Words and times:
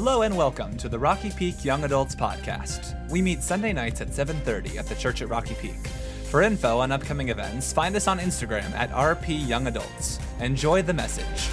Hello 0.00 0.22
and 0.22 0.36
welcome 0.36 0.76
to 0.76 0.88
the 0.88 0.96
Rocky 0.96 1.32
Peak 1.32 1.64
Young 1.64 1.82
Adults 1.82 2.14
Podcast. 2.14 3.10
We 3.10 3.20
meet 3.20 3.42
Sunday 3.42 3.72
nights 3.72 4.00
at 4.00 4.14
7:30 4.14 4.78
at 4.78 4.86
the 4.86 4.94
church 4.94 5.22
at 5.22 5.28
Rocky 5.28 5.56
Peak. 5.56 5.88
For 6.30 6.40
info 6.40 6.78
on 6.78 6.92
upcoming 6.92 7.30
events, 7.30 7.72
find 7.72 7.96
us 7.96 8.06
on 8.06 8.20
Instagram 8.20 8.70
at 8.74 8.92
RP 8.92 9.44
Young 9.48 9.66
Adults. 9.66 10.20
Enjoy 10.38 10.82
the 10.82 10.92
message. 10.92 11.50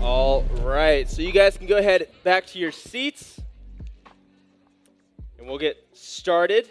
All 0.00 0.44
right, 0.62 1.10
so 1.10 1.22
you 1.22 1.32
guys 1.32 1.58
can 1.58 1.66
go 1.66 1.78
ahead 1.78 2.06
back 2.22 2.46
to 2.46 2.60
your 2.60 2.70
seats, 2.70 3.40
and 5.36 5.48
we'll 5.48 5.58
get 5.58 5.76
started. 5.92 6.68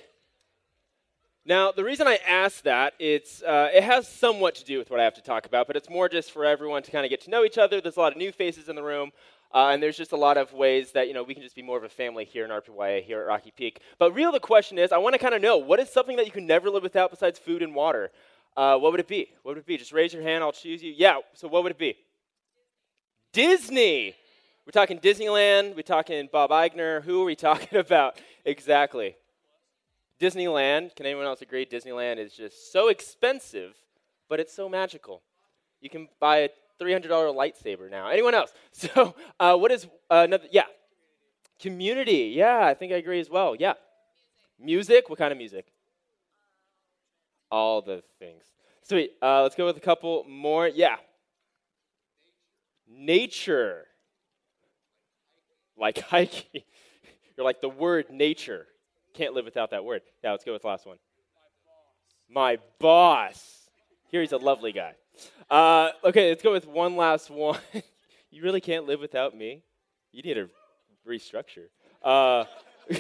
Now, 1.45 1.73
the 1.73 1.83
reason 1.83 2.07
I 2.07 2.19
ask 2.25 2.63
that 2.63 2.93
it's 2.99 3.43
uh, 3.43 3.69
it 3.73 3.83
has 3.83 4.07
somewhat 4.07 4.55
to 4.55 4.63
do 4.63 4.77
with 4.77 4.89
what 4.89 5.01
I 5.01 5.03
have 5.03 5.15
to 5.15 5.21
talk 5.21 5.45
about, 5.45 5.67
but 5.67 5.75
it's 5.75 5.89
more 5.89 6.07
just 6.07 6.31
for 6.31 6.45
everyone 6.45 6.83
to 6.83 6.91
kind 6.91 7.05
of 7.05 7.09
get 7.09 7.19
to 7.25 7.29
know 7.29 7.43
each 7.43 7.57
other. 7.57 7.81
There's 7.81 7.97
a 7.97 7.99
lot 7.99 8.13
of 8.13 8.17
new 8.17 8.31
faces 8.31 8.69
in 8.69 8.77
the 8.77 8.83
room. 8.83 9.11
Uh, 9.53 9.69
and 9.69 9.83
there's 9.83 9.97
just 9.97 10.13
a 10.13 10.17
lot 10.17 10.37
of 10.37 10.51
ways 10.53 10.91
that 10.93 11.07
you 11.07 11.13
know 11.13 11.21
we 11.21 11.33
can 11.33 11.43
just 11.43 11.55
be 11.55 11.61
more 11.61 11.77
of 11.77 11.83
a 11.83 11.89
family 11.89 12.25
here 12.25 12.43
in 12.43 12.49
RPYA 12.49 13.03
here 13.03 13.21
at 13.21 13.27
Rocky 13.27 13.51
Peak. 13.55 13.81
But 13.99 14.13
real, 14.13 14.31
the 14.31 14.39
question 14.39 14.79
is, 14.79 14.91
I 14.91 14.97
want 14.97 15.13
to 15.13 15.19
kind 15.19 15.35
of 15.35 15.41
know 15.41 15.57
what 15.57 15.79
is 15.79 15.89
something 15.89 16.15
that 16.17 16.25
you 16.25 16.31
can 16.31 16.47
never 16.47 16.69
live 16.69 16.81
without 16.81 17.11
besides 17.11 17.37
food 17.37 17.61
and 17.61 17.75
water. 17.75 18.11
Uh, 18.57 18.77
what 18.77 18.91
would 18.91 18.99
it 18.99 19.07
be? 19.07 19.29
What 19.43 19.55
would 19.55 19.59
it 19.59 19.65
be? 19.65 19.77
Just 19.77 19.91
raise 19.91 20.13
your 20.13 20.23
hand. 20.23 20.43
I'll 20.43 20.51
choose 20.51 20.81
you. 20.81 20.93
Yeah. 20.95 21.17
So 21.33 21.47
what 21.47 21.63
would 21.63 21.71
it 21.71 21.77
be? 21.77 21.97
Disney. 23.31 24.15
We're 24.65 24.71
talking 24.71 24.99
Disneyland. 24.99 25.75
We're 25.75 25.81
talking 25.81 26.29
Bob 26.31 26.49
Iger. 26.49 27.03
Who 27.03 27.21
are 27.21 27.25
we 27.25 27.35
talking 27.49 27.77
about 27.77 28.19
exactly? 28.45 29.15
Disneyland. 30.19 30.95
Can 30.95 31.05
anyone 31.05 31.25
else 31.25 31.41
agree? 31.41 31.65
Disneyland 31.65 32.17
is 32.17 32.33
just 32.33 32.71
so 32.71 32.87
expensive, 32.87 33.75
but 34.29 34.39
it's 34.39 34.53
so 34.53 34.69
magical. 34.69 35.21
You 35.81 35.89
can 35.89 36.07
buy 36.19 36.37
a 36.37 36.49
$300 36.81 37.07
lightsaber 37.09 37.89
now. 37.89 38.07
Anyone 38.09 38.35
else? 38.35 38.53
So, 38.71 39.15
uh, 39.39 39.55
what 39.55 39.71
is 39.71 39.85
uh, 40.09 40.23
another? 40.25 40.45
Yeah. 40.51 40.63
Community. 41.59 42.33
Yeah, 42.35 42.65
I 42.65 42.73
think 42.73 42.91
I 42.91 42.95
agree 42.95 43.19
as 43.19 43.29
well. 43.29 43.55
Yeah. 43.55 43.73
Music. 44.59 45.09
What 45.09 45.19
kind 45.19 45.31
of 45.31 45.37
music? 45.37 45.67
All 47.51 47.81
the 47.81 48.03
things. 48.17 48.43
Sweet. 48.81 49.11
Uh, 49.21 49.43
let's 49.43 49.55
go 49.55 49.65
with 49.65 49.77
a 49.77 49.81
couple 49.81 50.25
more. 50.27 50.67
Yeah. 50.67 50.95
Nature. 52.87 53.85
Like 55.77 55.99
hiking. 56.09 56.63
You're 57.37 57.45
like 57.45 57.61
the 57.61 57.69
word 57.69 58.07
nature. 58.11 58.67
Can't 59.13 59.33
live 59.33 59.45
without 59.45 59.71
that 59.71 59.85
word. 59.85 60.01
Yeah, 60.23 60.31
let's 60.31 60.43
go 60.43 60.53
with 60.53 60.63
the 60.63 60.67
last 60.67 60.87
one. 60.87 60.97
My 62.29 62.57
boss. 62.79 63.69
Here 64.09 64.21
he's 64.21 64.31
a 64.31 64.37
lovely 64.37 64.71
guy. 64.71 64.93
Uh, 65.49 65.89
okay, 66.03 66.29
let's 66.29 66.43
go 66.43 66.51
with 66.51 66.67
one 66.67 66.95
last 66.95 67.29
one. 67.29 67.59
you 68.31 68.41
really 68.41 68.61
can't 68.61 68.85
live 68.85 68.99
without 68.99 69.35
me. 69.35 69.61
You 70.11 70.21
need 70.23 70.35
to 70.35 70.49
restructure. 71.07 71.67
Uh, 72.01 72.45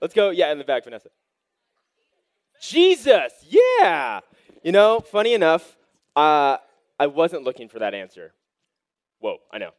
let's 0.00 0.14
go. 0.14 0.30
Yeah, 0.30 0.52
in 0.52 0.58
the 0.58 0.64
back, 0.64 0.84
Vanessa. 0.84 1.08
Jesus. 2.60 3.32
Yeah. 3.48 4.20
You 4.62 4.72
know, 4.72 5.00
funny 5.00 5.34
enough, 5.34 5.76
uh, 6.14 6.56
I 6.98 7.06
wasn't 7.06 7.44
looking 7.44 7.68
for 7.68 7.78
that 7.78 7.94
answer. 7.94 8.32
Whoa, 9.20 9.38
I 9.52 9.58
know. 9.58 9.70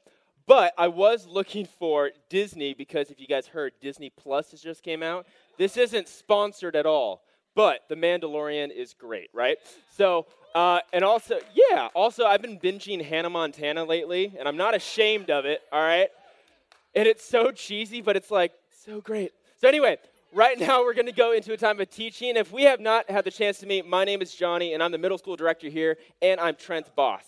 But 0.45 0.73
I 0.77 0.87
was 0.87 1.27
looking 1.27 1.65
for 1.65 2.11
Disney 2.29 2.73
because 2.73 3.11
if 3.11 3.19
you 3.19 3.27
guys 3.27 3.47
heard, 3.47 3.73
Disney 3.81 4.09
Plus 4.09 4.51
has 4.51 4.61
just 4.61 4.81
came 4.81 5.03
out. 5.03 5.27
This 5.57 5.75
isn't 5.75 6.07
sponsored 6.07 6.75
at 6.75 6.85
all, 6.85 7.23
but 7.53 7.81
The 7.89 7.95
Mandalorian 7.95 8.71
is 8.71 8.93
great, 8.93 9.29
right? 9.33 9.57
So 9.97 10.27
uh, 10.55 10.79
and 10.93 11.03
also, 11.03 11.39
yeah, 11.53 11.89
also, 11.93 12.25
I've 12.25 12.41
been 12.41 12.59
binging 12.59 13.03
Hannah 13.03 13.29
Montana 13.29 13.83
lately, 13.83 14.33
and 14.37 14.47
I'm 14.47 14.57
not 14.57 14.75
ashamed 14.75 15.29
of 15.29 15.45
it, 15.45 15.61
all 15.71 15.81
right? 15.81 16.09
And 16.95 17.07
it's 17.07 17.23
so 17.23 17.51
cheesy, 17.51 18.01
but 18.01 18.15
it's 18.15 18.31
like 18.31 18.53
so 18.71 19.01
great. 19.01 19.33
So, 19.59 19.67
anyway, 19.67 19.97
right 20.33 20.59
now 20.59 20.81
we're 20.83 20.93
going 20.93 21.07
to 21.07 21.11
go 21.11 21.31
into 21.33 21.53
a 21.53 21.57
time 21.57 21.79
of 21.79 21.89
teaching. 21.89 22.35
If 22.35 22.51
we 22.51 22.63
have 22.63 22.79
not 22.79 23.09
had 23.09 23.25
the 23.25 23.31
chance 23.31 23.59
to 23.59 23.65
meet, 23.65 23.87
my 23.87 24.03
name 24.03 24.21
is 24.21 24.33
Johnny, 24.33 24.73
and 24.73 24.81
I'm 24.81 24.91
the 24.91 24.97
middle 24.97 25.17
school 25.17 25.35
director 25.35 25.67
here, 25.67 25.97
and 26.21 26.39
I'm 26.39 26.55
Trent's 26.55 26.89
boss, 26.89 27.23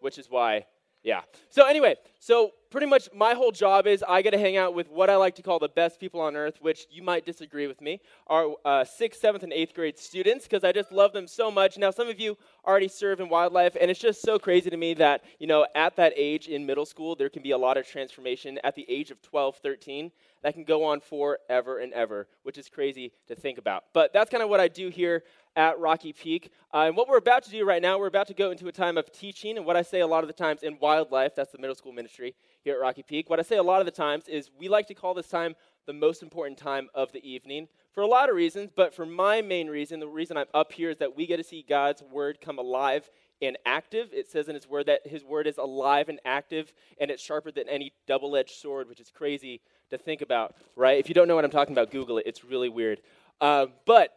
which 0.00 0.18
is 0.18 0.28
why 0.28 0.66
yeah. 1.04 1.20
So, 1.50 1.66
anyway, 1.66 1.96
so 2.18 2.52
pretty 2.70 2.86
much 2.86 3.10
my 3.14 3.34
whole 3.34 3.52
job 3.52 3.86
is 3.86 4.02
I 4.08 4.22
get 4.22 4.30
to 4.30 4.38
hang 4.38 4.56
out 4.56 4.74
with 4.74 4.90
what 4.90 5.10
I 5.10 5.16
like 5.16 5.36
to 5.36 5.42
call 5.42 5.58
the 5.58 5.68
best 5.68 6.00
people 6.00 6.20
on 6.20 6.34
earth, 6.34 6.56
which 6.62 6.86
you 6.90 7.02
might 7.02 7.26
disagree 7.26 7.66
with 7.66 7.82
me, 7.82 8.00
are 8.26 8.48
uh, 8.64 8.84
sixth, 8.84 9.20
seventh, 9.20 9.44
and 9.44 9.52
eighth 9.52 9.74
grade 9.74 9.98
students, 9.98 10.46
because 10.46 10.64
I 10.64 10.72
just 10.72 10.90
love 10.90 11.12
them 11.12 11.28
so 11.28 11.50
much. 11.50 11.76
Now, 11.76 11.90
some 11.90 12.08
of 12.08 12.18
you 12.18 12.38
already 12.66 12.88
serve 12.88 13.20
in 13.20 13.28
wildlife, 13.28 13.76
and 13.78 13.90
it's 13.90 14.00
just 14.00 14.22
so 14.22 14.38
crazy 14.38 14.70
to 14.70 14.76
me 14.78 14.94
that, 14.94 15.22
you 15.38 15.46
know, 15.46 15.66
at 15.74 15.94
that 15.96 16.14
age 16.16 16.48
in 16.48 16.64
middle 16.64 16.86
school, 16.86 17.14
there 17.14 17.28
can 17.28 17.42
be 17.42 17.50
a 17.50 17.58
lot 17.58 17.76
of 17.76 17.86
transformation 17.86 18.58
at 18.64 18.74
the 18.74 18.86
age 18.88 19.10
of 19.10 19.20
12, 19.20 19.58
13 19.58 20.10
that 20.42 20.54
can 20.54 20.64
go 20.64 20.84
on 20.84 21.00
forever 21.00 21.78
and 21.78 21.92
ever, 21.92 22.26
which 22.44 22.58
is 22.58 22.68
crazy 22.68 23.12
to 23.28 23.34
think 23.34 23.58
about. 23.58 23.84
But 23.92 24.12
that's 24.14 24.30
kind 24.30 24.42
of 24.42 24.48
what 24.48 24.60
I 24.60 24.68
do 24.68 24.88
here 24.88 25.22
at 25.56 25.78
Rocky 25.78 26.12
Peak. 26.12 26.50
Uh, 26.72 26.84
and 26.86 26.96
what 26.96 27.08
we're 27.08 27.18
about 27.18 27.44
to 27.44 27.50
do 27.50 27.64
right 27.64 27.80
now, 27.80 27.98
we're 27.98 28.06
about 28.06 28.26
to 28.28 28.34
go 28.34 28.50
into 28.50 28.66
a 28.68 28.72
time 28.72 28.98
of 28.98 29.12
teaching. 29.12 29.56
And 29.56 29.64
what 29.64 29.76
I 29.76 29.82
say 29.82 30.00
a 30.00 30.06
lot 30.06 30.24
of 30.24 30.28
the 30.28 30.34
times 30.34 30.62
in 30.62 30.78
wildlife, 30.80 31.34
that's 31.34 31.52
the 31.52 31.58
middle 31.58 31.76
school 31.76 31.92
ministry 31.92 32.34
here 32.62 32.74
at 32.74 32.80
Rocky 32.80 33.02
Peak, 33.02 33.30
what 33.30 33.38
I 33.38 33.42
say 33.42 33.56
a 33.56 33.62
lot 33.62 33.80
of 33.80 33.86
the 33.86 33.92
times 33.92 34.26
is 34.26 34.50
we 34.58 34.68
like 34.68 34.86
to 34.88 34.94
call 34.94 35.14
this 35.14 35.28
time 35.28 35.54
the 35.86 35.92
most 35.92 36.22
important 36.22 36.58
time 36.58 36.88
of 36.94 37.12
the 37.12 37.26
evening 37.28 37.68
for 37.92 38.02
a 38.02 38.06
lot 38.06 38.30
of 38.30 38.36
reasons. 38.36 38.70
But 38.74 38.94
for 38.94 39.06
my 39.06 39.42
main 39.42 39.68
reason, 39.68 40.00
the 40.00 40.08
reason 40.08 40.36
I'm 40.36 40.46
up 40.54 40.72
here 40.72 40.90
is 40.90 40.98
that 40.98 41.16
we 41.16 41.26
get 41.26 41.36
to 41.36 41.44
see 41.44 41.64
God's 41.68 42.02
word 42.02 42.40
come 42.40 42.58
alive 42.58 43.08
and 43.42 43.58
active. 43.66 44.08
It 44.12 44.30
says 44.30 44.48
in 44.48 44.54
His 44.54 44.66
Word 44.66 44.86
that 44.86 45.06
His 45.06 45.24
Word 45.24 45.46
is 45.46 45.58
alive 45.58 46.08
and 46.08 46.20
active, 46.24 46.72
and 46.98 47.10
it's 47.10 47.22
sharper 47.22 47.50
than 47.50 47.68
any 47.68 47.92
double 48.06 48.36
edged 48.36 48.54
sword, 48.54 48.88
which 48.88 49.00
is 49.00 49.10
crazy 49.10 49.60
to 49.90 49.98
think 49.98 50.22
about, 50.22 50.54
right? 50.76 50.98
If 50.98 51.08
you 51.08 51.14
don't 51.14 51.28
know 51.28 51.34
what 51.34 51.44
I'm 51.44 51.50
talking 51.50 51.74
about, 51.74 51.90
Google 51.90 52.18
it. 52.18 52.26
It's 52.26 52.44
really 52.44 52.68
weird. 52.68 53.00
Uh, 53.40 53.66
but 53.84 54.16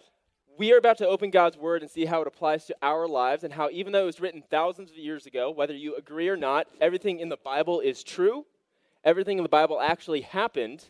we 0.58 0.74
are 0.74 0.78
about 0.78 0.98
to 0.98 1.08
open 1.08 1.30
God's 1.30 1.58
Word 1.58 1.82
and 1.84 1.92
see 1.92 2.06
how 2.06 2.22
it 2.22 2.28
applies 2.28 2.66
to 2.66 2.76
our 2.82 3.08
lives 3.08 3.44
and 3.44 3.54
how, 3.54 3.70
even 3.72 3.94
though 3.94 4.04
it 4.04 4.08
was 4.08 4.20
written 4.20 4.44
thousands 4.50 4.90
of 4.90 4.98
years 4.98 5.26
ago, 5.26 5.52
whether 5.52 5.74
you 5.74 5.96
agree 5.96 6.30
or 6.30 6.38
not, 6.38 6.68
everything 6.82 7.20
in 7.20 7.30
the 7.30 7.38
Bible 7.38 7.80
is 7.80 8.04
true. 8.04 8.46
Everything 9.04 9.38
in 9.38 9.44
the 9.44 9.50
Bible 9.50 9.80
actually 9.80 10.22
happened, 10.22 10.86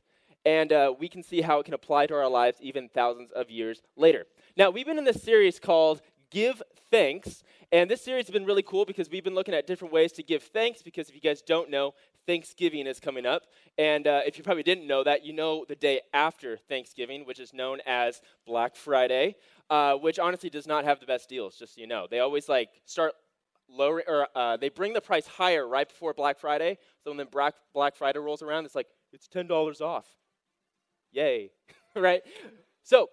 and 0.45 0.71
uh, 0.71 0.93
we 0.97 1.09
can 1.09 1.21
see 1.21 1.41
how 1.41 1.59
it 1.59 1.65
can 1.65 1.73
apply 1.73 2.07
to 2.07 2.15
our 2.15 2.29
lives 2.29 2.57
even 2.61 2.87
thousands 2.89 3.31
of 3.31 3.49
years 3.49 3.81
later. 3.97 4.25
Now, 4.55 4.69
we've 4.69 4.85
been 4.85 4.97
in 4.97 5.03
this 5.03 5.21
series 5.21 5.59
called 5.59 6.01
Give 6.31 6.63
Thanks, 6.89 7.43
and 7.71 7.91
this 7.91 8.01
series 8.01 8.27
has 8.27 8.33
been 8.33 8.45
really 8.45 8.63
cool 8.63 8.85
because 8.85 9.09
we've 9.09 9.23
been 9.23 9.35
looking 9.35 9.53
at 9.53 9.67
different 9.67 9.93
ways 9.93 10.13
to 10.13 10.23
give 10.23 10.43
thanks. 10.43 10.81
Because 10.81 11.09
if 11.09 11.15
you 11.15 11.21
guys 11.21 11.41
don't 11.41 11.69
know, 11.69 11.93
Thanksgiving 12.27 12.85
is 12.85 12.99
coming 12.99 13.25
up. 13.25 13.43
And 13.79 14.05
uh, 14.05 14.21
if 14.25 14.37
you 14.37 14.43
probably 14.43 14.63
didn't 14.63 14.85
know 14.85 15.03
that, 15.03 15.25
you 15.25 15.33
know 15.33 15.65
the 15.67 15.75
day 15.75 16.01
after 16.13 16.57
Thanksgiving, 16.57 17.25
which 17.25 17.39
is 17.39 17.53
known 17.53 17.79
as 17.87 18.21
Black 18.45 18.75
Friday 18.75 19.35
uh, 19.69 19.95
which 19.95 20.19
honestly 20.19 20.49
does 20.49 20.67
not 20.67 20.85
have 20.85 20.99
the 20.99 21.05
best 21.05 21.29
deals, 21.29 21.57
just 21.57 21.75
so 21.75 21.81
you 21.81 21.87
know. 21.87 22.07
They 22.09 22.19
always 22.19 22.47
like 22.47 22.69
start 22.85 23.13
lower, 23.69 24.03
or 24.07 24.27
uh, 24.35 24.57
they 24.57 24.69
bring 24.69 24.93
the 24.93 25.01
price 25.01 25.27
higher 25.27 25.67
right 25.67 25.87
before 25.87 26.13
Black 26.13 26.39
Friday. 26.39 26.77
So 27.03 27.13
when 27.13 27.27
Black, 27.27 27.55
Black 27.73 27.95
Friday 27.95 28.19
rolls 28.19 28.41
around, 28.41 28.65
it's 28.65 28.75
like, 28.75 28.87
it's 29.11 29.27
$10 29.27 29.81
off. 29.81 30.05
Yay, 31.11 31.51
right? 31.95 32.21
So 32.83 33.09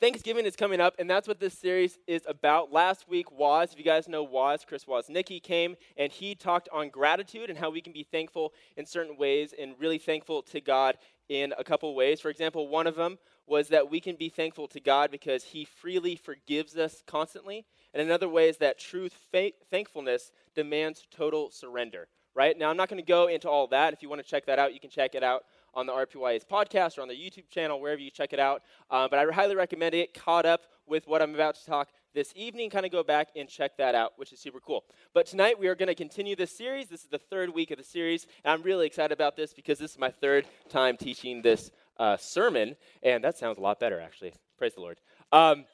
Thanksgiving 0.00 0.44
is 0.44 0.56
coming 0.56 0.80
up, 0.80 0.94
and 0.98 1.08
that's 1.08 1.28
what 1.28 1.38
this 1.38 1.56
series 1.56 1.98
is 2.06 2.22
about. 2.26 2.72
Last 2.72 3.08
week, 3.08 3.30
Waz, 3.30 3.72
if 3.72 3.78
you 3.78 3.84
guys 3.84 4.08
know 4.08 4.24
Waz, 4.24 4.64
Chris 4.66 4.84
Woznicki 4.86 5.40
came, 5.40 5.76
and 5.96 6.10
he 6.10 6.34
talked 6.34 6.68
on 6.72 6.88
gratitude 6.88 7.48
and 7.48 7.58
how 7.58 7.70
we 7.70 7.80
can 7.80 7.92
be 7.92 8.02
thankful 8.02 8.52
in 8.76 8.86
certain 8.86 9.16
ways 9.16 9.54
and 9.58 9.74
really 9.78 9.98
thankful 9.98 10.42
to 10.42 10.60
God 10.60 10.96
in 11.28 11.54
a 11.58 11.64
couple 11.64 11.94
ways. 11.94 12.20
For 12.20 12.28
example, 12.28 12.68
one 12.68 12.88
of 12.88 12.96
them 12.96 13.18
was 13.46 13.68
that 13.68 13.88
we 13.88 14.00
can 14.00 14.16
be 14.16 14.28
thankful 14.28 14.66
to 14.68 14.80
God 14.80 15.10
because 15.10 15.44
He 15.44 15.64
freely 15.64 16.16
forgives 16.16 16.76
us 16.76 17.02
constantly. 17.06 17.64
And 17.92 18.02
another 18.02 18.28
way 18.28 18.48
is 18.48 18.56
that 18.58 18.80
true 18.80 19.08
fa- 19.30 19.52
thankfulness 19.70 20.32
demands 20.56 21.06
total 21.10 21.50
surrender, 21.50 22.08
right? 22.34 22.58
Now, 22.58 22.68
I'm 22.68 22.76
not 22.76 22.88
going 22.88 23.00
to 23.00 23.06
go 23.06 23.28
into 23.28 23.48
all 23.48 23.68
that. 23.68 23.92
If 23.92 24.02
you 24.02 24.08
want 24.08 24.22
to 24.22 24.28
check 24.28 24.46
that 24.46 24.58
out, 24.58 24.74
you 24.74 24.80
can 24.80 24.90
check 24.90 25.14
it 25.14 25.22
out 25.22 25.44
on 25.74 25.86
the 25.86 25.92
RPYA's 25.92 26.44
podcast 26.44 26.98
or 26.98 27.02
on 27.02 27.08
the 27.08 27.14
YouTube 27.14 27.48
channel, 27.50 27.80
wherever 27.80 28.00
you 28.00 28.10
check 28.10 28.32
it 28.32 28.38
out. 28.38 28.62
Um, 28.90 29.08
but 29.10 29.18
I 29.18 29.32
highly 29.32 29.56
recommend 29.56 29.94
it, 29.94 30.14
caught 30.14 30.46
up 30.46 30.62
with 30.86 31.06
what 31.06 31.22
I'm 31.22 31.34
about 31.34 31.54
to 31.56 31.64
talk 31.64 31.88
this 32.14 32.32
evening. 32.36 32.70
Kind 32.70 32.86
of 32.86 32.92
go 32.92 33.02
back 33.02 33.28
and 33.36 33.48
check 33.48 33.76
that 33.78 33.94
out, 33.94 34.12
which 34.16 34.32
is 34.32 34.40
super 34.40 34.60
cool. 34.60 34.84
But 35.12 35.26
tonight 35.26 35.58
we 35.58 35.68
are 35.68 35.74
going 35.74 35.88
to 35.88 35.94
continue 35.94 36.36
this 36.36 36.56
series. 36.56 36.88
This 36.88 37.02
is 37.02 37.08
the 37.08 37.18
third 37.18 37.54
week 37.54 37.70
of 37.70 37.78
the 37.78 37.84
series, 37.84 38.26
and 38.44 38.52
I'm 38.52 38.62
really 38.62 38.86
excited 38.86 39.12
about 39.12 39.36
this 39.36 39.52
because 39.52 39.78
this 39.78 39.92
is 39.92 39.98
my 39.98 40.10
third 40.10 40.46
time 40.68 40.96
teaching 40.96 41.42
this 41.42 41.70
uh, 41.98 42.16
sermon, 42.16 42.76
and 43.02 43.22
that 43.24 43.36
sounds 43.36 43.58
a 43.58 43.60
lot 43.60 43.80
better, 43.80 44.00
actually. 44.00 44.32
Praise 44.58 44.74
the 44.74 44.80
Lord. 44.80 45.00
Um, 45.32 45.64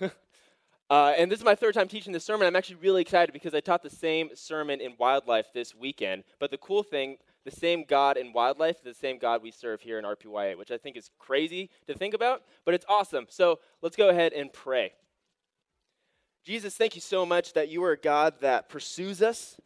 uh, 0.90 1.14
and 1.16 1.30
this 1.30 1.38
is 1.38 1.44
my 1.44 1.54
third 1.54 1.74
time 1.74 1.88
teaching 1.88 2.12
this 2.12 2.24
sermon. 2.24 2.46
I'm 2.46 2.56
actually 2.56 2.76
really 2.76 3.02
excited 3.02 3.32
because 3.32 3.54
I 3.54 3.60
taught 3.60 3.82
the 3.82 3.90
same 3.90 4.30
sermon 4.34 4.80
in 4.80 4.94
wildlife 4.98 5.46
this 5.54 5.74
weekend. 5.74 6.24
But 6.38 6.50
the 6.50 6.58
cool 6.58 6.82
thing, 6.82 7.16
the 7.46 7.50
same 7.52 7.84
God 7.88 8.18
in 8.18 8.32
wildlife, 8.32 8.82
the 8.82 8.92
same 8.92 9.18
God 9.18 9.40
we 9.40 9.52
serve 9.52 9.80
here 9.80 9.98
in 9.98 10.04
RPYA, 10.04 10.58
which 10.58 10.72
I 10.72 10.76
think 10.76 10.96
is 10.96 11.10
crazy 11.18 11.70
to 11.86 11.94
think 11.94 12.12
about, 12.12 12.42
but 12.64 12.74
it's 12.74 12.84
awesome. 12.88 13.26
So 13.30 13.60
let's 13.80 13.96
go 13.96 14.10
ahead 14.10 14.32
and 14.34 14.52
pray. 14.52 14.92
Jesus, 16.44 16.76
thank 16.76 16.96
you 16.96 17.00
so 17.00 17.24
much 17.24 17.52
that 17.54 17.68
you 17.68 17.82
are 17.84 17.92
a 17.92 17.96
God 17.96 18.34
that 18.40 18.68
pursues 18.68 19.22
us, 19.22 19.56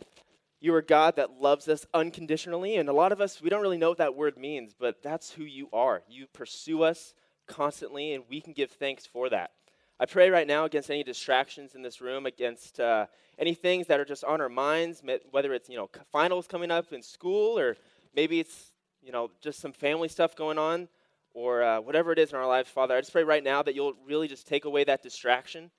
You 0.63 0.75
are 0.75 0.79
a 0.79 0.85
God 0.85 1.17
that 1.17 1.41
loves 1.41 1.69
us 1.69 1.87
unconditionally. 1.95 2.77
And 2.77 2.89
a 2.89 2.93
lot 2.93 3.13
of 3.13 3.21
us, 3.21 3.41
we 3.41 3.49
don't 3.49 3.63
really 3.63 3.79
know 3.79 3.89
what 3.89 3.99
that 3.99 4.15
word 4.15 4.37
means, 4.37 4.75
but 4.79 5.03
that's 5.03 5.31
who 5.31 5.45
you 5.45 5.69
are. 5.73 6.03
You 6.07 6.27
pursue 6.27 6.83
us 6.83 7.15
constantly, 7.47 8.13
and 8.13 8.25
we 8.29 8.41
can 8.41 8.53
give 8.53 8.71
thanks 8.71 9.07
for 9.07 9.31
that. 9.31 9.53
I 10.03 10.07
pray 10.07 10.31
right 10.31 10.47
now 10.47 10.65
against 10.65 10.91
any 10.91 11.03
distractions 11.03 11.75
in 11.75 11.83
this 11.83 12.01
room, 12.01 12.25
against 12.25 12.81
uh, 12.81 13.05
any 13.39 13.53
things 13.53 13.87
that 13.89 14.01
are 14.01 14.05
just 14.07 14.25
on 14.25 14.41
our 14.41 14.49
minds, 14.49 15.03
whether 15.31 15.53
it's 15.53 15.69
you 15.69 15.77
know 15.77 15.91
finals 16.11 16.47
coming 16.47 16.71
up 16.71 16.95
in 16.95 17.03
school, 17.03 17.59
or 17.59 17.77
maybe 18.17 18.41
it's 18.41 18.73
you 19.03 19.13
know 19.13 19.31
just 19.43 19.61
some 19.61 19.73
family 19.73 20.09
stuff 20.09 20.35
going 20.35 20.57
on, 20.57 20.89
or 21.35 21.63
uh, 21.63 21.83
whatever 21.83 22.13
it 22.13 22.19
is 22.19 22.33
in 22.33 22.39
our 22.39 22.47
lives. 22.47 22.71
Father, 22.71 22.97
I 22.97 23.01
just 23.01 23.13
pray 23.13 23.25
right 23.25 23.45
now 23.45 23.63
that 23.63 23.75
you'll 23.75 23.93
really 24.07 24.27
just 24.27 24.47
take 24.47 24.65
away 24.65 24.85
that 24.85 25.03
distraction, 25.03 25.71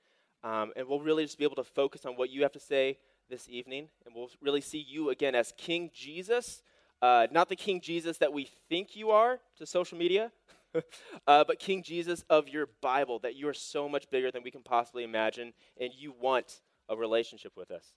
um, 0.44 0.72
and 0.76 0.88
we'll 0.88 1.00
really 1.00 1.24
just 1.24 1.40
be 1.40 1.44
able 1.44 1.56
to 1.56 1.64
focus 1.64 2.06
on 2.06 2.14
what 2.14 2.30
you 2.30 2.44
have 2.44 2.52
to 2.52 2.60
say 2.60 3.00
this 3.28 3.50
evening, 3.50 3.88
and 4.06 4.14
we'll 4.14 4.30
really 4.40 4.62
see 4.62 4.86
you 4.88 5.10
again 5.10 5.34
as 5.34 5.52
King 5.58 5.90
Jesus, 5.96 6.62
uh, 7.02 7.26
not 7.32 7.50
the 7.50 7.56
King 7.56 7.82
Jesus 7.82 8.20
that 8.20 8.32
we 8.32 8.48
think 8.70 8.96
you 8.96 9.10
are 9.10 9.40
to 9.58 9.66
social 9.66 9.98
media, 9.98 10.32
uh, 11.28 11.44
but 11.44 11.60
King 11.60 11.84
Jesus 11.84 12.24
of 12.30 12.48
your 12.48 12.70
Bible, 12.82 13.20
that 13.20 13.36
you 13.36 13.48
are 13.48 13.54
so 13.54 13.88
much 13.90 14.10
bigger 14.10 14.32
than 14.32 14.44
we 14.44 14.52
can 14.52 14.64
possibly 14.64 15.04
imagine, 15.04 15.54
and 15.80 15.92
you 15.94 16.14
want 16.20 16.62
a 16.90 16.96
relationship 16.96 17.54
with 17.56 17.72
us. 17.72 17.94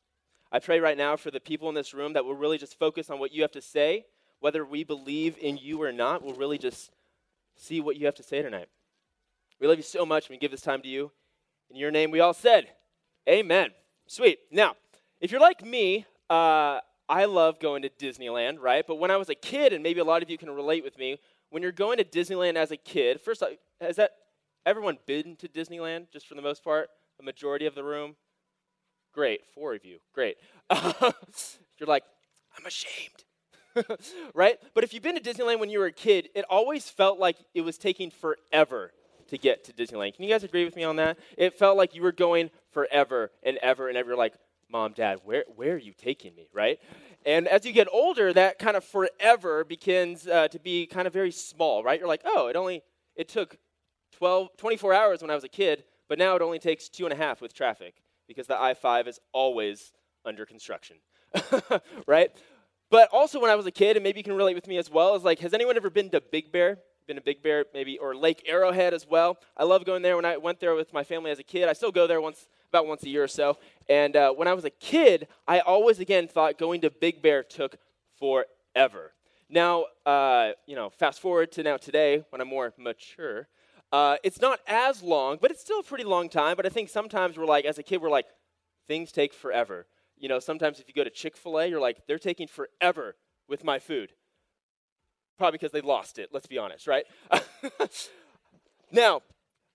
I 0.52 0.58
pray 0.58 0.80
right 0.80 0.96
now 0.96 1.16
for 1.16 1.30
the 1.30 1.40
people 1.40 1.68
in 1.68 1.74
this 1.74 1.94
room 1.94 2.12
that 2.12 2.24
will 2.24 2.34
really 2.34 2.58
just 2.58 2.78
focus 2.78 3.10
on 3.10 3.18
what 3.18 3.32
you 3.32 3.42
have 3.42 3.52
to 3.52 3.60
say, 3.60 4.06
whether 4.40 4.64
we 4.64 4.84
believe 4.84 5.36
in 5.40 5.56
you 5.56 5.82
or 5.82 5.92
not, 5.92 6.22
we'll 6.22 6.34
really 6.34 6.58
just 6.58 6.90
see 7.56 7.80
what 7.80 7.96
you 7.96 8.06
have 8.06 8.14
to 8.16 8.22
say 8.22 8.42
tonight. 8.42 8.68
We 9.60 9.66
love 9.66 9.78
you 9.78 9.82
so 9.82 10.04
much. 10.04 10.28
We 10.28 10.36
give 10.36 10.50
this 10.50 10.60
time 10.60 10.82
to 10.82 10.88
you. 10.88 11.10
In 11.70 11.76
your 11.76 11.90
name, 11.90 12.10
we 12.10 12.20
all 12.20 12.34
said, 12.34 12.68
Amen. 13.28 13.70
Sweet. 14.06 14.38
Now, 14.50 14.74
if 15.20 15.32
you're 15.32 15.40
like 15.40 15.64
me, 15.64 16.04
uh, 16.28 16.80
I 17.08 17.24
love 17.24 17.58
going 17.58 17.82
to 17.82 17.88
Disneyland, 17.88 18.60
right? 18.60 18.84
But 18.86 18.96
when 18.96 19.10
I 19.10 19.16
was 19.16 19.28
a 19.28 19.34
kid, 19.34 19.72
and 19.72 19.82
maybe 19.82 20.00
a 20.00 20.04
lot 20.04 20.22
of 20.22 20.30
you 20.30 20.36
can 20.36 20.50
relate 20.50 20.84
with 20.84 20.98
me, 20.98 21.18
when 21.54 21.62
you're 21.62 21.70
going 21.70 21.98
to 21.98 22.04
Disneyland 22.04 22.56
as 22.56 22.72
a 22.72 22.76
kid, 22.76 23.20
first, 23.20 23.40
off, 23.40 23.50
has 23.80 23.94
that 23.94 24.10
everyone 24.66 24.98
been 25.06 25.36
to 25.36 25.46
Disneyland 25.46 26.10
just 26.12 26.26
for 26.26 26.34
the 26.34 26.42
most 26.42 26.64
part? 26.64 26.88
The 27.16 27.22
majority 27.22 27.64
of 27.66 27.76
the 27.76 27.84
room? 27.84 28.16
Great, 29.12 29.42
four 29.54 29.72
of 29.72 29.84
you. 29.84 29.98
Great. 30.12 30.36
you're 30.72 31.86
like, 31.86 32.02
I'm 32.58 32.66
ashamed. 32.66 33.22
right? 34.34 34.58
But 34.74 34.82
if 34.82 34.92
you've 34.92 35.04
been 35.04 35.14
to 35.14 35.20
Disneyland 35.20 35.60
when 35.60 35.70
you 35.70 35.78
were 35.78 35.86
a 35.86 35.92
kid, 35.92 36.28
it 36.34 36.44
always 36.50 36.90
felt 36.90 37.20
like 37.20 37.36
it 37.54 37.60
was 37.60 37.78
taking 37.78 38.10
forever 38.10 38.90
to 39.28 39.38
get 39.38 39.62
to 39.66 39.72
Disneyland. 39.72 40.16
Can 40.16 40.24
you 40.24 40.30
guys 40.30 40.42
agree 40.42 40.64
with 40.64 40.74
me 40.74 40.82
on 40.82 40.96
that? 40.96 41.20
It 41.38 41.56
felt 41.56 41.76
like 41.76 41.94
you 41.94 42.02
were 42.02 42.10
going 42.10 42.50
forever 42.72 43.30
and 43.44 43.58
ever 43.58 43.86
and 43.86 43.96
ever. 43.96 44.08
You're 44.08 44.18
like, 44.18 44.34
Mom, 44.68 44.92
Dad, 44.92 45.20
where, 45.22 45.44
where 45.54 45.74
are 45.74 45.78
you 45.78 45.92
taking 45.92 46.34
me, 46.34 46.48
right? 46.52 46.80
And 47.24 47.48
as 47.48 47.64
you 47.64 47.72
get 47.72 47.88
older, 47.90 48.32
that 48.32 48.58
kind 48.58 48.76
of 48.76 48.84
forever 48.84 49.64
begins 49.64 50.26
uh, 50.26 50.48
to 50.48 50.58
be 50.58 50.86
kind 50.86 51.06
of 51.06 51.12
very 51.12 51.30
small, 51.30 51.82
right? 51.82 51.98
You're 51.98 52.08
like, 52.08 52.22
oh, 52.24 52.48
it 52.48 52.56
only, 52.56 52.82
it 53.16 53.28
took 53.28 53.56
12, 54.12 54.56
24 54.58 54.92
hours 54.92 55.22
when 55.22 55.30
I 55.30 55.34
was 55.34 55.44
a 55.44 55.48
kid, 55.48 55.84
but 56.08 56.18
now 56.18 56.36
it 56.36 56.42
only 56.42 56.58
takes 56.58 56.88
two 56.88 57.04
and 57.04 57.12
a 57.12 57.16
half 57.16 57.40
with 57.40 57.54
traffic 57.54 57.94
because 58.28 58.46
the 58.46 58.60
I-5 58.60 59.08
is 59.08 59.20
always 59.32 59.92
under 60.24 60.44
construction, 60.44 60.96
right? 62.06 62.30
But 62.90 63.08
also 63.10 63.40
when 63.40 63.50
I 63.50 63.54
was 63.54 63.66
a 63.66 63.70
kid, 63.70 63.96
and 63.96 64.04
maybe 64.04 64.20
you 64.20 64.24
can 64.24 64.34
relate 64.34 64.54
with 64.54 64.68
me 64.68 64.76
as 64.76 64.90
well, 64.90 65.14
is 65.14 65.24
like, 65.24 65.40
has 65.40 65.54
anyone 65.54 65.76
ever 65.76 65.90
been 65.90 66.10
to 66.10 66.20
Big 66.20 66.52
Bear? 66.52 66.78
Been 67.06 67.16
to 67.16 67.22
Big 67.22 67.42
Bear, 67.42 67.64
maybe, 67.74 67.98
or 67.98 68.14
Lake 68.14 68.42
Arrowhead 68.46 68.94
as 68.94 69.06
well. 69.06 69.38
I 69.56 69.64
love 69.64 69.84
going 69.84 70.02
there. 70.02 70.16
When 70.16 70.24
I 70.24 70.36
went 70.36 70.60
there 70.60 70.74
with 70.74 70.92
my 70.92 71.04
family 71.04 71.30
as 71.30 71.38
a 71.38 71.42
kid, 71.42 71.68
I 71.68 71.72
still 71.72 71.92
go 71.92 72.06
there 72.06 72.20
once 72.20 72.48
about 72.74 72.88
once 72.88 73.04
a 73.04 73.08
year 73.08 73.22
or 73.22 73.28
so. 73.28 73.56
And 73.88 74.16
uh, 74.16 74.32
when 74.32 74.48
I 74.48 74.52
was 74.52 74.64
a 74.64 74.70
kid, 74.70 75.28
I 75.46 75.60
always 75.60 76.00
again 76.00 76.26
thought 76.26 76.58
going 76.58 76.80
to 76.80 76.90
Big 76.90 77.22
Bear 77.22 77.44
took 77.44 77.76
forever. 78.18 79.12
Now, 79.48 79.84
uh, 80.04 80.52
you 80.66 80.74
know, 80.74 80.90
fast 80.90 81.20
forward 81.20 81.52
to 81.52 81.62
now 81.62 81.76
today 81.76 82.24
when 82.30 82.40
I'm 82.40 82.48
more 82.48 82.72
mature. 82.76 83.46
Uh, 83.92 84.16
it's 84.24 84.40
not 84.40 84.58
as 84.66 85.04
long, 85.04 85.38
but 85.40 85.52
it's 85.52 85.60
still 85.60 85.78
a 85.78 85.82
pretty 85.84 86.02
long 86.02 86.28
time. 86.28 86.56
But 86.56 86.66
I 86.66 86.68
think 86.68 86.88
sometimes 86.88 87.36
we're 87.36 87.46
like, 87.46 87.64
as 87.64 87.78
a 87.78 87.82
kid, 87.84 88.02
we're 88.02 88.10
like, 88.10 88.26
things 88.88 89.12
take 89.12 89.32
forever. 89.32 89.86
You 90.18 90.28
know, 90.28 90.40
sometimes 90.40 90.80
if 90.80 90.88
you 90.88 90.94
go 90.94 91.04
to 91.04 91.10
Chick 91.10 91.36
fil 91.36 91.60
A, 91.60 91.66
you're 91.66 91.80
like, 91.80 91.98
they're 92.08 92.18
taking 92.18 92.48
forever 92.48 93.14
with 93.48 93.62
my 93.62 93.78
food. 93.78 94.12
Probably 95.38 95.58
because 95.58 95.70
they 95.70 95.80
lost 95.80 96.18
it, 96.18 96.30
let's 96.32 96.46
be 96.48 96.58
honest, 96.58 96.88
right? 96.88 97.04
now, 98.90 99.22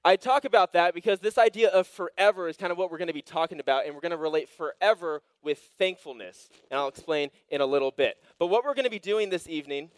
I 0.03 0.15
talk 0.15 0.45
about 0.45 0.73
that 0.73 0.93
because 0.93 1.19
this 1.19 1.37
idea 1.37 1.69
of 1.69 1.85
forever 1.85 2.47
is 2.47 2.55
kind 2.55 2.71
of 2.71 2.77
what 2.77 2.89
we're 2.89 2.97
going 2.97 3.09
to 3.09 3.13
be 3.13 3.21
talking 3.21 3.59
about, 3.59 3.85
and 3.85 3.93
we're 3.93 4.01
going 4.01 4.11
to 4.11 4.17
relate 4.17 4.47
forever 4.47 5.21
with 5.43 5.59
thankfulness. 5.77 6.49
And 6.71 6.79
I'll 6.79 6.87
explain 6.87 7.29
in 7.49 7.59
a 7.59 7.65
little 7.65 7.91
bit. 7.91 8.15
But 8.37 8.47
what 8.47 8.63
we're 8.63 8.75
going 8.75 8.85
to 8.85 8.91
be 8.91 8.99
doing 8.99 9.29
this 9.29 9.47
evening 9.49 9.89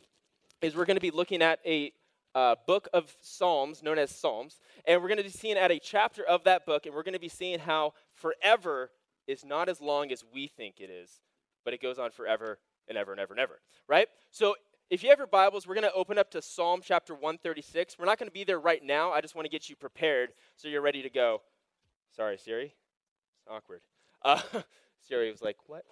is 0.61 0.75
we're 0.75 0.85
going 0.85 0.97
to 0.97 1.01
be 1.01 1.11
looking 1.11 1.43
at 1.43 1.59
a 1.65 1.91
uh, 2.33 2.55
book 2.65 2.87
of 2.93 3.15
Psalms 3.21 3.83
known 3.83 3.99
as 3.99 4.09
Psalms, 4.09 4.59
and 4.85 5.01
we're 5.01 5.07
going 5.07 5.17
to 5.17 5.23
be 5.23 5.29
seeing 5.29 5.57
at 5.57 5.69
a 5.69 5.79
chapter 5.79 6.23
of 6.23 6.43
that 6.45 6.65
book, 6.65 6.85
and 6.85 6.95
we're 6.95 7.03
going 7.03 7.13
to 7.13 7.19
be 7.19 7.29
seeing 7.29 7.59
how 7.59 7.93
forever 8.13 8.89
is 9.27 9.45
not 9.45 9.69
as 9.69 9.81
long 9.81 10.11
as 10.11 10.23
we 10.33 10.47
think 10.47 10.79
it 10.79 10.89
is, 10.89 11.19
but 11.63 11.73
it 11.73 11.81
goes 11.81 11.99
on 11.99 12.09
forever 12.09 12.57
and 12.87 12.97
ever 12.97 13.11
and 13.11 13.19
ever 13.21 13.33
and 13.33 13.39
ever, 13.39 13.59
right? 13.87 14.07
So 14.31 14.55
if 14.91 15.03
you 15.03 15.09
have 15.09 15.19
your 15.19 15.27
Bibles, 15.27 15.65
we're 15.65 15.73
going 15.73 15.87
to 15.87 15.93
open 15.93 16.17
up 16.17 16.29
to 16.31 16.41
Psalm 16.41 16.81
chapter 16.83 17.13
136. 17.13 17.95
We're 17.97 18.05
not 18.05 18.19
going 18.19 18.27
to 18.27 18.33
be 18.33 18.43
there 18.43 18.59
right 18.59 18.83
now. 18.83 19.11
I 19.13 19.21
just 19.21 19.35
want 19.35 19.45
to 19.45 19.49
get 19.49 19.69
you 19.69 19.75
prepared 19.77 20.33
so 20.57 20.67
you're 20.67 20.81
ready 20.81 21.01
to 21.01 21.09
go. 21.09 21.41
Sorry, 22.13 22.37
Siri. 22.37 22.75
It's 23.39 23.47
awkward. 23.49 23.81
Uh, 24.23 24.39
Siri 25.07 25.31
was 25.31 25.41
like, 25.41 25.57
what? 25.65 25.83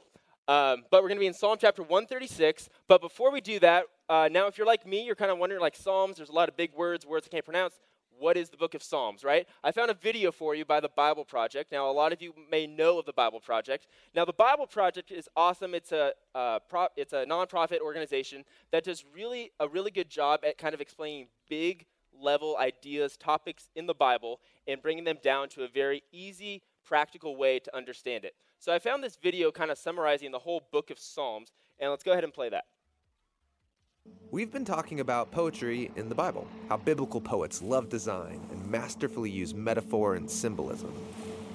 Um, 0.48 0.84
but 0.92 1.02
we're 1.02 1.08
going 1.08 1.18
to 1.18 1.22
be 1.22 1.26
in 1.26 1.34
Psalm 1.34 1.58
chapter 1.60 1.82
136. 1.82 2.70
But 2.88 3.02
before 3.02 3.32
we 3.32 3.42
do 3.42 3.60
that, 3.62 3.86
uh, 4.08 4.30
now 4.32 4.46
if 4.46 4.56
you're 4.56 4.68
like 4.68 4.86
me, 4.86 5.04
you're 5.04 5.16
kind 5.16 5.32
of 5.32 5.40
wondering, 5.40 5.60
like 5.60 5.76
Psalms, 5.76 6.18
there's 6.18 6.30
a 6.30 6.34
lot 6.34 6.48
of 6.48 6.56
big 6.56 6.76
words, 6.76 7.08
words 7.08 7.28
I 7.28 7.32
can't 7.32 7.44
pronounce 7.44 7.80
what 8.20 8.38
is 8.38 8.50
the 8.50 8.58
book 8.58 8.76
of 8.76 8.84
Psalms, 8.84 9.24
right? 9.24 9.48
I 9.64 9.72
found 9.72 9.90
a 9.90 9.94
video 9.94 10.32
for 10.32 10.54
you 10.54 10.66
by 10.66 10.80
the 10.80 10.90
Bible 10.90 11.24
Project. 11.24 11.72
Now, 11.72 11.90
a 11.90 11.92
lot 11.92 12.12
of 12.12 12.22
you 12.22 12.34
may 12.52 12.68
know 12.68 13.00
of 13.00 13.06
the 13.06 13.14
Bible 13.14 13.40
Project. 13.40 13.88
Now, 14.14 14.26
the 14.26 14.34
Bible 14.34 14.68
Project 14.68 15.12
is 15.12 15.28
awesome. 15.36 15.74
It's 15.74 15.92
a 15.92 16.14
uh, 16.36 16.60
pro- 16.60 16.90
it's 16.96 17.14
a 17.14 17.26
nonprofit 17.26 17.80
organization 17.80 18.44
that 18.72 18.84
does 18.84 19.06
really 19.14 19.52
a 19.60 19.68
really 19.68 19.92
good 19.92 20.10
job 20.10 20.42
at 20.46 20.58
kind 20.58 20.74
of 20.74 20.82
explaining 20.82 21.28
big 21.50 21.86
level 22.22 22.58
ideas, 22.60 23.16
topics 23.16 23.70
in 23.76 23.86
the 23.86 23.94
Bible, 23.94 24.42
and 24.68 24.82
bringing 24.82 25.06
them 25.06 25.18
down 25.24 25.48
to 25.50 25.64
a 25.64 25.68
very 25.68 26.04
easy, 26.12 26.62
practical 26.86 27.38
way 27.38 27.60
to 27.60 27.76
understand 27.76 28.26
it. 28.26 28.36
So, 28.60 28.74
I 28.74 28.80
found 28.80 29.04
this 29.04 29.18
video 29.22 29.52
kind 29.52 29.72
of 29.72 29.78
summarizing 29.78 30.32
the 30.32 30.40
whole 30.40 30.68
book 30.72 30.92
of 30.92 31.00
Psalms, 31.00 31.54
and 31.80 31.90
let's 31.90 32.04
go 32.04 32.12
ahead 32.12 32.26
and 32.26 32.34
play 32.34 32.50
that. 32.50 32.66
We've 34.32 34.52
been 34.52 34.64
talking 34.64 35.00
about 35.00 35.32
poetry 35.32 35.90
in 35.96 36.08
the 36.08 36.14
Bible, 36.14 36.48
how 36.68 36.78
biblical 36.78 37.20
poets 37.20 37.64
love 37.64 37.90
design 37.90 38.40
and 38.52 38.64
masterfully 38.70 39.32
use 39.32 39.56
metaphor 39.56 40.14
and 40.14 40.30
symbolism. 40.30 40.94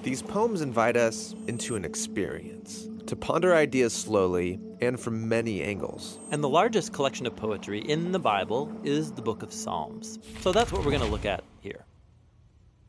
These 0.03 0.21
poems 0.21 0.59
invite 0.59 0.97
us 0.97 1.33
into 1.47 1.77
an 1.77 1.85
experience, 1.85 2.89
to 3.05 3.15
ponder 3.15 3.55
ideas 3.55 3.93
slowly 3.93 4.59
and 4.81 4.99
from 4.99 5.29
many 5.29 5.63
angles. 5.63 6.19
And 6.31 6.43
the 6.43 6.49
largest 6.49 6.91
collection 6.91 7.25
of 7.25 7.33
poetry 7.37 7.79
in 7.79 8.11
the 8.11 8.19
Bible 8.19 8.69
is 8.83 9.13
the 9.13 9.21
book 9.21 9.41
of 9.41 9.53
Psalms. 9.53 10.19
So 10.41 10.51
that's 10.51 10.73
what 10.73 10.83
we're 10.83 10.91
going 10.91 10.99
to 10.99 11.09
look 11.09 11.25
at 11.25 11.45
here. 11.61 11.85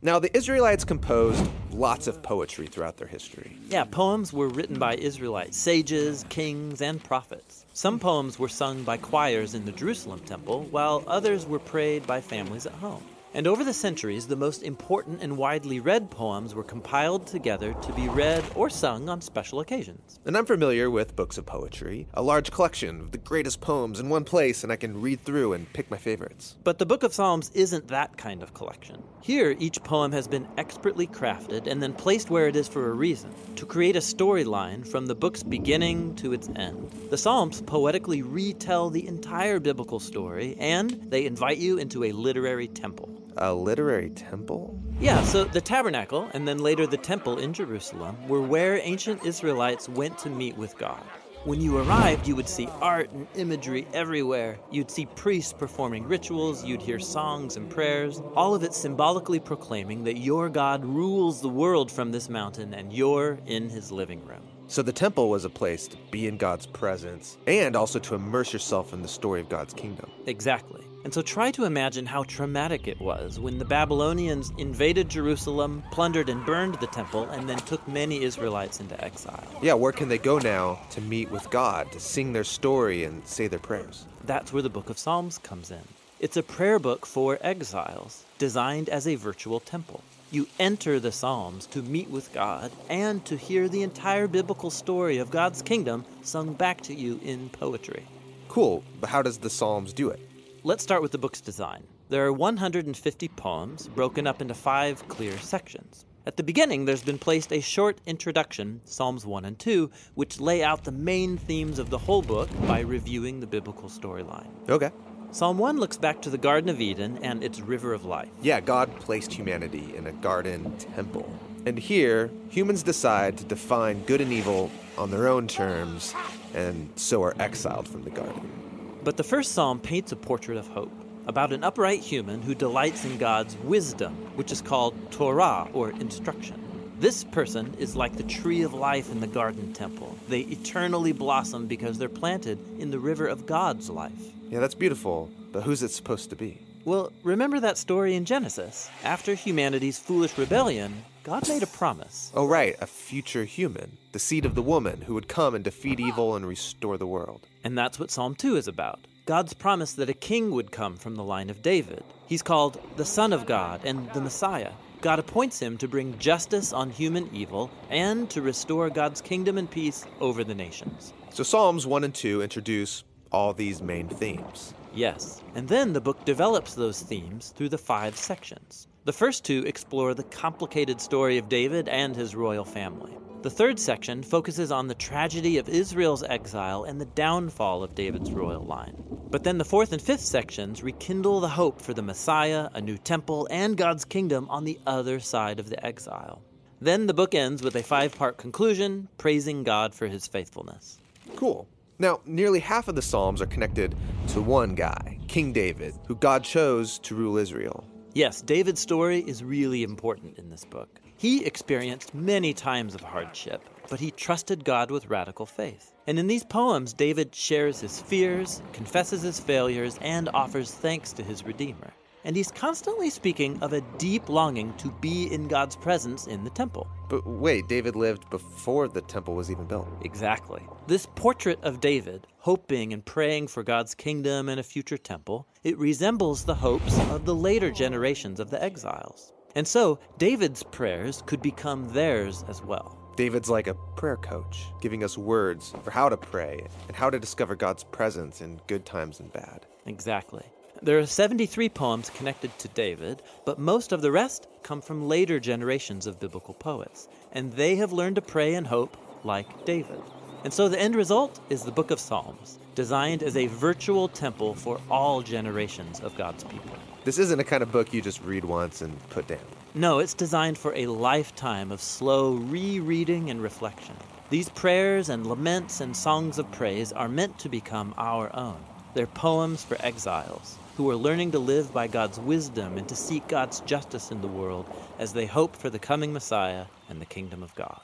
Now, 0.03 0.19
the 0.19 0.37
Israelites 0.37 0.85
composed 0.85 1.49
lots 1.71 2.09
of 2.09 2.25
poetry 2.25 2.67
throughout 2.67 2.97
their 2.97 3.07
history. 3.07 3.57
Yeah, 3.69 3.85
poems 3.85 4.33
were 4.33 4.49
written 4.49 4.81
by 4.81 4.97
Israelite 4.97 5.55
sages, 5.55 6.25
kings, 6.29 6.83
and 6.83 7.03
prophets. 7.05 7.66
Some 7.77 7.99
poems 7.99 8.39
were 8.39 8.49
sung 8.49 8.85
by 8.85 8.97
choirs 8.97 9.53
in 9.53 9.67
the 9.67 9.71
Jerusalem 9.71 10.21
temple, 10.21 10.63
while 10.71 11.05
others 11.07 11.45
were 11.45 11.59
prayed 11.59 12.07
by 12.07 12.23
families 12.23 12.65
at 12.65 12.73
home. 12.73 13.05
And 13.37 13.47
over 13.47 13.65
the 13.65 13.75
centuries, 13.75 14.27
the 14.27 14.35
most 14.35 14.63
important 14.63 15.21
and 15.21 15.37
widely 15.37 15.79
read 15.79 16.11
poems 16.11 16.55
were 16.55 16.65
compiled 16.65 17.27
together 17.27 17.75
to 17.75 17.93
be 17.93 18.09
read 18.09 18.43
or 18.55 18.71
sung 18.71 19.11
on 19.11 19.21
special 19.21 19.61
occasions. 19.61 20.19
And 20.25 20.39
I'm 20.39 20.47
familiar 20.47 20.91
with 20.91 21.15
books 21.15 21.37
of 21.37 21.45
poetry, 21.45 22.09
a 22.15 22.23
large 22.23 22.51
collection 22.51 22.99
of 22.99 23.13
the 23.13 23.19
greatest 23.19 23.61
poems 23.61 24.01
in 24.01 24.09
one 24.09 24.25
place, 24.25 24.63
and 24.63 24.73
I 24.73 24.77
can 24.77 25.03
read 25.03 25.23
through 25.23 25.53
and 25.53 25.71
pick 25.75 25.91
my 25.91 25.99
favorites. 25.99 26.57
But 26.65 26.79
the 26.79 26.87
Book 26.87 27.03
of 27.03 27.13
Psalms 27.13 27.51
isn't 27.53 27.89
that 27.89 28.17
kind 28.17 28.43
of 28.43 28.55
collection. 28.55 29.03
Here, 29.21 29.55
each 29.59 29.83
poem 29.85 30.13
has 30.13 30.27
been 30.27 30.49
expertly 30.57 31.07
crafted 31.07 31.67
and 31.67 31.83
then 31.83 31.93
placed 31.93 32.31
where 32.31 32.49
it 32.49 32.57
is 32.57 32.69
for 32.69 32.91
a 32.91 32.95
reason, 32.95 33.35
to 33.57 33.67
create 33.67 33.97
a 33.97 33.99
storyline 33.99 34.89
from 34.89 35.05
the 35.05 35.15
book's 35.15 35.43
beginning 35.43 36.15
to 36.15 36.33
its 36.33 36.49
end. 36.57 36.91
The 37.11 37.19
Psalms 37.19 37.61
poetically 37.61 38.23
retell 38.23 38.89
the 38.89 39.07
entire 39.07 39.61
biblical 39.61 40.01
story, 40.01 40.57
and 40.59 40.93
they 41.11 41.27
invite 41.27 41.59
you 41.59 41.77
into 41.77 42.05
a 42.05 42.13
literary 42.13 42.69
temple 42.69 43.11
a 43.39 43.55
literary 43.55 44.11
temple? 44.11 44.83
Yeah, 45.01 45.23
so 45.25 45.45
the 45.45 45.61
tabernacle 45.61 46.29
and 46.35 46.47
then 46.47 46.59
later 46.59 46.87
the 46.87 46.97
temple 46.97 47.39
in 47.39 47.53
Jerusalem 47.53 48.17
were 48.29 48.43
where 48.43 48.81
ancient 48.83 49.25
Israelites 49.25 49.89
went 49.89 50.19
to 50.19 50.31
meet 50.31 50.57
with 50.57 50.77
God. 50.79 51.03
When 51.45 51.61
you 51.61 51.79
arrived, 51.79 52.27
you 52.27 52.35
would 52.35 52.49
see 52.49 52.69
art 52.81 53.09
and 53.13 53.29
imagery 53.37 53.87
everywhere. 53.93 54.59
You'd 54.73 54.91
see 54.91 55.07
priests 55.07 55.53
performing 55.53 56.09
rituals, 56.09 56.65
you'd 56.65 56.83
hear 56.83 56.99
songs 56.99 57.57
and 57.57 57.71
prayers, 57.71 58.21
all 58.35 58.55
of 58.55 58.65
it 58.65 58.75
symbolically 58.75 59.39
proclaiming 59.39 60.03
that 60.05 60.17
your 60.17 60.49
God 60.49 60.85
rules 60.85 61.41
the 61.41 61.49
world 61.49 61.93
from 61.93 62.11
this 62.11 62.29
mountain 62.29 62.75
and 62.75 62.93
you're 62.93 63.39
in 63.47 63.69
his 63.69 63.93
living 63.93 64.25
room. 64.25 64.43
So 64.67 64.83
the 64.83 64.93
temple 64.93 65.31
was 65.31 65.45
a 65.45 65.51
place 65.51 65.87
to 65.89 65.97
be 66.11 66.27
in 66.27 66.37
God's 66.37 66.67
presence 66.67 67.39
and 67.47 67.77
also 67.77 68.01
to 68.01 68.17
immerse 68.17 68.53
yourself 68.53 68.93
in 68.93 69.03
the 69.03 69.09
story 69.09 69.41
of 69.41 69.49
God's 69.49 69.73
kingdom. 69.73 70.11
Exactly. 70.27 70.86
And 71.05 71.15
so 71.15 71.23
try 71.23 71.51
to 71.53 71.65
imagine 71.65 72.07
how 72.07 72.25
traumatic 72.25 72.89
it 72.89 73.01
was 73.01 73.39
when 73.39 73.59
the 73.59 73.65
Babylonians 73.65 74.53
invaded 74.59 75.09
Jerusalem, 75.09 75.85
plundered 75.93 76.29
and 76.29 76.45
burned 76.45 76.75
the 76.77 76.89
temple, 76.89 77.25
and 77.25 77.49
then 77.49 77.59
took 77.59 77.87
many 77.87 78.23
Israelites 78.23 78.81
into 78.81 79.03
exile. 79.05 79.45
Yeah, 79.63 79.75
where 79.75 79.93
can 79.93 80.09
they 80.09 80.19
go 80.19 80.39
now 80.39 80.81
to 80.91 81.01
meet 81.01 81.31
with 81.31 81.49
God, 81.51 81.93
to 81.93 82.01
sing 82.01 82.33
their 82.33 82.45
story 82.45 83.05
and 83.05 83.25
say 83.27 83.47
their 83.47 83.59
prayers? 83.59 84.07
That's 84.25 84.53
where 84.53 84.63
the 84.63 84.69
book 84.69 84.91
of 84.91 84.99
Psalms 84.99 85.39
comes 85.39 85.71
in. 85.71 85.83
It's 86.19 86.37
a 86.37 86.43
prayer 86.43 86.79
book 86.79 87.07
for 87.07 87.39
exiles, 87.41 88.25
designed 88.39 88.89
as 88.89 89.07
a 89.07 89.17
virtual 89.17 89.61
temple. 89.61 90.03
You 90.33 90.49
enter 90.59 90.99
the 90.99 91.13
Psalms 91.13 91.67
to 91.67 91.83
meet 91.83 92.11
with 92.11 92.33
God 92.33 92.73
and 92.89 93.25
to 93.27 93.37
hear 93.37 93.69
the 93.69 93.83
entire 93.83 94.27
biblical 94.27 94.71
story 94.71 95.19
of 95.19 95.31
God's 95.31 95.63
kingdom 95.63 96.05
sung 96.23 96.55
back 96.55 96.81
to 96.83 96.95
you 96.95 97.21
in 97.23 97.49
poetry. 97.51 98.05
Cool, 98.49 98.83
but 99.01 99.09
how 99.09 99.23
does 99.23 99.39
the 99.39 99.51
Psalms 99.51 99.93
do 99.93 100.09
it? 100.09 100.19
Let's 100.67 100.83
start 100.83 101.01
with 101.01 101.13
the 101.13 101.19
book's 101.19 101.41
design. 101.41 101.85
There 102.09 102.27
are 102.27 102.33
150 102.33 103.29
poems 103.29 103.87
broken 103.87 104.27
up 104.27 104.43
into 104.43 104.53
five 104.53 105.07
clear 105.07 105.39
sections. 105.39 106.05
At 106.27 106.37
the 106.37 106.43
beginning, 106.43 106.85
there's 106.87 107.05
been 107.05 107.21
placed 107.21 107.53
a 107.53 107.61
short 107.61 108.01
introduction, 108.05 108.81
Psalms 108.85 109.25
1 109.25 109.45
and 109.45 109.57
2, 109.61 109.89
which 110.17 110.41
lay 110.41 110.65
out 110.65 110.83
the 110.83 110.91
main 110.91 111.37
themes 111.39 111.79
of 111.79 111.91
the 111.91 111.99
whole 111.99 112.21
book 112.21 112.49
by 112.67 112.81
reviewing 112.81 113.39
the 113.39 113.47
biblical 113.47 113.89
storyline. 113.89 114.49
Okay. 114.69 114.91
Psalm 115.31 115.57
1 115.57 115.79
looks 115.79 115.97
back 115.97 116.21
to 116.23 116.31
the 116.31 116.37
Garden 116.37 116.69
of 116.69 116.81
Eden 116.81 117.21
and 117.23 117.45
its 117.45 117.61
river 117.61 117.95
of 117.95 118.05
life. 118.05 118.31
Yeah, 118.43 118.59
God 118.59 118.93
placed 118.99 119.33
humanity 119.33 119.95
in 119.95 120.09
a 120.09 120.13
garden 120.15 120.77
temple. 120.97 121.33
And 121.65 121.79
here, 121.79 122.29
humans 122.49 122.83
decide 122.83 123.39
to 123.39 123.45
define 123.45 124.03
good 124.03 124.21
and 124.21 124.33
evil 124.33 124.73
on 124.99 125.13
their 125.13 125.29
own 125.29 125.47
terms, 125.47 126.13
and 126.55 126.91
so 126.97 127.23
are 127.23 127.37
exiled 127.39 127.87
from 127.87 128.03
the 128.03 128.11
garden. 128.11 128.66
But 129.07 129.17
the 129.17 129.23
first 129.23 129.53
psalm 129.53 129.79
paints 129.79 130.11
a 130.11 130.17
portrait 130.17 130.59
of 130.59 130.67
hope 130.67 130.91
about 131.29 131.53
an 131.53 131.63
upright 131.63 132.01
human 132.01 132.43
who 132.43 132.57
delights 132.57 133.05
in 133.05 133.19
God's 133.19 133.57
wisdom, 133.59 134.15
which 134.35 134.51
is 134.51 134.61
called 134.61 134.97
Torah 135.13 135.69
or 135.73 135.91
instruction. 135.91 136.61
This 136.99 137.23
person 137.23 137.73
is 137.79 137.95
like 137.95 138.17
the 138.17 138.25
tree 138.25 138.63
of 138.63 138.75
life 138.75 139.13
in 139.13 139.21
the 139.21 139.29
garden 139.29 139.73
temple. 139.73 140.19
They 140.29 140.41
eternally 140.41 141.13
blossom 141.13 141.69
because 141.69 141.99
they're 141.99 142.09
planted 142.09 142.59
in 142.81 142.91
the 142.91 142.99
river 142.99 143.29
of 143.29 143.47
God's 143.47 143.89
life. 143.89 144.11
Yeah, 144.51 144.59
that's 144.59 144.75
beautiful, 144.75 145.31
but 145.53 145.63
who's 145.63 145.85
it 145.85 145.93
supposed 145.93 146.31
to 146.31 146.37
be? 146.37 146.59
Well, 146.85 147.13
remember 147.23 147.61
that 147.61 147.79
story 147.79 148.17
in 148.17 148.25
Genesis? 148.25 148.91
After 149.05 149.35
humanity's 149.35 150.01
foolish 150.01 150.37
rebellion, 150.37 151.05
God 151.27 151.49
made 151.49 151.65
a 151.65 151.67
promise. 151.67 152.31
Oh, 152.37 152.47
right, 152.47 152.77
a 152.81 152.87
future 152.87 153.43
human, 153.43 153.99
the 154.13 154.21
seed 154.21 154.47
of 154.47 154.55
the 154.55 154.63
woman 154.63 155.01
who 155.01 155.15
would 155.15 155.27
come 155.27 155.57
and 155.57 155.65
defeat 155.65 155.99
evil 155.99 156.37
and 156.37 156.47
restore 156.47 156.97
the 156.97 157.07
world. 157.09 157.49
And 157.65 157.77
that's 157.77 157.99
what 157.99 158.13
Psalm 158.13 158.37
2 158.37 158.55
is 158.55 158.69
about. 158.69 159.01
God's 159.25 159.53
promise 159.53 159.95
that 159.95 160.09
a 160.09 160.15
king 160.15 160.53
would 160.53 160.71
come 160.71 160.97
from 160.97 161.17
the 161.17 161.25
line 161.25 161.51
of 161.51 161.63
David. 161.63 162.05
He's 162.29 162.45
called 162.45 162.81
the 162.95 163.05
Son 163.05 163.33
of 163.33 163.45
God 163.45 163.81
and 163.85 164.09
the 164.13 164.21
Messiah. 164.21 164.71
God 165.01 165.19
appoints 165.19 165.59
him 165.59 165.77
to 165.79 165.89
bring 165.89 166.17
justice 166.21 166.73
on 166.73 166.91
human 166.91 167.29
evil 167.35 167.73
and 167.91 168.31
to 168.31 168.41
restore 168.41 168.89
God's 168.89 169.21
kingdom 169.21 169.59
and 169.59 169.69
peace 169.69 170.05
over 170.21 170.45
the 170.45 170.55
nations. 170.55 171.13
So 171.31 171.43
Psalms 171.43 171.89
1 171.89 172.05
and 172.05 172.15
2 172.15 172.41
introduce 172.41 173.03
all 173.33 173.53
these 173.53 173.83
main 173.83 174.09
themes. 174.09 174.75
Yes, 174.95 175.43
and 175.57 175.67
then 175.67 175.93
the 175.93 176.01
book 176.01 176.25
develops 176.25 176.75
those 176.75 177.03
themes 177.03 177.53
through 177.57 177.71
the 177.71 177.79
five 177.79 178.17
sections. 178.17 178.87
The 179.07 179.13
first 179.13 179.45
two 179.45 179.63
explore 179.67 180.15
the 180.15 180.25
complicated 180.25 181.01
story 181.01 181.39
of 181.39 181.49
David 181.49 181.89
and 181.89 182.17
his 182.17 182.35
royal 182.35 182.65
family. 182.65 183.17
The 183.43 183.51
third 183.51 183.79
section 183.79 184.21
focuses 184.21 184.73
on 184.73 184.89
the 184.89 184.97
tragedy 184.97 185.59
of 185.59 185.69
Israel's 185.69 186.25
exile 186.25 186.83
and 186.83 187.01
the 187.01 187.05
downfall 187.05 187.85
of 187.85 187.95
David's 187.95 188.33
royal 188.33 188.65
line. 188.65 189.01
But 189.31 189.45
then 189.45 189.59
the 189.59 189.65
fourth 189.65 189.93
and 189.93 190.03
fifth 190.03 190.23
sections 190.23 190.83
rekindle 190.83 191.39
the 191.39 191.47
hope 191.47 191.81
for 191.81 191.95
the 191.95 192.03
Messiah, 192.03 192.69
a 192.75 192.81
new 192.81 192.99
temple, 192.99 193.47
and 193.49 193.77
God's 193.77 194.05
kingdom 194.05 194.49
on 194.51 194.65
the 194.65 194.81
other 194.89 195.21
side 195.21 195.61
of 195.61 195.71
the 195.71 195.87
exile. 195.87 196.43
Then 196.81 197.07
the 197.07 197.15
book 197.15 197.33
ends 197.33 197.63
with 197.63 197.77
a 197.77 197.85
five 197.85 198.13
part 198.13 198.39
conclusion 198.39 199.07
praising 199.19 199.63
God 199.63 199.95
for 199.95 200.09
his 200.09 200.27
faithfulness. 200.27 200.99
Cool. 201.37 201.69
Now, 202.01 202.23
nearly 202.27 202.59
half 202.59 202.89
of 202.89 202.97
the 202.97 203.03
Psalms 203.03 203.41
are 203.41 203.47
connected 203.47 203.95
to 204.31 204.43
one 204.43 204.75
guy, 204.75 205.21
King 205.29 205.53
David, 205.53 205.95
who 206.09 206.17
God 206.17 206.43
chose 206.43 206.99
to 206.99 207.15
rule 207.15 207.37
Israel. 207.37 207.85
Yes, 208.17 208.41
David's 208.41 208.81
story 208.81 209.19
is 209.27 209.45
really 209.45 209.83
important 209.83 210.39
in 210.39 210.49
this 210.49 210.65
book. 210.65 210.89
He 211.19 211.45
experienced 211.45 212.15
many 212.15 212.55
times 212.55 212.95
of 212.95 213.03
hardship, 213.03 213.61
but 213.91 214.01
he 214.01 214.11
trusted 214.11 214.65
God 214.65 214.91
with 214.91 215.11
radical 215.11 215.45
faith. 215.45 215.93
And 216.07 216.19
in 216.19 216.27
these 216.27 216.43
poems, 216.43 216.95
David 216.95 217.35
shares 217.35 217.79
his 217.79 218.01
fears, 218.01 218.63
confesses 218.73 219.21
his 219.21 219.39
failures, 219.39 219.99
and 220.01 220.31
offers 220.31 220.73
thanks 220.73 221.13
to 221.13 221.23
his 221.23 221.45
Redeemer. 221.45 221.93
And 222.27 222.35
he's 222.35 222.51
constantly 222.51 223.09
speaking 223.09 223.63
of 223.63 223.73
a 223.73 223.81
deep 223.99 224.29
longing 224.29 224.75
to 224.79 224.91
be 225.01 225.33
in 225.33 225.47
God's 225.47 225.77
presence 225.77 226.27
in 226.27 226.43
the 226.43 226.51
temple. 226.51 226.89
But 227.09 227.25
wait, 227.25 227.69
David 227.69 227.95
lived 227.95 228.29
before 228.31 228.89
the 228.89 229.01
temple 229.01 229.37
was 229.37 229.49
even 229.49 229.65
built. 229.65 229.89
Exactly. 230.03 230.61
This 230.89 231.07
portrait 231.15 231.63
of 231.63 231.81
David, 231.81 232.27
hoping 232.39 232.93
and 232.93 233.05
praying 233.05 233.47
for 233.47 233.63
God's 233.63 233.95
kingdom 233.95 234.49
and 234.49 234.59
a 234.59 234.65
future 234.65 234.99
temple, 234.99 235.47
it 235.63 235.79
resembles 235.79 236.45
the 236.45 236.57
hopes 236.57 236.99
of 237.11 237.27
the 237.27 237.35
later 237.35 237.71
generations 237.71 238.41
of 238.41 238.51
the 238.51 238.61
exiles. 238.61 239.33
And 239.55 239.67
so, 239.67 240.01
David's 240.19 240.65
prayers 240.65 241.23
could 241.27 241.41
become 241.41 241.89
theirs 241.91 242.45
as 242.49 242.61
well. 242.61 242.99
David's 243.17 243.49
like 243.49 243.69
a 243.69 243.75
prayer 243.95 244.17
coach, 244.17 244.67
giving 244.81 245.05
us 245.05 245.17
words 245.17 245.73
for 245.85 245.93
how 245.93 246.09
to 246.09 246.17
pray 246.17 246.67
and 246.89 246.97
how 246.97 247.09
to 247.09 247.21
discover 247.21 247.55
God's 247.55 247.85
presence 247.85 248.41
in 248.41 248.61
good 248.67 248.85
times 248.85 249.21
and 249.21 249.33
bad. 249.33 249.65
Exactly. 249.87 250.43
There 250.83 250.99
are 250.99 251.07
73 251.07 251.71
poems 251.71 252.11
connected 252.11 252.57
to 252.59 252.69
David, 252.69 253.23
but 253.47 253.59
most 253.59 253.93
of 253.93 254.03
the 254.03 254.13
rest 254.13 254.47
come 254.63 254.83
from 254.83 255.09
later 255.09 255.41
generations 255.41 256.07
of 256.07 256.21
biblical 256.21 256.53
poets, 256.53 257.09
and 257.33 257.51
they 257.55 257.77
have 257.77 257.95
learned 257.95 258.17
to 258.17 258.23
pray 258.23 258.55
and 258.55 258.67
hope 258.67 258.95
like 259.25 259.65
David. 259.65 260.01
And 260.45 260.53
so 260.53 260.69
the 260.69 260.79
end 260.79 260.95
result 260.95 261.41
is 261.49 261.63
the 261.63 261.71
Book 261.71 261.91
of 261.91 261.99
Psalms, 261.99 262.59
designed 262.75 263.23
as 263.23 263.39
a 263.39 263.47
virtual 263.47 264.07
temple 264.07 264.55
for 264.55 264.79
all 264.91 265.23
generations 265.23 266.01
of 266.01 266.15
God's 266.15 266.45
people. 266.45 266.77
This 267.05 267.19
isn't 267.19 267.41
a 267.41 267.45
kind 267.45 267.63
of 267.63 267.73
book 267.73 267.95
you 267.95 268.03
just 268.03 268.23
read 268.23 268.45
once 268.45 268.83
and 268.83 269.09
put 269.09 269.27
down. 269.27 269.41
No, 269.75 269.99
it's 269.99 270.15
designed 270.15 270.59
for 270.59 270.75
a 270.75 270.89
lifetime 270.89 271.73
of 271.73 271.81
slow 271.81 272.35
rereading 272.35 273.31
and 273.31 273.43
reflection. 273.43 273.97
These 274.29 274.51
prayers 274.51 275.09
and 275.09 275.27
laments 275.27 275.81
and 275.81 275.97
songs 275.97 276.39
of 276.39 276.53
praise 276.53 276.93
are 276.93 277.09
meant 277.09 277.39
to 277.39 277.49
become 277.49 277.95
our 277.97 278.35
own. 278.37 278.63
They're 278.93 279.07
poems 279.07 279.65
for 279.65 279.77
exiles 279.81 280.59
who 280.77 280.91
are 280.91 280.97
learning 280.97 281.31
to 281.31 281.39
live 281.39 281.73
by 281.73 281.87
God's 281.87 282.21
wisdom 282.21 282.77
and 282.77 282.87
to 282.89 282.95
seek 282.95 283.27
God's 283.29 283.61
justice 283.61 284.11
in 284.11 284.21
the 284.21 284.29
world 284.29 284.71
as 284.99 285.13
they 285.13 285.25
hope 285.25 285.57
for 285.57 285.71
the 285.71 285.79
coming 285.79 286.13
Messiah 286.13 286.67
and 286.91 287.01
the 287.01 287.07
kingdom 287.07 287.43
of 287.43 287.55
God. 287.55 287.81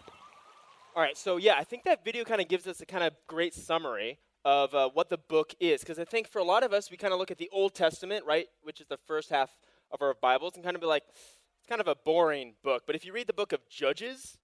All 0.94 1.02
right, 1.02 1.16
so 1.16 1.38
yeah, 1.38 1.54
I 1.56 1.64
think 1.64 1.84
that 1.84 2.04
video 2.04 2.22
kind 2.22 2.42
of 2.42 2.49
gives 2.49 2.66
us 2.66 2.82
a 2.82 2.87
kind 2.87 3.02
of 3.02 3.14
great 3.26 3.54
summary 3.54 4.18
of 4.44 4.75
uh, 4.75 4.90
what 4.90 5.08
the 5.08 5.16
book 5.16 5.54
is. 5.58 5.80
Because 5.80 5.99
I 5.99 6.04
think 6.04 6.28
for 6.28 6.38
a 6.38 6.44
lot 6.44 6.62
of 6.62 6.75
us, 6.75 6.90
we 6.90 6.99
kind 6.99 7.14
of 7.14 7.18
look 7.18 7.30
at 7.30 7.38
the 7.38 7.49
Old 7.50 7.75
Testament, 7.75 8.26
right, 8.26 8.46
which 8.62 8.78
is 8.78 8.88
the 8.88 8.99
first 9.06 9.30
half 9.30 9.50
of 9.90 10.02
our 10.02 10.12
Bibles, 10.12 10.54
and 10.54 10.62
kind 10.62 10.76
of 10.76 10.82
be 10.82 10.87
like, 10.87 11.04
it's 11.08 11.66
kind 11.66 11.80
of 11.80 11.88
a 11.88 11.94
boring 11.94 12.54
book. 12.62 12.82
But 12.87 12.94
if 12.94 13.06
you 13.06 13.14
read 13.14 13.26
the 13.26 13.32
book 13.32 13.52
of 13.54 13.66
Judges, 13.70 14.37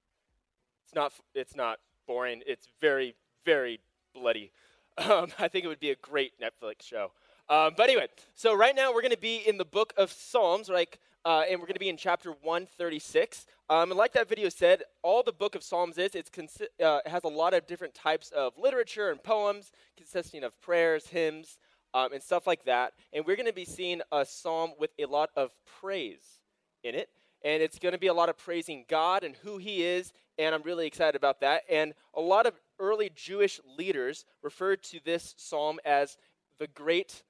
it's 0.87 0.95
not, 0.95 1.13
it's 1.35 1.55
not 1.55 1.81
boring. 2.07 2.43
It's 2.47 2.67
very, 2.81 3.15
very 3.45 3.81
bloody. 4.15 4.53
Um, 4.99 5.29
I 5.39 5.47
think 5.47 5.65
it 5.65 5.69
would 5.69 5.79
be 5.79 5.93
a 5.93 5.95
great 5.95 6.33
Netflix 6.41 6.83
show. 6.83 7.13
Um, 7.51 7.73
but 7.77 7.89
anyway, 7.89 8.09
so 8.35 8.55
right 8.55 8.77
now 8.77 8.93
we're 8.93 9.01
going 9.01 9.11
to 9.11 9.19
be 9.19 9.39
in 9.47 9.57
the 9.57 9.65
book 9.65 9.95
of 9.97 10.13
Psalms, 10.13 10.69
like, 10.69 10.99
uh, 11.25 11.45
and 11.49 11.59
we're 11.59 11.67
going 11.67 11.75
to 11.75 11.81
be 11.81 11.89
in 11.89 11.97
chapter 11.97 12.31
136. 12.43 13.47
Um, 13.71 13.91
and 13.91 13.99
like 13.99 14.13
that 14.13 14.29
video 14.29 14.49
said, 14.49 14.83
all 15.03 15.23
the 15.23 15.33
book 15.33 15.55
of 15.55 15.63
Psalms 15.63 15.97
is, 15.97 16.15
it's 16.15 16.31
consi- 16.31 16.69
uh, 16.83 17.01
it 17.05 17.09
has 17.09 17.25
a 17.25 17.29
lot 17.29 17.55
of 17.55 17.67
different 17.67 17.95
types 17.95 18.31
of 18.33 18.53
literature 18.59 19.11
and 19.11 19.23
poems 19.23 19.73
consisting 19.97 20.45
of 20.45 20.59
prayers, 20.61 21.07
hymns, 21.07 21.59
um, 21.95 22.13
and 22.13 22.23
stuff 22.23 22.47
like 22.47 22.65
that. 22.65 22.93
And 23.13 23.25
we're 23.25 23.37
going 23.37 23.47
to 23.47 23.53
be 23.53 23.65
seeing 23.65 24.03
a 24.13 24.25
psalm 24.25 24.73
with 24.79 24.91
a 24.99 25.07
lot 25.07 25.31
of 25.35 25.51
praise 25.81 26.41
in 26.85 26.95
it. 26.95 27.09
And 27.45 27.63
it's 27.63 27.79
going 27.79 27.93
to 27.93 27.99
be 27.99 28.09
a 28.09 28.15
lot 28.15 28.29
of 28.29 28.37
praising 28.37 28.85
God 28.89 29.25
and 29.25 29.37
who 29.37 29.59
He 29.59 29.85
is. 29.85 30.13
And 30.39 30.55
I'm 30.55 30.63
really 30.63 30.87
excited 30.87 31.17
about 31.17 31.41
that. 31.41 31.63
And 31.71 31.95
a 32.15 32.21
lot 32.21 32.47
of 32.47 32.61
early 32.79 33.11
Jewish 33.15 33.61
leaders 33.79 34.25
referred 34.43 34.83
to 34.85 35.01
this 35.05 35.35
psalm 35.37 35.79
as 35.85 36.19
the 36.59 36.67
great, 36.69 37.23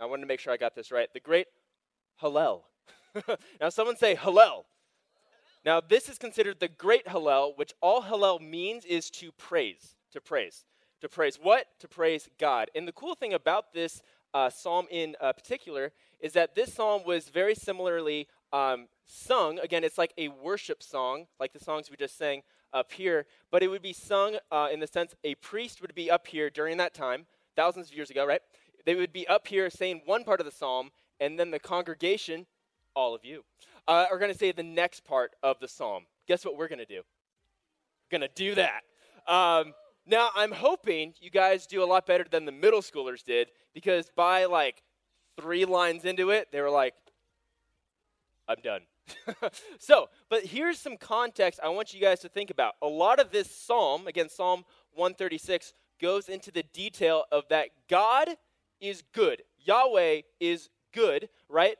I 0.00 0.06
wanted 0.06 0.22
to 0.22 0.26
make 0.26 0.40
sure 0.40 0.52
I 0.52 0.56
got 0.56 0.74
this 0.74 0.90
right, 0.90 1.08
the 1.12 1.20
great 1.20 1.46
Hallel. 2.22 2.62
now, 3.60 3.68
someone 3.68 3.96
say 3.96 4.16
Hallel. 4.16 4.64
Now, 5.64 5.80
this 5.80 6.08
is 6.08 6.16
considered 6.16 6.58
the 6.58 6.68
great 6.68 7.06
Hallel, 7.06 7.56
which 7.56 7.74
all 7.82 8.02
Hallel 8.02 8.40
means 8.40 8.84
is 8.86 9.10
to 9.10 9.30
praise, 9.32 9.96
to 10.12 10.20
praise. 10.20 10.64
To 11.02 11.08
praise 11.08 11.38
what? 11.40 11.66
To 11.80 11.88
praise 11.88 12.28
God. 12.38 12.70
And 12.74 12.88
the 12.88 12.92
cool 12.92 13.14
thing 13.14 13.34
about 13.34 13.72
this 13.74 14.02
uh, 14.32 14.48
psalm 14.48 14.86
in 14.90 15.16
uh, 15.20 15.32
particular 15.32 15.92
is 16.20 16.32
that 16.34 16.54
this 16.54 16.74
psalm 16.74 17.02
was 17.04 17.28
very 17.28 17.54
similarly 17.54 18.26
um, 18.52 18.88
sung. 19.04 19.58
Again, 19.58 19.84
it's 19.84 19.98
like 19.98 20.12
a 20.16 20.28
worship 20.28 20.82
song, 20.82 21.26
like 21.38 21.52
the 21.52 21.58
songs 21.58 21.90
we 21.90 21.96
just 21.96 22.16
sang 22.16 22.42
up 22.72 22.92
here, 22.92 23.26
but 23.50 23.62
it 23.62 23.68
would 23.68 23.82
be 23.82 23.92
sung 23.92 24.36
uh, 24.50 24.68
in 24.72 24.80
the 24.80 24.86
sense 24.86 25.14
a 25.24 25.34
priest 25.36 25.80
would 25.80 25.94
be 25.94 26.10
up 26.10 26.26
here 26.26 26.50
during 26.50 26.76
that 26.76 26.94
time, 26.94 27.26
thousands 27.56 27.88
of 27.88 27.96
years 27.96 28.10
ago, 28.10 28.24
right? 28.24 28.40
They 28.86 28.94
would 28.94 29.12
be 29.12 29.26
up 29.28 29.46
here 29.46 29.70
saying 29.70 30.02
one 30.04 30.24
part 30.24 30.40
of 30.40 30.46
the 30.46 30.52
psalm, 30.52 30.90
and 31.18 31.38
then 31.38 31.50
the 31.50 31.58
congregation, 31.58 32.46
all 32.94 33.14
of 33.14 33.24
you, 33.24 33.44
uh, 33.86 34.06
are 34.10 34.18
going 34.18 34.32
to 34.32 34.38
say 34.38 34.52
the 34.52 34.62
next 34.62 35.04
part 35.04 35.32
of 35.42 35.58
the 35.60 35.68
psalm. 35.68 36.04
Guess 36.26 36.44
what 36.44 36.56
we're 36.56 36.68
going 36.68 36.78
to 36.78 36.84
do? 36.84 37.02
We're 38.10 38.18
going 38.18 38.28
to 38.28 38.34
do 38.34 38.54
that. 38.54 38.82
Um, 39.26 39.74
now, 40.06 40.30
I'm 40.34 40.52
hoping 40.52 41.14
you 41.20 41.30
guys 41.30 41.66
do 41.66 41.82
a 41.82 41.86
lot 41.86 42.06
better 42.06 42.24
than 42.28 42.44
the 42.44 42.52
middle 42.52 42.80
schoolers 42.80 43.22
did 43.22 43.50
because 43.74 44.10
by 44.16 44.46
like 44.46 44.82
three 45.40 45.64
lines 45.64 46.04
into 46.04 46.30
it, 46.30 46.48
they 46.50 46.60
were 46.60 46.70
like, 46.70 46.94
I'm 48.48 48.60
done. 48.62 48.82
so, 49.78 50.08
but 50.28 50.44
here's 50.44 50.78
some 50.78 50.96
context 50.96 51.60
I 51.62 51.68
want 51.68 51.94
you 51.94 52.00
guys 52.00 52.20
to 52.20 52.28
think 52.28 52.50
about. 52.50 52.74
A 52.82 52.86
lot 52.86 53.20
of 53.20 53.30
this 53.30 53.50
psalm, 53.50 54.06
again, 54.06 54.28
Psalm 54.28 54.64
136, 54.94 55.72
goes 56.00 56.28
into 56.28 56.50
the 56.50 56.64
detail 56.72 57.24
of 57.30 57.44
that 57.48 57.68
God 57.88 58.30
is 58.80 59.02
good. 59.12 59.42
Yahweh 59.58 60.22
is 60.38 60.68
good, 60.92 61.28
right? 61.48 61.76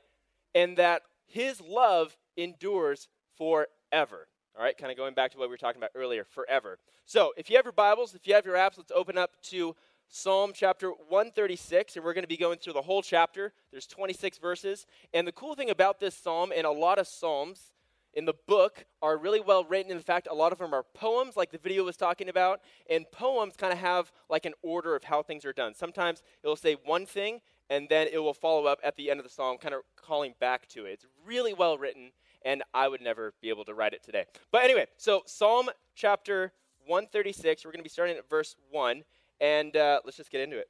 And 0.53 0.77
that 0.77 1.03
his 1.27 1.61
love 1.61 2.17
endures 2.37 3.07
forever. 3.37 4.27
All 4.57 4.63
right, 4.63 4.77
kind 4.77 4.91
of 4.91 4.97
going 4.97 5.13
back 5.13 5.31
to 5.31 5.37
what 5.37 5.47
we 5.47 5.53
were 5.53 5.57
talking 5.57 5.79
about 5.79 5.91
earlier, 5.95 6.25
forever. 6.25 6.77
So, 7.05 7.33
if 7.37 7.49
you 7.49 7.55
have 7.55 7.65
your 7.65 7.71
Bibles, 7.71 8.13
if 8.13 8.27
you 8.27 8.33
have 8.33 8.45
your 8.45 8.55
apps, 8.55 8.77
let's 8.77 8.91
open 8.93 9.17
up 9.17 9.31
to 9.43 9.75
Psalm 10.09 10.51
chapter 10.53 10.89
136, 10.89 11.95
and 11.95 12.03
we're 12.03 12.13
going 12.13 12.25
to 12.25 12.27
be 12.27 12.35
going 12.35 12.59
through 12.59 12.73
the 12.73 12.81
whole 12.81 13.01
chapter. 13.01 13.53
There's 13.71 13.87
26 13.87 14.39
verses. 14.39 14.85
And 15.13 15.25
the 15.25 15.31
cool 15.31 15.55
thing 15.55 15.69
about 15.69 16.01
this 16.01 16.15
psalm 16.15 16.51
and 16.53 16.67
a 16.67 16.71
lot 16.71 16.99
of 16.99 17.07
psalms 17.07 17.71
in 18.13 18.25
the 18.25 18.33
book 18.47 18.85
are 19.01 19.17
really 19.17 19.39
well 19.39 19.63
written. 19.63 19.91
In 19.91 19.99
fact, 19.99 20.27
a 20.29 20.33
lot 20.33 20.51
of 20.51 20.57
them 20.57 20.73
are 20.73 20.83
poems, 20.93 21.37
like 21.37 21.51
the 21.51 21.57
video 21.57 21.83
was 21.83 21.97
talking 21.97 22.29
about. 22.29 22.61
And 22.89 23.05
poems 23.11 23.55
kind 23.55 23.71
of 23.71 23.79
have 23.79 24.11
like 24.29 24.45
an 24.45 24.53
order 24.61 24.95
of 24.95 25.03
how 25.03 25.21
things 25.21 25.45
are 25.45 25.53
done. 25.53 25.73
Sometimes 25.73 26.23
it'll 26.43 26.55
say 26.55 26.77
one 26.85 27.05
thing, 27.05 27.41
and 27.69 27.87
then 27.89 28.07
it 28.11 28.19
will 28.19 28.33
follow 28.33 28.65
up 28.65 28.79
at 28.83 28.95
the 28.95 29.09
end 29.09 29.19
of 29.19 29.25
the 29.25 29.31
song, 29.31 29.57
kind 29.57 29.73
of 29.73 29.81
calling 29.95 30.33
back 30.39 30.67
to 30.69 30.85
it. 30.85 30.91
It's 30.93 31.05
really 31.25 31.53
well 31.53 31.77
written, 31.77 32.11
and 32.43 32.63
I 32.73 32.87
would 32.87 33.01
never 33.01 33.33
be 33.41 33.49
able 33.49 33.65
to 33.65 33.73
write 33.73 33.93
it 33.93 34.03
today. 34.03 34.25
But 34.51 34.63
anyway, 34.63 34.87
so 34.97 35.21
Psalm 35.25 35.69
chapter 35.95 36.51
136, 36.87 37.63
we're 37.63 37.71
going 37.71 37.79
to 37.79 37.83
be 37.83 37.89
starting 37.89 38.17
at 38.17 38.29
verse 38.29 38.55
1. 38.71 39.03
And 39.39 39.75
uh, 39.75 40.01
let's 40.05 40.17
just 40.17 40.31
get 40.31 40.41
into 40.41 40.59
it. 40.59 40.69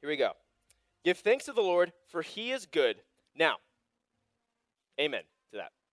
Here 0.00 0.08
we 0.08 0.16
go. 0.16 0.32
Give 1.04 1.18
thanks 1.18 1.46
to 1.46 1.52
the 1.52 1.60
Lord, 1.60 1.92
for 2.06 2.22
he 2.22 2.52
is 2.52 2.66
good. 2.66 2.98
Now, 3.34 3.56
amen. 5.00 5.22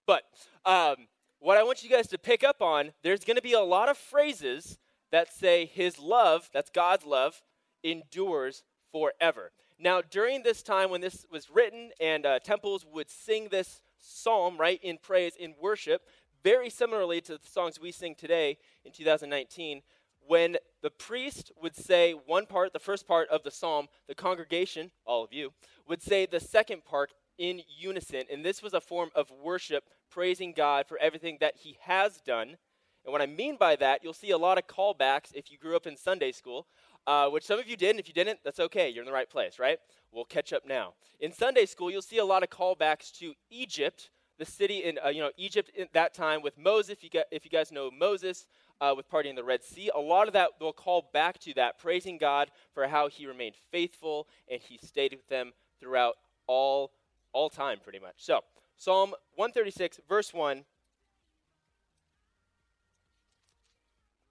But 0.10 0.24
um, 0.66 1.06
what 1.38 1.60
I 1.60 1.64
want 1.64 1.84
you 1.84 1.90
guys 1.92 2.08
to 2.08 2.18
pick 2.18 2.44
up 2.44 2.64
on, 2.64 2.94
there's 3.04 3.24
going 3.24 3.36
to 3.36 3.44
be 3.44 3.54
a 3.54 3.62
lot 3.62 3.90
of 3.90 3.96
phrases 3.96 4.80
that 5.12 5.32
say 5.32 5.68
his 5.68 6.00
love, 6.00 6.50
that's 6.52 6.72
God's 6.72 7.06
love, 7.06 7.44
endures 7.84 8.64
forever. 8.92 9.52
Now, 9.78 10.02
during 10.02 10.42
this 10.42 10.64
time 10.64 10.90
when 10.90 11.02
this 11.02 11.28
was 11.32 11.52
written 11.52 11.92
and 12.02 12.26
uh, 12.26 12.40
temples 12.40 12.88
would 12.92 13.08
sing 13.08 13.50
this 13.52 13.84
psalm, 14.00 14.58
right, 14.58 14.80
in 14.82 14.98
praise, 14.98 15.36
in 15.36 15.54
worship, 15.62 16.02
very 16.44 16.72
similarly 16.72 17.22
to 17.22 17.34
the 17.34 17.48
songs 17.48 17.80
we 17.80 17.92
sing 17.92 18.16
today 18.16 18.58
in 18.86 18.92
2019, 18.92 19.84
when 20.28 20.58
the 20.82 20.90
priest 20.90 21.52
would 21.62 21.76
say 21.76 22.14
one 22.14 22.48
part, 22.48 22.74
the 22.74 22.80
first 22.80 23.08
part 23.08 23.30
of 23.30 23.44
the 23.44 23.52
psalm, 23.52 23.86
the 24.08 24.16
congregation, 24.16 24.90
all 25.06 25.24
of 25.24 25.32
you, 25.32 25.54
would 25.88 26.02
say 26.02 26.26
the 26.26 26.40
second 26.40 26.84
part 26.84 27.14
in 27.40 27.62
unison. 27.68 28.24
And 28.32 28.46
this 28.46 28.62
was 28.62 28.76
a 28.76 28.82
form 28.82 29.10
of 29.16 29.32
worship, 29.32 29.86
praising 30.12 30.54
God 30.54 30.86
for 30.88 31.00
everything 31.00 31.38
that 31.40 31.56
He 31.58 31.78
has 31.82 32.22
done. 32.22 32.58
And 33.06 33.12
what 33.12 33.22
I 33.22 33.26
mean 33.26 33.58
by 33.58 33.76
that, 33.78 34.04
you'll 34.04 34.14
see 34.14 34.30
a 34.30 34.38
lot 34.38 34.60
of 34.60 34.68
callbacks 34.68 35.34
if 35.34 35.52
you 35.52 35.58
grew 35.58 35.76
up 35.76 35.88
in 35.88 35.98
Sunday 35.98 36.32
school, 36.32 36.68
uh, 37.08 37.30
which 37.30 37.46
some 37.46 37.58
of 37.58 37.68
you 37.68 37.76
did. 37.76 37.92
And 37.92 38.00
if 38.00 38.08
you 38.08 38.14
didn't, 38.14 38.40
that's 38.44 38.60
okay. 38.60 38.90
You're 38.90 39.04
in 39.04 39.08
the 39.08 39.14
right 39.14 39.30
place, 39.30 39.58
right? 39.58 39.80
We'll 40.12 40.26
catch 40.26 40.54
up 40.54 40.68
now. 40.68 40.94
In 41.20 41.32
Sunday 41.32 41.66
school, 41.66 41.90
you'll 41.90 42.02
see 42.02 42.20
a 42.20 42.26
lot 42.26 42.44
of 42.44 42.50
callbacks 42.50 43.12
to 43.20 43.34
Egypt, 43.50 44.12
the 44.38 44.46
city 44.46 44.84
in 44.84 45.00
uh, 45.04 45.10
you 45.10 45.22
know 45.22 45.32
Egypt 45.38 45.72
at 45.80 45.94
that 45.94 46.14
time 46.14 46.42
with 46.42 46.58
Moses. 46.58 46.92
If 46.92 47.04
you, 47.04 47.10
get, 47.10 47.28
if 47.32 47.46
you 47.46 47.52
guys 47.52 47.72
know 47.72 47.90
Moses, 47.90 48.46
uh, 48.82 48.94
with 48.96 49.10
parting 49.10 49.36
the 49.36 49.44
Red 49.44 49.64
Sea. 49.64 49.92
A 49.96 50.00
lot 50.00 50.28
of 50.28 50.34
that 50.34 50.52
will 50.60 50.74
call 50.74 51.10
back 51.14 51.40
to 51.40 51.54
that, 51.56 51.80
praising 51.80 52.18
God 52.18 52.52
for 52.74 52.88
how 52.88 53.10
he 53.10 53.26
remained 53.26 53.56
faithful 53.72 54.28
and 54.50 54.62
he 54.62 54.80
stayed 54.84 55.12
with 55.12 55.28
them 55.28 55.52
throughout 55.80 56.16
all, 56.48 56.92
all 57.34 57.50
time, 57.50 57.80
pretty 57.84 58.00
much. 58.00 58.16
So, 58.18 58.42
Psalm 58.78 59.12
136, 59.36 60.00
verse 60.08 60.34
1. 60.34 60.64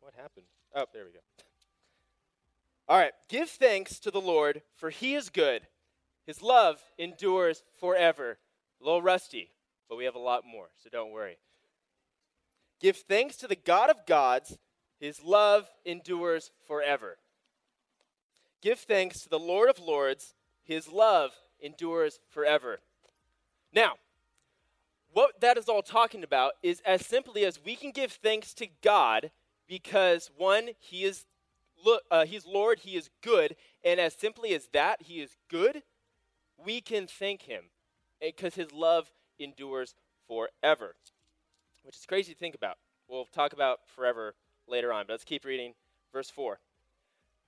What 0.01 0.15
happened? 0.15 0.47
Oh, 0.75 0.87
there 0.93 1.05
we 1.05 1.13
go. 1.13 1.19
All 2.89 2.99
right. 2.99 3.13
Give 3.29 3.49
thanks 3.49 3.99
to 4.01 4.11
the 4.11 4.21
Lord, 4.21 4.63
for 4.75 4.89
he 4.89 5.15
is 5.15 5.29
good. 5.29 5.63
His 6.27 6.41
love 6.41 6.81
endures 6.99 7.63
forever. 7.79 8.39
A 8.81 8.85
little 8.85 9.03
rusty, 9.03 9.51
but 9.89 9.97
we 9.97 10.05
have 10.05 10.15
a 10.15 10.21
lot 10.21 10.45
more, 10.47 10.69
so 10.83 10.89
don't 10.91 11.13
worry. 11.13 11.37
Give 12.81 12.97
thanks 12.97 13.37
to 13.37 13.49
the 13.49 13.57
God 13.57 13.91
of 13.91 14.07
gods, 14.07 14.57
his 15.01 15.23
love 15.23 15.69
endures 15.85 16.51
forever. 16.67 17.19
Give 18.61 18.79
thanks 18.79 19.21
to 19.23 19.29
the 19.29 19.39
Lord 19.39 19.69
of 19.69 19.79
lords, 19.79 20.35
his 20.65 20.89
love 20.89 21.33
endures 21.61 22.21
forever. 22.29 22.81
Now, 23.79 23.93
what 25.12 25.41
that 25.41 25.57
is 25.57 25.69
all 25.69 25.83
talking 25.83 26.25
about 26.25 26.55
is 26.64 26.83
as 26.85 27.07
simply 27.07 27.45
as 27.45 27.61
we 27.64 27.77
can 27.77 27.93
give 27.93 28.11
thanks 28.11 28.53
to 28.55 28.67
God 28.83 29.31
because 29.69 30.33
one, 30.37 30.71
he 30.81 31.05
is 31.05 31.27
uh, 32.11 32.25
he's 32.25 32.45
Lord, 32.45 32.81
he 32.81 32.97
is 32.97 33.09
good, 33.23 33.55
and 33.85 34.01
as 34.01 34.14
simply 34.14 34.53
as 34.53 34.67
that, 34.73 35.03
he 35.03 35.21
is 35.21 35.37
good, 35.49 35.85
we 36.57 36.81
can 36.81 37.07
thank 37.07 37.43
him 37.43 37.67
because 38.21 38.57
his 38.57 38.73
love 38.73 39.12
endures 39.38 39.95
forever 40.27 40.97
which 41.85 41.97
is 41.97 42.05
crazy 42.05 42.35
to 42.35 42.38
think 42.38 42.55
about. 42.55 42.77
We'll 43.09 43.25
talk 43.27 43.55
about 43.55 43.79
forever 43.95 44.35
later 44.67 44.93
on, 44.93 45.05
but 45.07 45.14
let's 45.14 45.25
keep 45.25 45.47
reading. 45.47 45.73
Verse 46.12 46.29
4. 46.29 46.59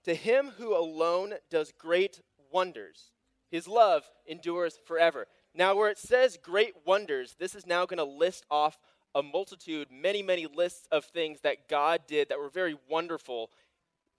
To 0.05 0.15
him 0.15 0.53
who 0.57 0.75
alone 0.75 1.35
does 1.51 1.75
great 1.77 2.23
wonders, 2.51 3.11
his 3.51 3.69
love 3.69 4.09
endures 4.27 4.79
forever. 4.87 5.27
Now, 5.55 5.75
where 5.75 5.91
it 5.91 5.99
says 5.99 6.39
great 6.41 6.75
wonders, 6.85 7.35
this 7.39 7.55
is 7.55 7.67
now 7.67 7.85
going 7.87 7.99
to 7.99 8.05
list 8.05 8.45
off 8.51 8.79
a 9.15 9.23
multitude, 9.23 9.89
many, 9.91 10.23
many 10.23 10.47
lists 10.47 10.87
of 10.93 11.05
things 11.05 11.41
that 11.41 11.69
God 11.69 12.03
did 12.07 12.29
that 12.29 12.39
were 12.39 12.49
very 12.49 12.77
wonderful 12.89 13.51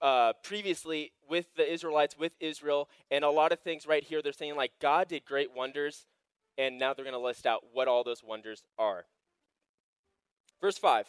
uh, 0.02 0.34
previously 0.44 1.12
with 1.30 1.46
the 1.56 1.72
Israelites, 1.72 2.18
with 2.18 2.36
Israel, 2.40 2.90
and 3.10 3.24
a 3.24 3.30
lot 3.30 3.52
of 3.52 3.60
things 3.60 3.88
right 3.88 4.04
here. 4.04 4.22
They're 4.22 4.34
saying, 4.34 4.56
like, 4.56 4.72
God 4.82 5.08
did 5.08 5.24
great 5.26 5.56
wonders, 5.56 6.06
and 6.58 6.78
now 6.78 6.94
they're 6.94 7.06
going 7.06 7.14
to 7.14 7.20
list 7.20 7.46
out 7.46 7.64
what 7.72 7.88
all 7.88 8.04
those 8.04 8.24
wonders 8.24 8.64
are. 8.78 9.06
Verse 10.60 10.78
5 10.78 11.08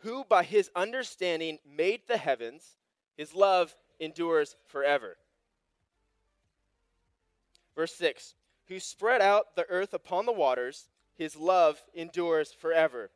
Who 0.00 0.24
by 0.28 0.44
his 0.44 0.70
understanding 0.76 1.58
made 1.66 2.02
the 2.06 2.18
heavens, 2.18 2.76
his 3.16 3.34
love 3.34 3.74
endures 3.98 4.54
forever. 4.68 5.16
Verse 7.74 7.94
6 7.94 8.34
Who 8.70 8.78
spread 8.78 9.20
out 9.20 9.56
the 9.56 9.68
earth 9.68 9.92
upon 9.92 10.26
the 10.26 10.32
waters, 10.32 10.86
his 11.16 11.34
love 11.34 11.82
endures 11.92 12.52
forever. 12.52 13.10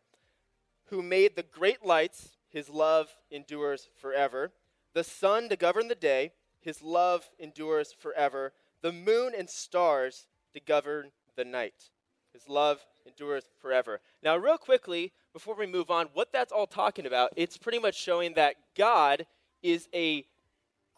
Who 0.87 1.01
made 1.01 1.37
the 1.37 1.45
great 1.45 1.87
lights, 1.87 2.31
his 2.49 2.69
love 2.69 3.14
endures 3.31 3.88
forever. 3.95 4.51
The 4.95 5.05
sun 5.05 5.49
to 5.51 5.57
govern 5.57 5.87
the 5.87 5.95
day, 5.95 6.33
his 6.61 6.83
love 6.83 7.31
endures 7.38 7.93
forever. 7.93 8.53
The 8.83 8.90
moon 8.90 9.33
and 9.38 9.49
stars 9.49 10.27
to 10.55 10.61
govern 10.61 11.12
the 11.37 11.45
night. 11.45 11.90
His 12.33 12.49
love 12.49 12.85
endures 13.07 13.45
forever. 13.61 14.01
Now, 14.25 14.37
real 14.37 14.59
quickly, 14.59 15.12
before 15.33 15.55
we 15.55 15.67
move 15.67 15.88
on, 15.88 16.09
what 16.14 16.33
that's 16.33 16.51
all 16.51 16.67
talking 16.67 17.07
about, 17.07 17.31
it's 17.37 17.59
pretty 17.59 17.79
much 17.79 17.95
showing 17.95 18.35
that 18.35 18.57
God 18.77 19.25
is 19.62 19.88
a 19.95 20.27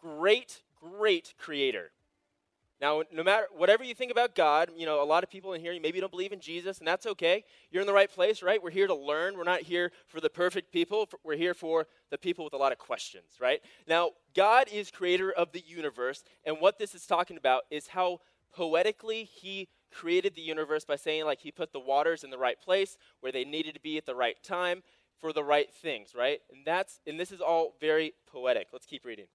great, 0.01 0.63
great 0.81 1.35
creator. 1.37 1.91
Now, 2.79 3.01
no 3.11 3.23
matter 3.23 3.47
whatever 3.55 3.83
you 3.83 3.95
think 3.95 4.11
about 4.11 4.35
God, 4.35 4.69
you 4.75 4.85
know, 4.85 5.01
a 5.01 5.05
lot 5.05 5.23
of 5.23 5.31
people 5.31 5.53
in 5.53 5.61
here, 5.61 5.73
you 5.73 5.81
maybe 5.81 5.99
don't 5.99 6.11
believe 6.11 6.31
in 6.31 6.39
Jesus, 6.39 6.77
and 6.77 6.87
that's 6.87 7.07
okay. 7.07 7.43
You're 7.71 7.81
in 7.81 7.87
the 7.87 7.93
right 7.93 8.11
place, 8.11 8.43
right? 8.43 8.61
We're 8.61 8.69
here 8.69 8.85
to 8.85 8.95
learn. 8.95 9.35
We're 9.35 9.43
not 9.43 9.61
here 9.61 9.91
for 10.07 10.21
the 10.21 10.29
perfect 10.29 10.71
people. 10.71 11.09
We're 11.23 11.37
here 11.37 11.55
for 11.55 11.87
the 12.11 12.19
people 12.19 12.43
with 12.45 12.53
a 12.53 12.57
lot 12.57 12.71
of 12.71 12.77
questions, 12.77 13.37
right? 13.41 13.61
Now, 13.87 14.11
God 14.35 14.67
is 14.71 14.91
creator 14.91 15.31
of 15.31 15.51
the 15.53 15.63
universe, 15.65 16.23
and 16.45 16.57
what 16.59 16.77
this 16.77 16.93
is 16.93 17.07
talking 17.07 17.37
about 17.37 17.63
is 17.71 17.87
how 17.87 18.19
poetically 18.53 19.23
he 19.23 19.67
created 19.91 20.35
the 20.35 20.41
universe 20.41 20.85
by 20.85 20.97
saying, 20.97 21.25
like, 21.25 21.39
he 21.39 21.51
put 21.51 21.73
the 21.73 21.79
waters 21.79 22.23
in 22.23 22.29
the 22.29 22.37
right 22.37 22.61
place 22.61 22.97
where 23.21 23.31
they 23.31 23.43
needed 23.43 23.73
to 23.73 23.81
be 23.81 23.97
at 23.97 24.05
the 24.05 24.15
right 24.15 24.41
time 24.43 24.83
for 25.19 25.33
the 25.33 25.43
right 25.43 25.73
things, 25.73 26.13
right? 26.15 26.41
And 26.51 26.65
that's 26.65 26.99
and 27.07 27.19
this 27.19 27.31
is 27.31 27.41
all 27.41 27.73
very 27.81 28.13
poetic. 28.31 28.67
Let's 28.71 28.85
keep 28.85 29.03
reading. 29.03 29.25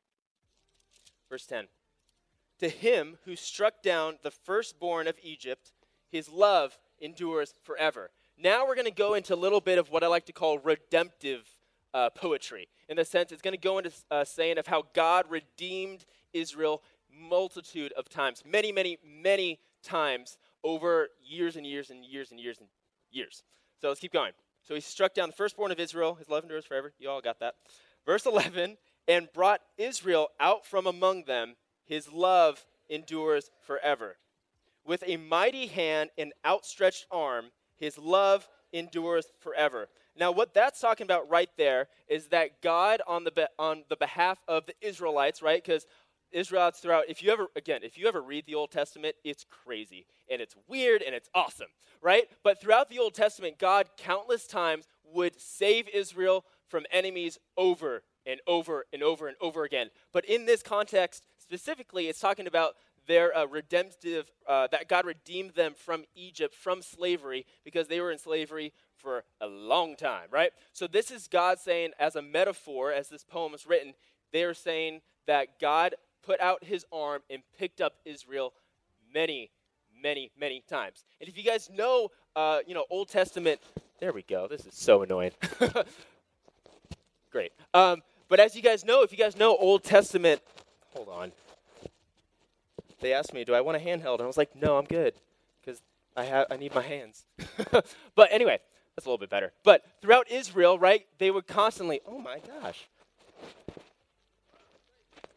Verse 1.28 1.46
10. 1.46 1.66
To 2.62 2.68
him 2.68 3.18
who 3.24 3.34
struck 3.34 3.82
down 3.82 4.18
the 4.22 4.30
firstborn 4.30 5.08
of 5.08 5.16
Egypt, 5.20 5.72
his 6.12 6.28
love 6.28 6.78
endures 7.00 7.54
forever. 7.64 8.10
Now 8.38 8.64
we're 8.64 8.76
going 8.76 8.84
to 8.84 8.92
go 8.92 9.14
into 9.14 9.34
a 9.34 9.36
little 9.36 9.60
bit 9.60 9.78
of 9.78 9.90
what 9.90 10.04
I 10.04 10.06
like 10.06 10.26
to 10.26 10.32
call 10.32 10.60
redemptive 10.60 11.42
uh, 11.92 12.10
poetry. 12.10 12.68
In 12.88 12.98
the 12.98 13.04
sense, 13.04 13.32
it's 13.32 13.42
going 13.42 13.54
to 13.54 13.60
go 13.60 13.78
into 13.78 13.90
uh, 14.12 14.22
saying 14.22 14.58
of 14.58 14.68
how 14.68 14.84
God 14.94 15.24
redeemed 15.28 16.04
Israel 16.32 16.84
multitude 17.12 17.90
of 17.94 18.08
times, 18.08 18.44
many, 18.46 18.70
many, 18.70 18.96
many 19.04 19.58
times 19.82 20.38
over 20.62 21.08
years 21.20 21.56
and 21.56 21.66
years 21.66 21.90
and 21.90 22.04
years 22.04 22.30
and 22.30 22.38
years 22.38 22.58
and 22.60 22.68
years. 23.10 23.42
So 23.80 23.88
let's 23.88 23.98
keep 23.98 24.12
going. 24.12 24.34
So 24.62 24.76
he 24.76 24.80
struck 24.80 25.14
down 25.14 25.30
the 25.30 25.34
firstborn 25.34 25.72
of 25.72 25.80
Israel. 25.80 26.14
His 26.14 26.28
love 26.28 26.44
endures 26.44 26.64
forever. 26.64 26.92
You 27.00 27.10
all 27.10 27.20
got 27.20 27.40
that. 27.40 27.56
Verse 28.06 28.24
11, 28.24 28.76
and 29.08 29.28
brought 29.34 29.62
Israel 29.78 30.28
out 30.38 30.64
from 30.64 30.86
among 30.86 31.24
them. 31.24 31.56
His 31.84 32.12
love 32.12 32.64
endures 32.88 33.50
forever. 33.66 34.16
With 34.84 35.04
a 35.06 35.16
mighty 35.16 35.66
hand 35.66 36.10
and 36.18 36.32
outstretched 36.44 37.06
arm, 37.10 37.46
his 37.76 37.98
love 37.98 38.48
endures 38.72 39.26
forever. 39.40 39.88
Now, 40.16 40.30
what 40.30 40.54
that's 40.54 40.80
talking 40.80 41.04
about 41.04 41.30
right 41.30 41.50
there 41.56 41.88
is 42.08 42.28
that 42.28 42.60
God, 42.60 43.00
on 43.06 43.24
the, 43.24 43.30
be- 43.30 43.46
on 43.58 43.84
the 43.88 43.96
behalf 43.96 44.38
of 44.48 44.66
the 44.66 44.74
Israelites, 44.80 45.40
right? 45.40 45.62
Because 45.62 45.86
Israelites 46.32 46.80
throughout, 46.80 47.04
if 47.08 47.22
you 47.22 47.30
ever, 47.30 47.48
again, 47.56 47.80
if 47.82 47.96
you 47.96 48.08
ever 48.08 48.20
read 48.20 48.46
the 48.46 48.54
Old 48.54 48.70
Testament, 48.70 49.16
it's 49.24 49.44
crazy 49.44 50.06
and 50.30 50.40
it's 50.40 50.54
weird 50.68 51.02
and 51.02 51.14
it's 51.14 51.28
awesome, 51.34 51.68
right? 52.00 52.24
But 52.42 52.60
throughout 52.60 52.90
the 52.90 52.98
Old 52.98 53.14
Testament, 53.14 53.58
God 53.58 53.88
countless 53.96 54.46
times 54.46 54.86
would 55.04 55.40
save 55.40 55.88
Israel 55.88 56.44
from 56.68 56.84
enemies 56.90 57.38
over 57.56 58.02
and 58.26 58.40
over 58.46 58.86
and 58.92 59.02
over 59.02 59.28
and 59.28 59.36
over 59.40 59.64
again. 59.64 59.90
But 60.12 60.24
in 60.24 60.46
this 60.46 60.62
context 60.62 61.26
specifically, 61.52 62.08
it's 62.08 62.18
talking 62.18 62.46
about 62.46 62.76
their 63.06 63.36
uh, 63.36 63.44
redemptive, 63.44 64.30
uh, 64.48 64.68
that 64.68 64.88
God 64.88 65.04
redeemed 65.04 65.50
them 65.50 65.74
from 65.76 66.04
Egypt, 66.14 66.54
from 66.54 66.80
slavery, 66.80 67.44
because 67.62 67.88
they 67.88 68.00
were 68.00 68.10
in 68.10 68.16
slavery 68.16 68.72
for 68.96 69.22
a 69.38 69.46
long 69.46 69.94
time, 69.94 70.28
right? 70.30 70.50
So 70.72 70.86
this 70.86 71.10
is 71.10 71.28
God 71.28 71.58
saying, 71.58 71.90
as 71.98 72.16
a 72.16 72.22
metaphor, 72.22 72.90
as 72.90 73.10
this 73.10 73.22
poem 73.22 73.52
is 73.52 73.66
written, 73.66 73.92
they 74.32 74.44
are 74.44 74.54
saying 74.54 75.02
that 75.26 75.60
God 75.60 75.94
put 76.22 76.40
out 76.40 76.64
his 76.64 76.86
arm 76.90 77.20
and 77.28 77.42
picked 77.58 77.82
up 77.82 77.96
Israel 78.06 78.54
many, 79.12 79.50
many, 80.02 80.30
many 80.40 80.62
times. 80.66 81.04
And 81.20 81.28
if 81.28 81.36
you 81.36 81.44
guys 81.44 81.68
know, 81.68 82.08
uh, 82.34 82.60
you 82.66 82.72
know, 82.72 82.86
Old 82.88 83.10
Testament, 83.10 83.60
there 84.00 84.14
we 84.14 84.22
go. 84.22 84.48
This 84.48 84.64
is 84.64 84.74
so 84.74 85.02
annoying. 85.02 85.32
Great. 87.30 87.52
Um, 87.74 88.00
but 88.30 88.40
as 88.40 88.56
you 88.56 88.62
guys 88.62 88.82
know, 88.82 89.02
if 89.02 89.12
you 89.12 89.18
guys 89.18 89.36
know 89.36 89.54
Old 89.54 89.84
Testament, 89.84 90.40
hold 90.94 91.08
on. 91.08 91.32
They 93.00 93.12
asked 93.12 93.34
me, 93.34 93.44
"Do 93.44 93.54
I 93.54 93.60
want 93.60 93.76
a 93.76 93.80
handheld?" 93.80 94.14
And 94.14 94.22
I 94.22 94.26
was 94.26 94.36
like, 94.36 94.54
"No, 94.54 94.78
I'm 94.78 94.84
good, 94.84 95.14
because 95.60 95.82
I 96.16 96.24
have 96.24 96.46
I 96.50 96.56
need 96.56 96.74
my 96.74 96.82
hands." 96.82 97.24
but 98.14 98.28
anyway, 98.30 98.58
that's 98.94 99.06
a 99.06 99.08
little 99.08 99.18
bit 99.18 99.30
better. 99.30 99.52
But 99.64 99.82
throughout 100.00 100.30
Israel, 100.30 100.78
right, 100.78 101.06
they 101.18 101.30
would 101.30 101.46
constantly, 101.46 102.00
"Oh 102.06 102.18
my 102.18 102.38
gosh." 102.38 102.88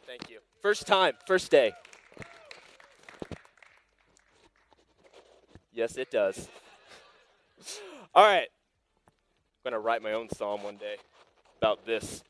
Thank 0.06 0.30
you. 0.30 0.40
First 0.62 0.86
time, 0.86 1.14
first 1.28 1.50
day. 1.50 1.74
Yes, 5.74 5.98
it 5.98 6.10
does. 6.10 6.48
All 8.16 8.24
right. 8.24 8.48
I'm 8.48 9.72
going 9.72 9.74
to 9.74 9.80
write 9.80 10.02
my 10.02 10.14
own 10.14 10.30
psalm 10.30 10.64
one 10.64 10.78
day 10.78 10.96
about 11.60 11.86
this. 11.86 12.24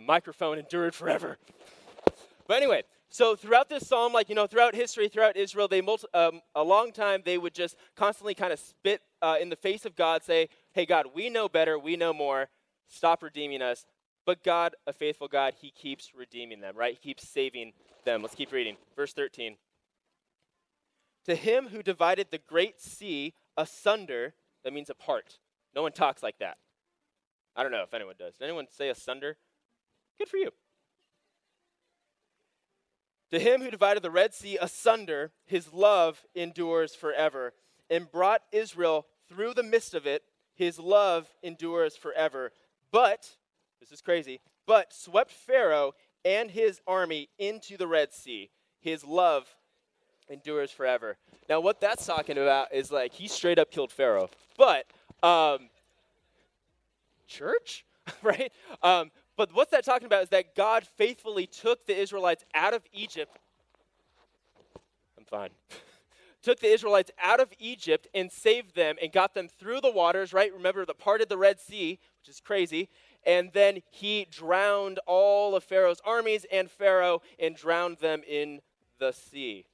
The 0.00 0.06
microphone 0.06 0.58
endured 0.58 0.94
forever. 0.94 1.36
But 2.48 2.56
anyway, 2.56 2.84
so 3.10 3.36
throughout 3.36 3.68
this 3.68 3.86
psalm, 3.86 4.14
like, 4.14 4.30
you 4.30 4.34
know, 4.34 4.46
throughout 4.46 4.74
history, 4.74 5.08
throughout 5.08 5.36
Israel, 5.36 5.68
they, 5.68 5.82
multi- 5.82 6.06
um, 6.14 6.40
a 6.54 6.64
long 6.64 6.90
time, 6.90 7.20
they 7.22 7.36
would 7.36 7.52
just 7.52 7.76
constantly 7.96 8.34
kind 8.34 8.50
of 8.50 8.58
spit 8.58 9.02
uh, 9.20 9.36
in 9.38 9.50
the 9.50 9.56
face 9.56 9.84
of 9.84 9.94
God, 9.94 10.22
say, 10.24 10.48
hey, 10.72 10.86
God, 10.86 11.08
we 11.14 11.28
know 11.28 11.50
better, 11.50 11.78
we 11.78 11.96
know 11.96 12.14
more, 12.14 12.48
stop 12.88 13.22
redeeming 13.22 13.60
us. 13.60 13.84
But 14.24 14.42
God, 14.42 14.74
a 14.86 14.94
faithful 14.94 15.28
God, 15.28 15.52
He 15.60 15.70
keeps 15.70 16.12
redeeming 16.16 16.62
them, 16.62 16.78
right? 16.78 16.94
He 16.94 17.08
keeps 17.08 17.28
saving 17.28 17.74
them. 18.06 18.22
Let's 18.22 18.34
keep 18.34 18.52
reading. 18.52 18.78
Verse 18.96 19.12
13. 19.12 19.56
To 21.26 21.34
him 21.34 21.68
who 21.68 21.82
divided 21.82 22.28
the 22.30 22.38
great 22.38 22.80
sea 22.80 23.34
asunder, 23.54 24.32
that 24.64 24.72
means 24.72 24.88
apart. 24.88 25.36
No 25.74 25.82
one 25.82 25.92
talks 25.92 26.22
like 26.22 26.38
that. 26.38 26.56
I 27.54 27.62
don't 27.62 27.72
know 27.72 27.82
if 27.82 27.92
anyone 27.92 28.14
does. 28.18 28.34
Does 28.34 28.42
anyone 28.42 28.66
say 28.70 28.88
asunder? 28.88 29.36
Good 30.20 30.28
for 30.28 30.36
you. 30.36 30.50
To 33.30 33.38
him 33.38 33.62
who 33.62 33.70
divided 33.70 34.02
the 34.02 34.10
Red 34.10 34.34
Sea 34.34 34.58
asunder, 34.60 35.32
his 35.46 35.72
love 35.72 36.26
endures 36.34 36.94
forever, 36.94 37.54
and 37.88 38.12
brought 38.12 38.42
Israel 38.52 39.06
through 39.30 39.54
the 39.54 39.62
midst 39.62 39.94
of 39.94 40.06
it, 40.06 40.22
his 40.54 40.78
love 40.78 41.26
endures 41.42 41.96
forever. 41.96 42.52
But, 42.92 43.30
this 43.80 43.90
is 43.92 44.02
crazy, 44.02 44.40
but 44.66 44.92
swept 44.92 45.30
Pharaoh 45.30 45.94
and 46.22 46.50
his 46.50 46.82
army 46.86 47.30
into 47.38 47.78
the 47.78 47.86
Red 47.86 48.12
Sea. 48.12 48.50
His 48.78 49.02
love 49.02 49.46
endures 50.28 50.70
forever. 50.70 51.16
Now, 51.48 51.60
what 51.60 51.80
that's 51.80 52.04
talking 52.04 52.36
about 52.36 52.74
is 52.74 52.92
like 52.92 53.14
he 53.14 53.26
straight 53.26 53.58
up 53.58 53.70
killed 53.70 53.90
Pharaoh. 53.90 54.28
But, 54.58 54.84
um, 55.22 55.70
church, 57.26 57.86
right? 58.22 58.52
Um, 58.82 59.10
but 59.40 59.54
what's 59.54 59.70
that 59.70 59.86
talking 59.86 60.04
about 60.04 60.22
is 60.22 60.28
that 60.28 60.54
God 60.54 60.86
faithfully 60.98 61.46
took 61.46 61.86
the 61.86 61.98
Israelites 61.98 62.44
out 62.54 62.74
of 62.74 62.82
Egypt. 62.92 63.38
I'm 65.16 65.24
fine. 65.24 65.48
took 66.42 66.60
the 66.60 66.66
Israelites 66.66 67.10
out 67.18 67.40
of 67.40 67.48
Egypt 67.58 68.06
and 68.12 68.30
saved 68.30 68.74
them 68.74 68.96
and 69.00 69.10
got 69.10 69.32
them 69.32 69.48
through 69.48 69.80
the 69.80 69.90
waters, 69.90 70.34
right? 70.34 70.52
Remember, 70.52 70.84
the 70.84 70.92
parted 70.92 71.30
the 71.30 71.38
Red 71.38 71.58
Sea, 71.58 71.98
which 72.20 72.28
is 72.28 72.38
crazy. 72.38 72.90
And 73.24 73.50
then 73.54 73.80
he 73.90 74.26
drowned 74.30 75.00
all 75.06 75.56
of 75.56 75.64
Pharaoh's 75.64 76.02
armies 76.04 76.44
and 76.52 76.70
Pharaoh 76.70 77.22
and 77.38 77.56
drowned 77.56 77.96
them 77.96 78.20
in 78.28 78.60
the 78.98 79.10
sea. 79.10 79.64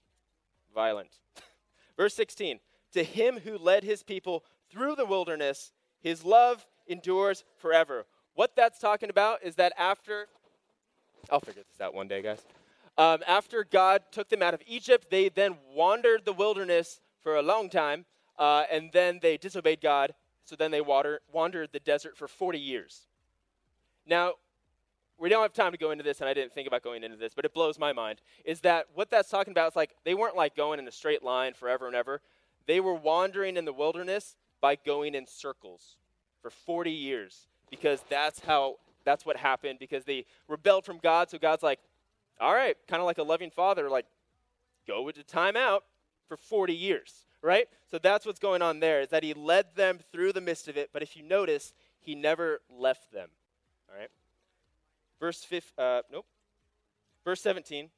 Violent. 0.73 1.19
Verse 1.97 2.15
16 2.15 2.61
To 2.93 3.03
him 3.03 3.41
who 3.43 3.59
led 3.59 3.83
his 3.83 4.05
people 4.05 4.45
through 4.71 4.95
the 4.95 5.07
wilderness, 5.07 5.73
his 6.01 6.25
love 6.25 6.65
endures 6.87 7.43
forever. 7.57 8.07
What 8.37 8.55
that's 8.55 8.79
talking 8.79 9.09
about 9.09 9.43
is 9.43 9.55
that 9.55 9.73
after, 9.79 10.29
I'll 11.31 11.41
figure 11.41 11.63
this 11.67 11.81
out 11.81 11.95
one 11.95 12.07
day, 12.07 12.21
guys. 12.21 12.45
Um, 12.99 13.21
after 13.27 13.65
God 13.65 14.03
took 14.13 14.29
them 14.29 14.43
out 14.43 14.53
of 14.53 14.61
Egypt, 14.67 15.07
they 15.11 15.31
then 15.31 15.57
wandered 15.75 16.27
the 16.27 16.35
wilderness 16.35 17.01
for 17.23 17.37
a 17.37 17.43
long 17.43 17.71
time, 17.71 18.05
uh, 18.39 18.65
and 18.71 18.91
then 18.93 19.21
they 19.23 19.39
disobeyed 19.39 19.81
God, 19.81 20.13
so 20.45 20.55
then 20.55 20.71
they 20.71 20.83
water, 20.83 21.21
wandered 21.33 21.71
the 21.73 21.81
desert 21.81 22.15
for 22.15 22.29
40 22.29 22.59
years. 22.59 23.07
Now, 24.07 24.35
we 25.19 25.31
don't 25.31 25.41
have 25.41 25.55
time 25.55 25.73
to 25.73 25.79
go 25.79 25.91
into 25.91 26.05
this, 26.05 26.21
and 26.21 26.29
I 26.29 26.35
didn't 26.35 26.53
think 26.53 26.69
about 26.69 26.83
going 26.83 27.05
into 27.05 27.17
this, 27.17 27.33
but 27.35 27.47
it 27.47 27.55
blows 27.55 27.79
my 27.79 27.95
mind. 27.95 28.21
Is 28.45 28.61
that 28.61 28.89
what 28.93 29.09
that's 29.09 29.31
talking 29.31 29.53
about? 29.53 29.73
Is 29.73 29.77
like 29.77 29.97
they 30.05 30.13
weren't 30.13 30.37
like 30.37 30.55
going 30.55 30.79
in 30.79 30.87
a 30.87 30.93
straight 30.93 31.23
line 31.23 31.55
forever 31.55 31.87
and 31.87 31.97
ever. 31.97 32.21
They 32.67 32.81
were 32.81 32.95
wandering 32.95 33.57
in 33.57 33.65
the 33.65 33.73
wilderness 33.73 34.37
by 34.61 34.77
going 34.77 35.15
in 35.15 35.27
circles 35.27 35.97
for 36.43 36.51
40 36.51 36.91
years 36.91 37.47
because 37.71 38.01
that's 38.09 38.41
how 38.41 38.77
that's 39.05 39.25
what 39.25 39.37
happened 39.37 39.79
because 39.79 40.05
they 40.05 40.27
rebelled 40.49 40.85
from 40.85 40.99
God. 40.99 41.31
So 41.31 41.39
God's 41.39 41.63
like, 41.63 41.79
all 42.41 42.53
right, 42.53 42.77
kind 42.89 43.01
of 43.01 43.07
like 43.07 43.19
a 43.19 43.23
loving 43.23 43.51
father, 43.51 43.89
like, 43.89 44.07
go 44.87 45.09
into 45.09 45.23
timeout 45.23 45.81
for 46.29 46.37
40 46.37 46.75
years, 46.75 47.27
right? 47.41 47.69
So 47.91 47.99
that's 47.99 48.27
what's 48.27 48.41
going 48.41 48.63
on 48.63 48.81
there 48.81 49.01
is 49.01 49.09
that 49.11 49.23
he 49.23 49.33
led 49.33 49.77
them 49.77 50.01
through 50.13 50.33
the 50.33 50.41
midst 50.41 50.69
of 50.69 50.77
it, 50.77 50.91
but 50.93 51.03
if 51.03 51.17
you 51.17 51.23
notice, 51.23 51.73
he 52.01 52.15
never 52.15 52.61
left 52.69 53.13
them, 53.13 53.31
all 53.89 53.99
right? 53.99 54.11
Verse 55.19 55.45
5, 55.45 55.73
uh, 55.79 56.03
nope. 56.13 56.27
Verse 57.25 57.41
17. 57.41 57.91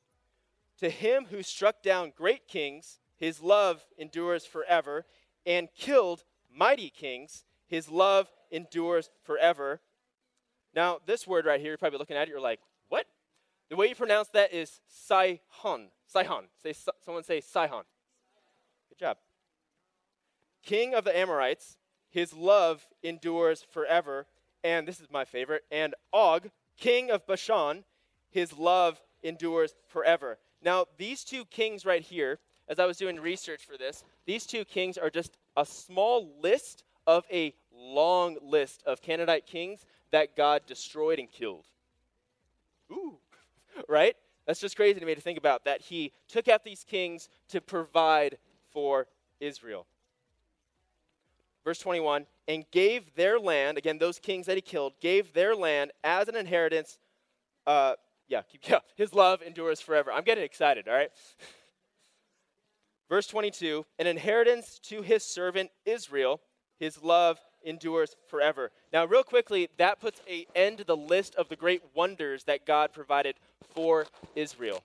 To 0.81 0.91
him 0.91 1.27
who 1.31 1.43
struck 1.43 1.83
down 1.83 2.13
great 2.17 2.47
kings, 2.47 3.01
his 3.17 3.43
love 3.43 3.85
endures 3.99 4.47
forever, 4.47 5.05
and 5.45 5.69
killed 5.77 6.25
mighty 6.55 6.91
kings, 6.91 7.45
his 7.69 7.89
love 7.89 8.29
endures 8.51 9.11
forever. 9.23 9.81
Now, 10.75 10.99
this 11.07 11.27
word 11.27 11.47
right 11.47 11.61
here, 11.61 11.71
you're 11.71 11.79
probably 11.79 11.99
looking 11.99 12.17
at 12.17 12.29
it, 12.29 12.31
you're 12.31 12.41
like, 12.41 12.61
what? 12.89 13.07
The 13.71 13.77
way 13.77 13.89
you 13.89 13.95
pronounce 13.95 14.29
that 14.29 14.53
is 14.53 14.81
Sihon. 14.89 15.89
Sihon. 16.07 16.45
Say, 16.63 16.75
someone 17.05 17.23
say 17.25 17.41
Sihon. 17.41 17.85
Good 18.89 18.99
job. 18.99 19.17
King 20.63 20.95
of 20.95 21.05
the 21.05 21.17
Amorites, 21.17 21.79
his 22.11 22.33
love 22.33 22.87
endures 23.03 23.65
forever. 23.71 24.27
And 24.65 24.89
this 24.89 25.01
is 25.01 25.11
my 25.11 25.25
favorite. 25.25 25.63
And 25.71 25.95
Og, 26.13 26.51
king 26.79 27.11
of 27.11 27.27
Bashan, 27.27 27.85
his 28.31 28.57
love 28.57 29.01
endures 29.23 29.75
forever. 29.87 30.39
Now, 30.63 30.87
these 30.97 31.25
two 31.25 31.45
kings 31.45 31.85
right 31.85 32.03
here, 32.03 32.39
as 32.69 32.79
I 32.79 32.87
was 32.87 32.97
doing 32.97 33.21
research 33.21 33.65
for 33.65 33.77
this, 33.77 34.05
these 34.27 34.47
two 34.47 34.65
kings 34.65 34.99
are 34.99 35.11
just 35.11 35.37
a 35.57 35.65
small 35.65 36.31
list 36.43 36.85
of 37.09 37.25
a 37.33 37.55
long 37.73 38.37
list 38.43 38.83
of 38.87 39.01
Canaanite 39.01 39.47
kings 39.47 39.87
that 40.13 40.37
God 40.37 40.63
destroyed 40.67 41.19
and 41.19 41.33
killed. 41.33 41.67
Ooh, 42.93 43.19
right? 43.89 44.15
That's 44.47 44.61
just 44.61 44.77
crazy 44.77 45.01
to 45.01 45.07
me 45.07 45.15
to 45.15 45.21
think 45.21 45.39
about 45.39 45.65
that 45.65 45.81
he 45.81 46.13
took 46.29 46.49
out 46.49 46.65
these 46.65 46.85
kings 46.85 47.31
to 47.49 47.61
provide 47.61 48.39
for 48.71 49.07
Israel. 49.41 49.87
verse 51.65 51.79
21, 51.79 52.27
and 52.47 52.65
gave 52.71 53.15
their 53.15 53.39
land, 53.39 53.79
again, 53.79 53.99
those 53.99 54.19
kings 54.19 54.47
that 54.47 54.57
he 54.57 54.63
killed, 54.63 54.93
gave 55.01 55.33
their 55.33 55.55
land 55.55 55.93
as 56.05 56.29
an 56.29 56.37
inheritance. 56.37 56.99
Uh, 57.67 57.95
yeah, 58.29 58.43
keep, 58.43 58.61
yeah, 58.69 58.81
his 58.97 59.15
love 59.15 59.43
endures 59.43 59.81
forever. 59.81 60.13
I'm 60.13 60.25
getting 60.25 60.45
excited, 60.45 60.89
all 60.89 60.95
right? 60.95 61.11
Verse 63.09 63.27
22 63.27 63.87
an 63.99 64.07
inheritance 64.07 64.79
to 64.85 65.01
his 65.01 65.23
servant 65.25 65.71
Israel, 65.87 66.41
his 66.79 67.03
love 67.03 67.39
endures 67.65 68.17
forever. 68.29 68.71
Now, 68.93 69.05
real 69.05 69.23
quickly, 69.23 69.69
that 69.79 70.01
puts 70.01 70.21
a 70.29 70.47
end 70.55 70.79
to 70.79 70.85
the 70.85 70.97
list 70.97 71.35
of 71.35 71.49
the 71.49 71.57
great 71.57 71.83
wonders 71.95 72.45
that 72.45 72.67
God 72.67 72.93
provided 72.93 73.37
for 73.75 74.07
Israel. 74.35 74.83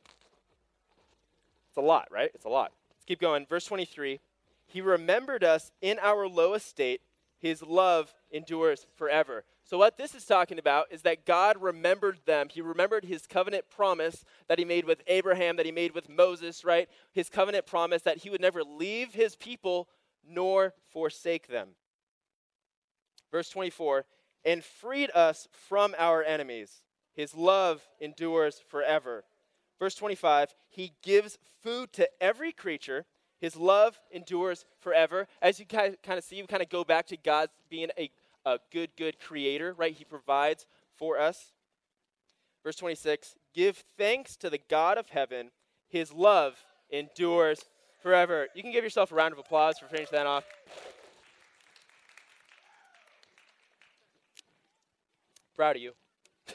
It's 1.70 1.78
a 1.78 1.82
lot, 1.82 2.08
right? 2.12 2.32
It's 2.34 2.46
a 2.46 2.50
lot. 2.50 2.72
Let's 2.92 3.06
keep 3.06 3.20
going. 3.20 3.46
Verse 3.46 3.66
23 3.66 4.20
He 4.68 4.82
remembered 4.82 5.44
us 5.44 5.72
in 5.82 6.00
our 6.00 6.28
low 6.28 6.54
estate, 6.54 7.02
his 7.40 7.62
love 7.62 8.14
endures 8.32 8.86
forever. 8.96 9.44
So, 9.66 9.78
what 9.78 9.98
this 9.98 10.14
is 10.14 10.26
talking 10.26 10.60
about 10.60 10.88
is 10.92 11.04
that 11.04 11.26
God 11.26 11.62
remembered 11.62 12.20
them. 12.26 12.48
He 12.50 12.62
remembered 12.62 13.06
his 13.06 13.26
covenant 13.26 13.66
promise 13.70 14.26
that 14.48 14.60
he 14.60 14.66
made 14.66 14.86
with 14.86 15.02
Abraham, 15.08 15.56
that 15.56 15.66
he 15.66 15.72
made 15.72 15.96
with 15.96 16.10
Moses, 16.10 16.66
right? 16.66 16.90
His 17.14 17.30
covenant 17.30 17.66
promise 17.66 18.02
that 18.04 18.20
he 18.20 18.30
would 18.30 18.42
never 18.42 18.64
leave 18.64 19.14
his 19.14 19.36
people 19.36 19.88
nor 20.28 20.74
forsake 20.92 21.48
them. 21.48 21.70
Verse 23.34 23.50
24, 23.50 24.06
and 24.46 24.64
freed 24.64 25.12
us 25.14 25.50
from 25.52 25.94
our 25.98 26.24
enemies. 26.24 26.84
His 27.14 27.36
love 27.36 27.82
endures 28.00 28.62
forever. 28.70 29.26
Verse 29.78 29.96
25, 29.96 30.56
he 30.70 30.94
gives 31.04 31.38
food 31.62 31.92
to 31.94 32.08
every 32.22 32.54
creature. 32.54 33.04
His 33.42 33.58
love 33.58 34.00
endures 34.10 34.64
forever. 34.80 35.28
As 35.42 35.60
you 35.60 35.66
kind 35.66 35.98
of 36.08 36.24
see, 36.24 36.38
you 36.38 36.48
kind 36.48 36.64
of 36.64 36.70
go 36.70 36.86
back 36.86 37.08
to 37.08 37.18
God 37.18 37.50
being 37.70 37.90
a 37.98 38.10
a 38.46 38.60
good, 38.72 38.90
good 38.98 39.20
creator, 39.20 39.74
right? 39.74 39.94
He 39.94 40.04
provides 40.04 40.66
for 40.98 41.20
us. 41.20 41.52
Verse 42.64 42.76
26 42.76 43.36
Give 43.54 43.82
thanks 43.98 44.36
to 44.38 44.50
the 44.50 44.60
God 44.70 44.98
of 44.98 45.10
heaven, 45.10 45.52
his 45.90 46.12
love 46.12 46.56
endures 46.90 47.66
forever. 48.02 48.48
You 48.56 48.64
can 48.64 48.72
give 48.72 48.84
yourself 48.84 49.12
a 49.12 49.16
round 49.16 49.34
of 49.34 49.40
applause 49.40 49.80
for 49.80 49.88
finishing 49.88 50.18
that 50.18 50.28
off. 50.28 50.46
Proud 55.56 55.76
of 55.76 55.82
you. 55.82 55.92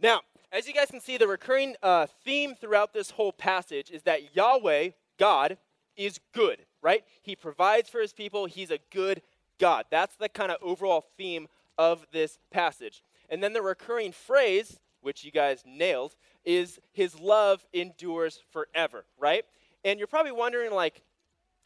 now, 0.00 0.20
as 0.52 0.68
you 0.68 0.74
guys 0.74 0.90
can 0.90 1.00
see, 1.00 1.16
the 1.16 1.26
recurring 1.26 1.74
uh, 1.82 2.06
theme 2.24 2.54
throughout 2.54 2.92
this 2.92 3.10
whole 3.10 3.32
passage 3.32 3.90
is 3.90 4.02
that 4.02 4.36
Yahweh, 4.36 4.90
God, 5.18 5.58
is 5.96 6.20
good, 6.32 6.64
right? 6.80 7.04
He 7.22 7.34
provides 7.34 7.88
for 7.88 8.00
his 8.00 8.12
people. 8.12 8.46
He's 8.46 8.70
a 8.70 8.78
good 8.92 9.22
God. 9.58 9.86
That's 9.90 10.16
the 10.16 10.28
kind 10.28 10.52
of 10.52 10.58
overall 10.62 11.04
theme 11.16 11.48
of 11.76 12.06
this 12.12 12.38
passage. 12.50 13.02
And 13.28 13.42
then 13.42 13.52
the 13.52 13.62
recurring 13.62 14.12
phrase, 14.12 14.78
which 15.00 15.24
you 15.24 15.30
guys 15.30 15.64
nailed, 15.66 16.14
is 16.44 16.78
his 16.92 17.18
love 17.18 17.66
endures 17.72 18.40
forever, 18.52 19.04
right? 19.18 19.44
And 19.84 19.98
you're 19.98 20.06
probably 20.06 20.32
wondering, 20.32 20.72
like, 20.72 21.02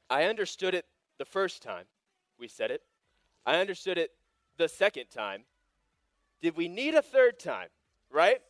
I 0.08 0.24
understood 0.24 0.74
it 0.74 0.86
the 1.18 1.24
first 1.24 1.62
time 1.62 1.84
we 2.38 2.48
said 2.48 2.70
it, 2.70 2.82
I 3.44 3.60
understood 3.60 3.98
it 3.98 4.12
the 4.56 4.68
second 4.68 5.06
time. 5.10 5.44
Did 6.40 6.56
we 6.56 6.68
need 6.68 6.94
a 6.94 7.02
third 7.02 7.38
time, 7.38 7.68
right? 8.10 8.40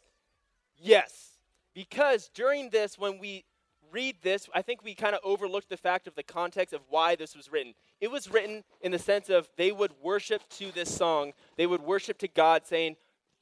Yes. 0.77 1.39
Because 1.75 2.31
during 2.35 2.71
this, 2.71 2.99
when 2.99 3.19
we 3.19 3.45
read 3.91 4.17
this, 4.23 4.49
I 4.55 4.63
think 4.63 4.83
we 4.83 4.95
kind 4.95 5.15
of 5.15 5.21
overlooked 5.25 5.69
the 5.69 5.77
fact 5.77 6.07
of 6.07 6.15
the 6.15 6.23
context 6.23 6.75
of 6.75 6.83
why 6.89 7.17
this 7.17 7.35
was 7.35 7.51
written. 7.51 7.75
It 8.01 8.11
was 8.11 8.31
written 8.31 8.65
in 8.81 8.93
the 8.93 8.99
sense 8.99 9.29
of 9.29 9.49
they 9.57 9.73
would 9.73 9.93
worship 10.03 10.43
to 10.59 10.71
this 10.73 10.95
song, 10.95 11.33
they 11.57 11.67
would 11.67 11.83
worship 11.83 12.19
to 12.19 12.29
God, 12.29 12.67
saying, 12.67 12.97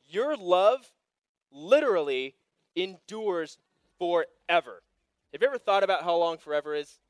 Your 0.09 0.37
love 0.37 0.93
literally 1.51 2.35
endures 2.75 3.59
forever. 3.99 4.83
Have 5.33 5.43
you 5.43 5.49
ever 5.49 5.59
thought 5.59 5.83
about 5.83 6.03
how 6.03 6.17
long 6.17 6.39
forever 6.39 6.75
is? 6.75 7.01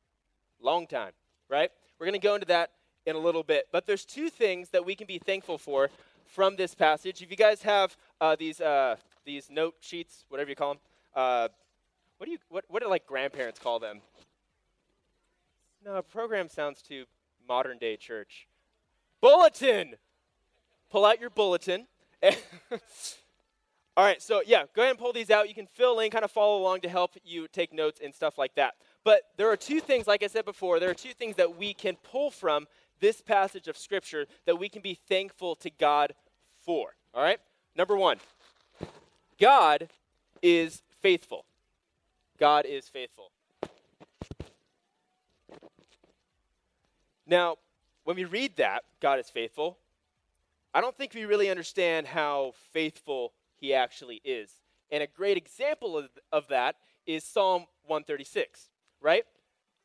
Long 0.60 0.86
time, 0.86 1.12
right? 1.48 1.70
We're 1.98 2.06
going 2.06 2.18
to 2.20 2.26
go 2.26 2.34
into 2.34 2.46
that 2.46 2.70
in 3.04 3.14
a 3.14 3.18
little 3.18 3.42
bit. 3.42 3.68
But 3.72 3.86
there's 3.86 4.04
two 4.04 4.30
things 4.30 4.70
that 4.70 4.84
we 4.84 4.94
can 4.94 5.06
be 5.06 5.18
thankful 5.18 5.58
for 5.58 5.90
from 6.26 6.56
this 6.56 6.74
passage. 6.74 7.22
If 7.22 7.30
you 7.30 7.36
guys 7.36 7.62
have 7.62 7.96
uh, 8.20 8.36
these, 8.36 8.60
uh, 8.60 8.96
these 9.24 9.50
note 9.50 9.76
sheets, 9.80 10.24
whatever 10.28 10.50
you 10.50 10.56
call 10.56 10.74
them, 10.74 10.80
uh, 11.14 11.48
what 12.18 12.26
do 12.26 12.32
you 12.32 12.38
what 12.48 12.64
what 12.68 12.82
do 12.82 12.88
like 12.88 13.06
grandparents 13.06 13.58
call 13.58 13.78
them? 13.78 14.00
No, 15.84 16.00
program 16.02 16.48
sounds 16.48 16.82
too 16.82 17.04
modern 17.46 17.78
day 17.78 17.96
church. 17.96 18.46
Bulletin. 19.20 19.94
Pull 20.90 21.04
out 21.04 21.20
your 21.20 21.30
bulletin. 21.30 21.86
All 23.98 24.04
right, 24.04 24.20
so 24.20 24.42
yeah, 24.46 24.64
go 24.74 24.82
ahead 24.82 24.90
and 24.90 24.98
pull 24.98 25.12
these 25.12 25.30
out. 25.30 25.48
You 25.48 25.54
can 25.54 25.66
fill 25.66 26.00
in, 26.00 26.10
kind 26.10 26.24
of 26.24 26.30
follow 26.30 26.58
along 26.60 26.82
to 26.82 26.88
help 26.88 27.12
you 27.24 27.48
take 27.48 27.72
notes 27.72 28.00
and 28.02 28.14
stuff 28.14 28.36
like 28.36 28.54
that. 28.54 28.74
But 29.04 29.22
there 29.36 29.50
are 29.50 29.56
two 29.56 29.80
things, 29.80 30.06
like 30.06 30.22
I 30.22 30.26
said 30.26 30.44
before, 30.44 30.80
there 30.80 30.90
are 30.90 30.94
two 30.94 31.12
things 31.12 31.36
that 31.36 31.56
we 31.56 31.72
can 31.72 31.96
pull 31.96 32.30
from 32.30 32.66
this 33.00 33.20
passage 33.20 33.68
of 33.68 33.76
Scripture 33.76 34.26
that 34.44 34.58
we 34.58 34.68
can 34.68 34.82
be 34.82 34.94
thankful 34.94 35.54
to 35.56 35.70
God 35.70 36.14
for. 36.64 36.94
All 37.14 37.22
right? 37.22 37.38
Number 37.76 37.96
one, 37.96 38.18
God 39.38 39.88
is 40.42 40.82
faithful. 41.00 41.44
God 42.38 42.66
is 42.66 42.88
faithful. 42.88 43.30
Now, 47.26 47.56
when 48.04 48.16
we 48.16 48.24
read 48.24 48.56
that, 48.56 48.84
God 49.00 49.18
is 49.18 49.28
faithful, 49.30 49.78
I 50.72 50.80
don't 50.80 50.96
think 50.96 51.14
we 51.14 51.24
really 51.24 51.50
understand 51.50 52.06
how 52.06 52.52
faithful 52.72 53.32
he 53.56 53.74
actually 53.74 54.20
is. 54.24 54.50
And 54.90 55.02
a 55.02 55.06
great 55.06 55.36
example 55.36 55.98
of, 55.98 56.10
of 56.30 56.48
that 56.48 56.76
is 57.06 57.24
Psalm 57.24 57.66
136, 57.86 58.68
right? 59.00 59.24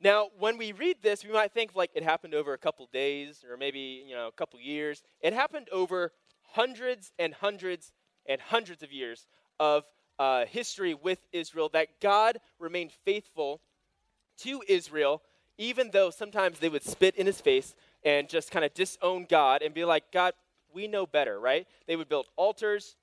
Now, 0.03 0.29
when 0.39 0.57
we 0.57 0.71
read 0.71 0.97
this, 1.03 1.23
we 1.23 1.31
might 1.31 1.53
think 1.53 1.75
like 1.75 1.91
it 1.93 2.01
happened 2.01 2.33
over 2.33 2.53
a 2.53 2.57
couple 2.57 2.89
days 2.91 3.45
or 3.47 3.55
maybe, 3.55 4.03
you 4.07 4.15
know, 4.15 4.27
a 4.27 4.31
couple 4.31 4.59
years. 4.59 5.03
It 5.21 5.31
happened 5.31 5.67
over 5.71 6.11
hundreds 6.53 7.11
and 7.19 7.35
hundreds 7.35 7.93
and 8.25 8.41
hundreds 8.41 8.81
of 8.81 8.91
years 8.91 9.27
of 9.59 9.83
uh, 10.17 10.45
history 10.45 10.95
with 10.95 11.19
Israel 11.31 11.69
that 11.73 11.99
God 12.01 12.39
remained 12.59 12.91
faithful 13.05 13.61
to 14.39 14.63
Israel, 14.67 15.21
even 15.59 15.91
though 15.91 16.09
sometimes 16.09 16.57
they 16.57 16.69
would 16.69 16.83
spit 16.83 17.15
in 17.15 17.27
his 17.27 17.39
face 17.39 17.75
and 18.03 18.27
just 18.27 18.49
kind 18.49 18.65
of 18.65 18.73
disown 18.73 19.27
God 19.29 19.61
and 19.61 19.71
be 19.73 19.85
like, 19.85 20.11
God, 20.11 20.33
we 20.73 20.87
know 20.87 21.05
better, 21.05 21.39
right? 21.39 21.67
They 21.87 21.95
would 21.95 22.09
build 22.09 22.25
altars 22.37 22.95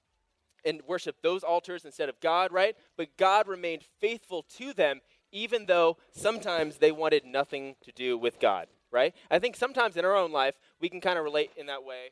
and 0.64 0.80
worship 0.87 1.22
those 1.22 1.44
altars 1.44 1.84
instead 1.84 2.08
of 2.08 2.18
God, 2.20 2.52
right? 2.52 2.76
But 2.96 3.16
God 3.16 3.46
remained 3.46 3.84
faithful 4.00 4.44
to 4.56 4.72
them, 4.72 5.00
even 5.32 5.66
though 5.66 5.96
sometimes 6.12 6.76
they 6.76 6.92
wanted 6.92 7.24
nothing 7.24 7.76
to 7.82 7.92
do 7.92 8.16
with 8.16 8.40
God, 8.40 8.66
right? 8.90 9.14
I 9.30 9.38
think 9.38 9.56
sometimes 9.56 9.96
in 9.96 10.04
our 10.04 10.16
own 10.16 10.32
life, 10.32 10.54
we 10.80 10.88
can 10.88 11.00
kind 11.00 11.18
of 11.18 11.24
relate 11.24 11.50
in 11.56 11.66
that 11.66 11.84
way. 11.84 12.10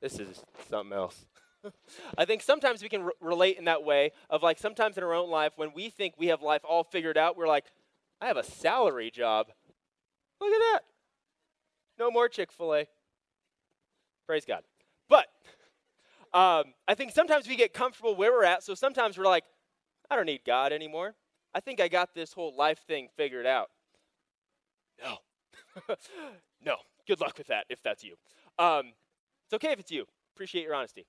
This 0.00 0.18
is 0.18 0.44
something 0.68 0.96
else. 0.96 1.26
I 2.18 2.24
think 2.24 2.42
sometimes 2.42 2.82
we 2.82 2.88
can 2.88 3.02
r- 3.02 3.12
relate 3.20 3.58
in 3.58 3.64
that 3.64 3.82
way 3.82 4.12
of 4.30 4.42
like 4.42 4.58
sometimes 4.58 4.96
in 4.96 5.04
our 5.04 5.14
own 5.14 5.30
life 5.30 5.52
when 5.56 5.72
we 5.74 5.90
think 5.90 6.14
we 6.18 6.28
have 6.28 6.42
life 6.42 6.62
all 6.64 6.84
figured 6.84 7.16
out, 7.16 7.36
we're 7.36 7.48
like, 7.48 7.64
I 8.20 8.26
have 8.26 8.36
a 8.36 8.44
salary 8.44 9.10
job. 9.10 9.46
Look 10.40 10.52
at 10.52 10.58
that. 10.58 10.80
No 11.98 12.10
more 12.10 12.28
Chick 12.28 12.52
fil 12.52 12.74
A. 12.74 12.86
Praise 14.26 14.44
God. 14.44 14.62
But 15.08 15.26
um, 16.34 16.74
I 16.86 16.94
think 16.94 17.12
sometimes 17.12 17.48
we 17.48 17.56
get 17.56 17.72
comfortable 17.72 18.16
where 18.16 18.32
we're 18.32 18.44
at, 18.44 18.62
so 18.62 18.74
sometimes 18.74 19.16
we're 19.16 19.24
like, 19.24 19.44
I 20.10 20.16
don't 20.16 20.26
need 20.26 20.42
God 20.44 20.72
anymore. 20.72 21.14
I 21.56 21.60
think 21.60 21.80
I 21.80 21.88
got 21.88 22.14
this 22.14 22.34
whole 22.34 22.54
life 22.54 22.80
thing 22.86 23.08
figured 23.16 23.46
out. 23.46 23.70
No. 25.02 25.16
no. 26.62 26.76
Good 27.08 27.18
luck 27.18 27.38
with 27.38 27.46
that 27.46 27.64
if 27.70 27.82
that's 27.82 28.04
you. 28.04 28.14
Um, 28.58 28.92
it's 29.46 29.54
okay 29.54 29.72
if 29.72 29.80
it's 29.80 29.90
you. 29.90 30.04
Appreciate 30.34 30.64
your 30.64 30.74
honesty. 30.74 31.06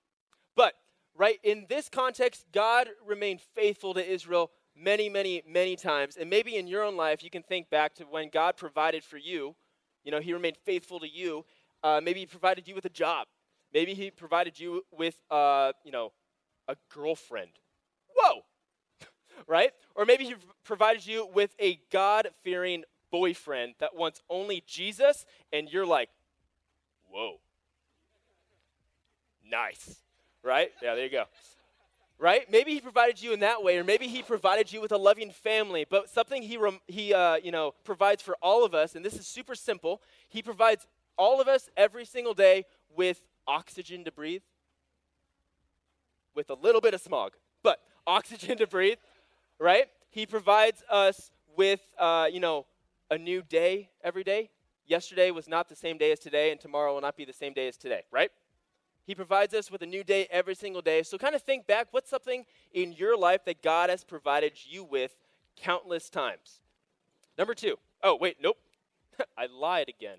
But, 0.55 0.75
right, 1.17 1.37
in 1.43 1.65
this 1.67 1.89
context, 1.89 2.45
God 2.53 2.87
remained 3.05 3.41
faithful 3.41 3.93
to 3.95 4.09
Israel 4.09 4.51
many, 4.73 5.09
many, 5.09 5.43
many 5.45 5.75
times. 5.75 6.15
And 6.15 6.29
maybe 6.29 6.55
in 6.55 6.65
your 6.65 6.81
own 6.81 6.95
life, 6.95 7.25
you 7.25 7.29
can 7.29 7.43
think 7.43 7.69
back 7.69 7.93
to 7.95 8.05
when 8.05 8.29
God 8.29 8.55
provided 8.55 9.03
for 9.03 9.17
you. 9.17 9.53
You 10.05 10.11
know, 10.11 10.21
He 10.21 10.31
remained 10.31 10.57
faithful 10.63 11.01
to 11.01 11.09
you. 11.09 11.43
Uh, 11.83 11.99
maybe 12.01 12.21
He 12.21 12.25
provided 12.25 12.69
you 12.69 12.75
with 12.75 12.85
a 12.85 12.89
job. 12.89 13.27
Maybe 13.73 13.93
He 13.93 14.11
provided 14.11 14.57
you 14.57 14.83
with, 14.91 15.17
uh, 15.29 15.73
you 15.83 15.91
know, 15.91 16.13
a 16.69 16.77
girlfriend. 16.89 17.51
Whoa! 18.15 18.43
Right? 19.45 19.71
Or 19.95 20.05
maybe 20.05 20.25
He 20.25 20.35
provided 20.63 21.05
you 21.05 21.27
with 21.33 21.55
a 21.59 21.79
God 21.91 22.29
fearing 22.43 22.83
boyfriend 23.11 23.75
that 23.79 23.95
wants 23.95 24.21
only 24.29 24.63
Jesus, 24.65 25.25
and 25.53 25.69
you're 25.71 25.85
like, 25.85 26.09
whoa. 27.09 27.39
Nice 29.49 30.01
right? 30.47 30.71
Yeah, 30.81 30.95
there 30.95 31.03
you 31.03 31.11
go. 31.11 31.25
Right? 32.17 32.49
Maybe 32.49 32.73
he 32.73 32.81
provided 32.81 33.21
you 33.21 33.33
in 33.33 33.41
that 33.41 33.61
way, 33.61 33.77
or 33.77 33.83
maybe 33.83 34.07
he 34.07 34.23
provided 34.23 34.73
you 34.73 34.81
with 34.81 34.91
a 34.91 34.97
loving 34.97 35.29
family. 35.29 35.85
But 35.87 36.09
something 36.09 36.41
he, 36.41 36.57
he 36.87 37.13
uh, 37.13 37.35
you 37.35 37.51
know, 37.51 37.75
provides 37.83 38.23
for 38.23 38.35
all 38.41 38.65
of 38.65 38.73
us, 38.73 38.95
and 38.95 39.05
this 39.05 39.13
is 39.13 39.27
super 39.27 39.53
simple. 39.53 40.01
He 40.27 40.41
provides 40.41 40.87
all 41.15 41.39
of 41.39 41.47
us 41.47 41.69
every 41.77 42.05
single 42.05 42.33
day 42.33 42.65
with 42.95 43.21
oxygen 43.47 44.03
to 44.05 44.11
breathe, 44.11 44.41
with 46.33 46.49
a 46.49 46.55
little 46.55 46.81
bit 46.81 46.95
of 46.95 47.01
smog, 47.01 47.33
but 47.61 47.79
oxygen 48.07 48.57
to 48.57 48.65
breathe, 48.65 48.97
right? 49.59 49.85
He 50.09 50.25
provides 50.25 50.83
us 50.89 51.31
with, 51.55 51.81
uh, 51.97 52.27
you 52.31 52.39
know, 52.39 52.65
a 53.09 53.17
new 53.17 53.41
day 53.41 53.89
every 54.03 54.23
day. 54.23 54.49
Yesterday 54.85 55.31
was 55.31 55.47
not 55.47 55.69
the 55.69 55.75
same 55.75 55.97
day 55.97 56.11
as 56.11 56.19
today, 56.19 56.51
and 56.51 56.59
tomorrow 56.59 56.93
will 56.93 57.01
not 57.01 57.17
be 57.17 57.25
the 57.25 57.33
same 57.33 57.53
day 57.53 57.67
as 57.67 57.77
today, 57.77 58.03
right? 58.11 58.31
He 59.05 59.15
provides 59.15 59.53
us 59.53 59.71
with 59.71 59.81
a 59.81 59.85
new 59.85 60.03
day 60.03 60.27
every 60.29 60.55
single 60.55 60.81
day. 60.81 61.03
So, 61.03 61.17
kind 61.17 61.35
of 61.35 61.41
think 61.41 61.65
back 61.65 61.87
what's 61.91 62.09
something 62.09 62.45
in 62.73 62.91
your 62.91 63.17
life 63.17 63.45
that 63.45 63.61
God 63.61 63.89
has 63.89 64.03
provided 64.03 64.53
you 64.65 64.83
with 64.83 65.15
countless 65.55 66.09
times? 66.09 66.61
Number 67.37 67.53
two. 67.53 67.77
Oh, 68.03 68.15
wait, 68.15 68.37
nope. 68.41 68.57
I 69.37 69.47
lied 69.47 69.89
again. 69.89 70.17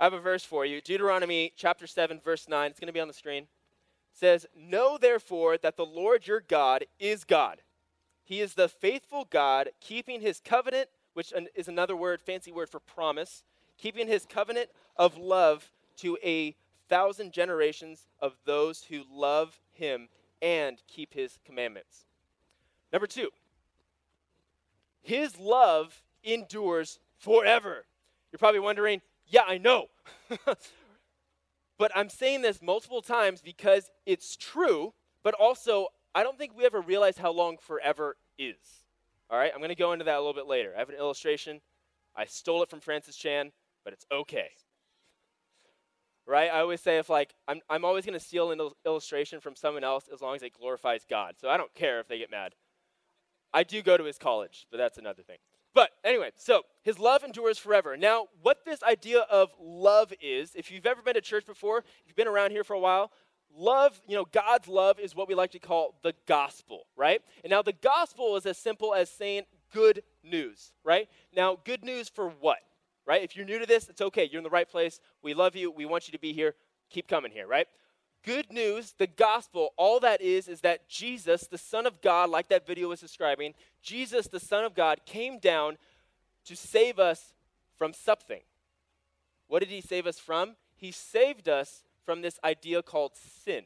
I 0.00 0.04
have 0.04 0.12
a 0.12 0.20
verse 0.20 0.44
for 0.44 0.64
you 0.64 0.80
Deuteronomy 0.80 1.52
chapter 1.56 1.86
7, 1.86 2.20
verse 2.24 2.48
9. 2.48 2.70
It's 2.70 2.80
going 2.80 2.86
to 2.86 2.92
be 2.92 3.00
on 3.00 3.08
the 3.08 3.14
screen. 3.14 3.44
It 3.44 3.48
says, 4.12 4.46
Know 4.56 4.96
therefore 4.98 5.58
that 5.58 5.76
the 5.76 5.86
Lord 5.86 6.26
your 6.26 6.40
God 6.40 6.84
is 6.98 7.24
God. 7.24 7.60
He 8.28 8.42
is 8.42 8.52
the 8.52 8.68
faithful 8.68 9.26
God, 9.30 9.70
keeping 9.80 10.20
his 10.20 10.38
covenant, 10.38 10.90
which 11.14 11.32
is 11.54 11.66
another 11.66 11.96
word, 11.96 12.20
fancy 12.20 12.52
word 12.52 12.68
for 12.68 12.78
promise, 12.78 13.42
keeping 13.78 14.06
his 14.06 14.26
covenant 14.26 14.68
of 14.98 15.16
love 15.16 15.72
to 15.96 16.18
a 16.22 16.54
thousand 16.90 17.32
generations 17.32 18.06
of 18.20 18.34
those 18.44 18.84
who 18.84 19.04
love 19.10 19.58
him 19.72 20.10
and 20.42 20.82
keep 20.86 21.14
his 21.14 21.38
commandments. 21.46 22.04
Number 22.92 23.06
two, 23.06 23.30
his 25.00 25.38
love 25.38 26.02
endures 26.22 26.98
forever. 27.16 27.86
You're 28.30 28.38
probably 28.38 28.60
wondering, 28.60 29.00
yeah, 29.26 29.44
I 29.46 29.56
know. 29.56 29.86
but 31.78 31.90
I'm 31.94 32.10
saying 32.10 32.42
this 32.42 32.60
multiple 32.60 33.00
times 33.00 33.40
because 33.40 33.88
it's 34.04 34.36
true, 34.36 34.92
but 35.22 35.32
also 35.32 35.88
I 36.18 36.24
don't 36.24 36.36
think 36.36 36.56
we 36.56 36.66
ever 36.66 36.80
realize 36.80 37.16
how 37.16 37.30
long 37.30 37.58
forever 37.58 38.16
is. 38.40 38.56
All 39.30 39.38
right, 39.38 39.52
I'm 39.54 39.60
going 39.60 39.68
to 39.68 39.76
go 39.76 39.92
into 39.92 40.04
that 40.06 40.16
a 40.16 40.18
little 40.18 40.34
bit 40.34 40.48
later. 40.48 40.72
I 40.74 40.80
have 40.80 40.88
an 40.88 40.96
illustration. 40.96 41.60
I 42.16 42.24
stole 42.24 42.60
it 42.64 42.68
from 42.68 42.80
Francis 42.80 43.14
Chan, 43.14 43.52
but 43.84 43.92
it's 43.92 44.04
okay 44.10 44.48
right? 46.26 46.50
I 46.52 46.60
always 46.60 46.82
say 46.82 46.98
if 46.98 47.08
like 47.08 47.34
I'm, 47.48 47.60
I'm 47.70 47.86
always 47.86 48.04
going 48.04 48.18
to 48.18 48.20
steal 48.20 48.50
an 48.50 48.60
il- 48.60 48.76
illustration 48.84 49.40
from 49.40 49.56
someone 49.56 49.82
else 49.82 50.10
as 50.12 50.20
long 50.20 50.36
as 50.36 50.42
it 50.42 50.52
glorifies 50.52 51.06
God. 51.08 51.36
So 51.40 51.48
I 51.48 51.56
don't 51.56 51.74
care 51.74 52.00
if 52.00 52.06
they 52.06 52.18
get 52.18 52.30
mad. 52.30 52.54
I 53.54 53.62
do 53.62 53.80
go 53.80 53.96
to 53.96 54.04
his 54.04 54.18
college, 54.18 54.66
but 54.70 54.76
that's 54.76 54.98
another 54.98 55.22
thing. 55.22 55.38
But 55.72 55.92
anyway, 56.04 56.32
so 56.36 56.64
his 56.82 56.98
love 56.98 57.24
endures 57.24 57.56
forever. 57.56 57.96
Now, 57.96 58.26
what 58.42 58.58
this 58.66 58.82
idea 58.82 59.20
of 59.20 59.48
love 59.58 60.12
is, 60.20 60.52
if 60.54 60.70
you've 60.70 60.84
ever 60.84 61.00
been 61.00 61.14
to 61.14 61.22
church 61.22 61.46
before, 61.46 61.78
if 61.78 61.84
you've 62.06 62.16
been 62.16 62.28
around 62.28 62.50
here 62.50 62.64
for 62.64 62.74
a 62.74 62.78
while, 62.78 63.10
love, 63.58 64.00
you 64.06 64.16
know, 64.16 64.26
God's 64.30 64.68
love 64.68 64.98
is 65.00 65.14
what 65.14 65.28
we 65.28 65.34
like 65.34 65.50
to 65.52 65.58
call 65.58 65.94
the 66.02 66.14
gospel, 66.26 66.86
right? 66.96 67.20
And 67.42 67.50
now 67.50 67.62
the 67.62 67.72
gospel 67.72 68.36
is 68.36 68.46
as 68.46 68.56
simple 68.56 68.94
as 68.94 69.10
saying 69.10 69.42
good 69.72 70.02
news, 70.22 70.72
right? 70.84 71.08
Now, 71.34 71.58
good 71.64 71.84
news 71.84 72.08
for 72.08 72.30
what? 72.40 72.58
right? 73.08 73.22
If 73.22 73.34
you're 73.34 73.46
new 73.46 73.58
to 73.58 73.66
this, 73.66 73.88
it's 73.88 74.02
okay. 74.02 74.28
You're 74.30 74.38
in 74.38 74.44
the 74.44 74.50
right 74.50 74.68
place. 74.68 75.00
We 75.22 75.32
love 75.32 75.56
you. 75.56 75.70
We 75.70 75.86
want 75.86 76.06
you 76.06 76.12
to 76.12 76.18
be 76.18 76.34
here. 76.34 76.54
Keep 76.90 77.08
coming 77.08 77.32
here, 77.32 77.46
right? 77.46 77.66
Good 78.22 78.52
news, 78.52 78.94
the 78.98 79.06
gospel, 79.06 79.70
all 79.78 79.98
that 80.00 80.20
is, 80.20 80.46
is 80.46 80.60
that 80.60 80.88
Jesus, 80.90 81.46
the 81.46 81.56
Son 81.56 81.86
of 81.86 82.02
God, 82.02 82.28
like 82.28 82.48
that 82.48 82.66
video 82.66 82.88
was 82.88 83.00
describing, 83.00 83.54
Jesus, 83.82 84.26
the 84.26 84.40
Son 84.40 84.64
of 84.64 84.74
God, 84.74 85.00
came 85.06 85.38
down 85.38 85.78
to 86.44 86.54
save 86.54 86.98
us 86.98 87.32
from 87.78 87.94
something. 87.94 88.40
What 89.46 89.60
did 89.60 89.70
he 89.70 89.80
save 89.80 90.06
us 90.06 90.18
from? 90.18 90.56
He 90.76 90.92
saved 90.92 91.48
us 91.48 91.84
from 92.08 92.22
this 92.22 92.38
idea 92.42 92.82
called 92.82 93.12
sin. 93.44 93.64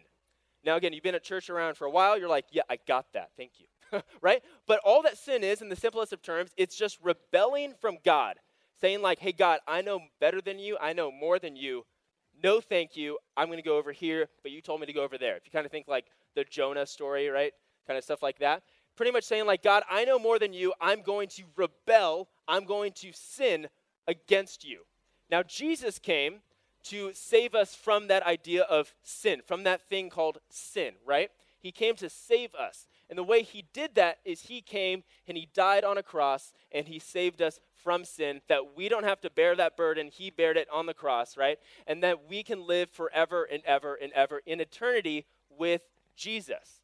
Now, 0.64 0.74
again, 0.74 0.92
you've 0.92 1.04
been 1.04 1.14
at 1.14 1.22
church 1.22 1.48
around 1.48 1.76
for 1.76 1.84
a 1.84 1.90
while, 1.92 2.18
you're 2.18 2.28
like, 2.28 2.46
yeah, 2.50 2.62
I 2.68 2.76
got 2.88 3.06
that. 3.12 3.30
Thank 3.36 3.52
you. 3.60 4.00
right? 4.20 4.42
But 4.66 4.80
all 4.84 5.00
that 5.02 5.16
sin 5.16 5.44
is, 5.44 5.62
in 5.62 5.68
the 5.68 5.76
simplest 5.76 6.12
of 6.12 6.22
terms, 6.22 6.50
it's 6.56 6.74
just 6.74 6.98
rebelling 7.04 7.74
from 7.80 7.98
God 8.04 8.40
saying, 8.80 9.00
like, 9.00 9.20
hey, 9.20 9.30
God, 9.30 9.60
I 9.68 9.80
know 9.80 10.00
better 10.18 10.40
than 10.40 10.58
you, 10.58 10.76
I 10.80 10.92
know 10.92 11.12
more 11.12 11.38
than 11.38 11.54
you. 11.54 11.86
No, 12.42 12.60
thank 12.60 12.96
you. 12.96 13.16
I'm 13.36 13.46
going 13.46 13.58
to 13.58 13.62
go 13.62 13.76
over 13.76 13.92
here, 13.92 14.26
but 14.42 14.50
you 14.50 14.60
told 14.60 14.80
me 14.80 14.86
to 14.86 14.92
go 14.92 15.04
over 15.04 15.18
there. 15.18 15.36
If 15.36 15.46
you 15.46 15.52
kind 15.52 15.64
of 15.64 15.70
think 15.70 15.86
like 15.86 16.06
the 16.34 16.42
Jonah 16.42 16.84
story, 16.84 17.28
right? 17.28 17.52
Kind 17.86 17.96
of 17.96 18.02
stuff 18.02 18.24
like 18.24 18.40
that. 18.40 18.64
Pretty 18.96 19.12
much 19.12 19.22
saying, 19.22 19.46
like, 19.46 19.62
God, 19.62 19.84
I 19.88 20.04
know 20.04 20.18
more 20.18 20.40
than 20.40 20.52
you. 20.52 20.72
I'm 20.80 21.02
going 21.02 21.28
to 21.36 21.44
rebel. 21.54 22.28
I'm 22.48 22.64
going 22.64 22.90
to 22.96 23.12
sin 23.12 23.68
against 24.08 24.64
you. 24.64 24.80
Now, 25.30 25.44
Jesus 25.44 26.00
came 26.00 26.40
to 26.84 27.12
save 27.14 27.54
us 27.54 27.74
from 27.74 28.08
that 28.08 28.24
idea 28.24 28.62
of 28.62 28.94
sin, 29.02 29.40
from 29.46 29.64
that 29.64 29.88
thing 29.88 30.10
called 30.10 30.38
sin, 30.48 30.94
right? 31.06 31.30
He 31.60 31.72
came 31.72 31.94
to 31.96 32.10
save 32.10 32.54
us. 32.54 32.86
And 33.08 33.18
the 33.18 33.22
way 33.22 33.42
he 33.42 33.64
did 33.72 33.94
that 33.94 34.18
is 34.24 34.42
he 34.42 34.60
came 34.60 35.04
and 35.28 35.36
he 35.36 35.48
died 35.54 35.84
on 35.84 35.98
a 35.98 36.02
cross 36.02 36.52
and 36.72 36.88
he 36.88 36.98
saved 36.98 37.40
us 37.40 37.60
from 37.82 38.04
sin, 38.04 38.40
that 38.48 38.76
we 38.76 38.88
don't 38.88 39.04
have 39.04 39.20
to 39.20 39.30
bear 39.30 39.56
that 39.56 39.76
burden. 39.76 40.08
He 40.08 40.30
bared 40.30 40.56
it 40.56 40.68
on 40.72 40.86
the 40.86 40.94
cross, 40.94 41.36
right? 41.36 41.58
And 41.86 42.02
that 42.02 42.28
we 42.28 42.42
can 42.42 42.66
live 42.66 42.90
forever 42.90 43.44
and 43.44 43.62
ever 43.64 43.94
and 43.94 44.12
ever 44.12 44.40
in 44.46 44.60
eternity 44.60 45.26
with 45.50 45.82
Jesus. 46.16 46.80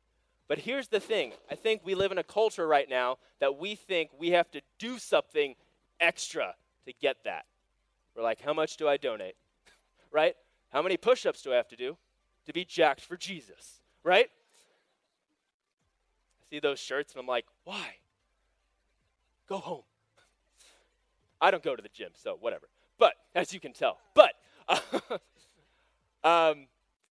But 0.49 0.59
here's 0.59 0.89
the 0.89 1.01
thing 1.01 1.33
I 1.51 1.55
think 1.55 1.83
we 1.85 1.95
live 1.95 2.11
in 2.11 2.19
a 2.19 2.25
culture 2.25 2.67
right 2.67 2.89
now 2.89 3.19
that 3.41 3.59
we 3.59 3.75
think 3.75 4.11
we 4.19 4.31
have 4.31 4.51
to 4.53 4.61
do 4.79 4.99
something 4.99 5.55
extra 6.01 6.55
to 6.87 6.93
get 7.01 7.19
that. 7.25 7.45
We're 8.17 8.23
like, 8.23 8.41
how 8.41 8.53
much 8.53 8.77
do 8.77 8.89
I 8.89 8.97
donate? 8.97 9.37
Right? 10.13 10.35
How 10.71 10.83
many 10.83 10.97
push 10.97 11.27
ups 11.27 11.43
do 11.43 11.53
I 11.53 11.57
have 11.57 11.69
to 11.69 11.77
do 11.77 11.97
to 12.47 12.53
be 12.53 12.65
jacked 12.65 13.01
for 13.01 13.17
Jesus? 13.17 13.81
Right? 14.05 14.29
I 16.41 16.45
see 16.51 16.61
those 16.61 16.79
shirts 16.79 17.13
and 17.13 17.21
I'm 17.21 17.27
like, 17.27 17.47
why? 17.65 17.97
Go 19.49 19.59
home. 19.59 19.83
I 21.41 21.51
don't 21.51 21.63
go 21.63 21.77
to 21.77 21.83
the 21.83 21.89
gym, 21.89 22.11
so 22.15 22.37
whatever. 22.41 22.69
But 22.99 23.15
as 23.35 23.53
you 23.53 23.61
can 23.61 23.73
tell, 23.73 23.99
but 24.15 24.33
um, 26.25 26.67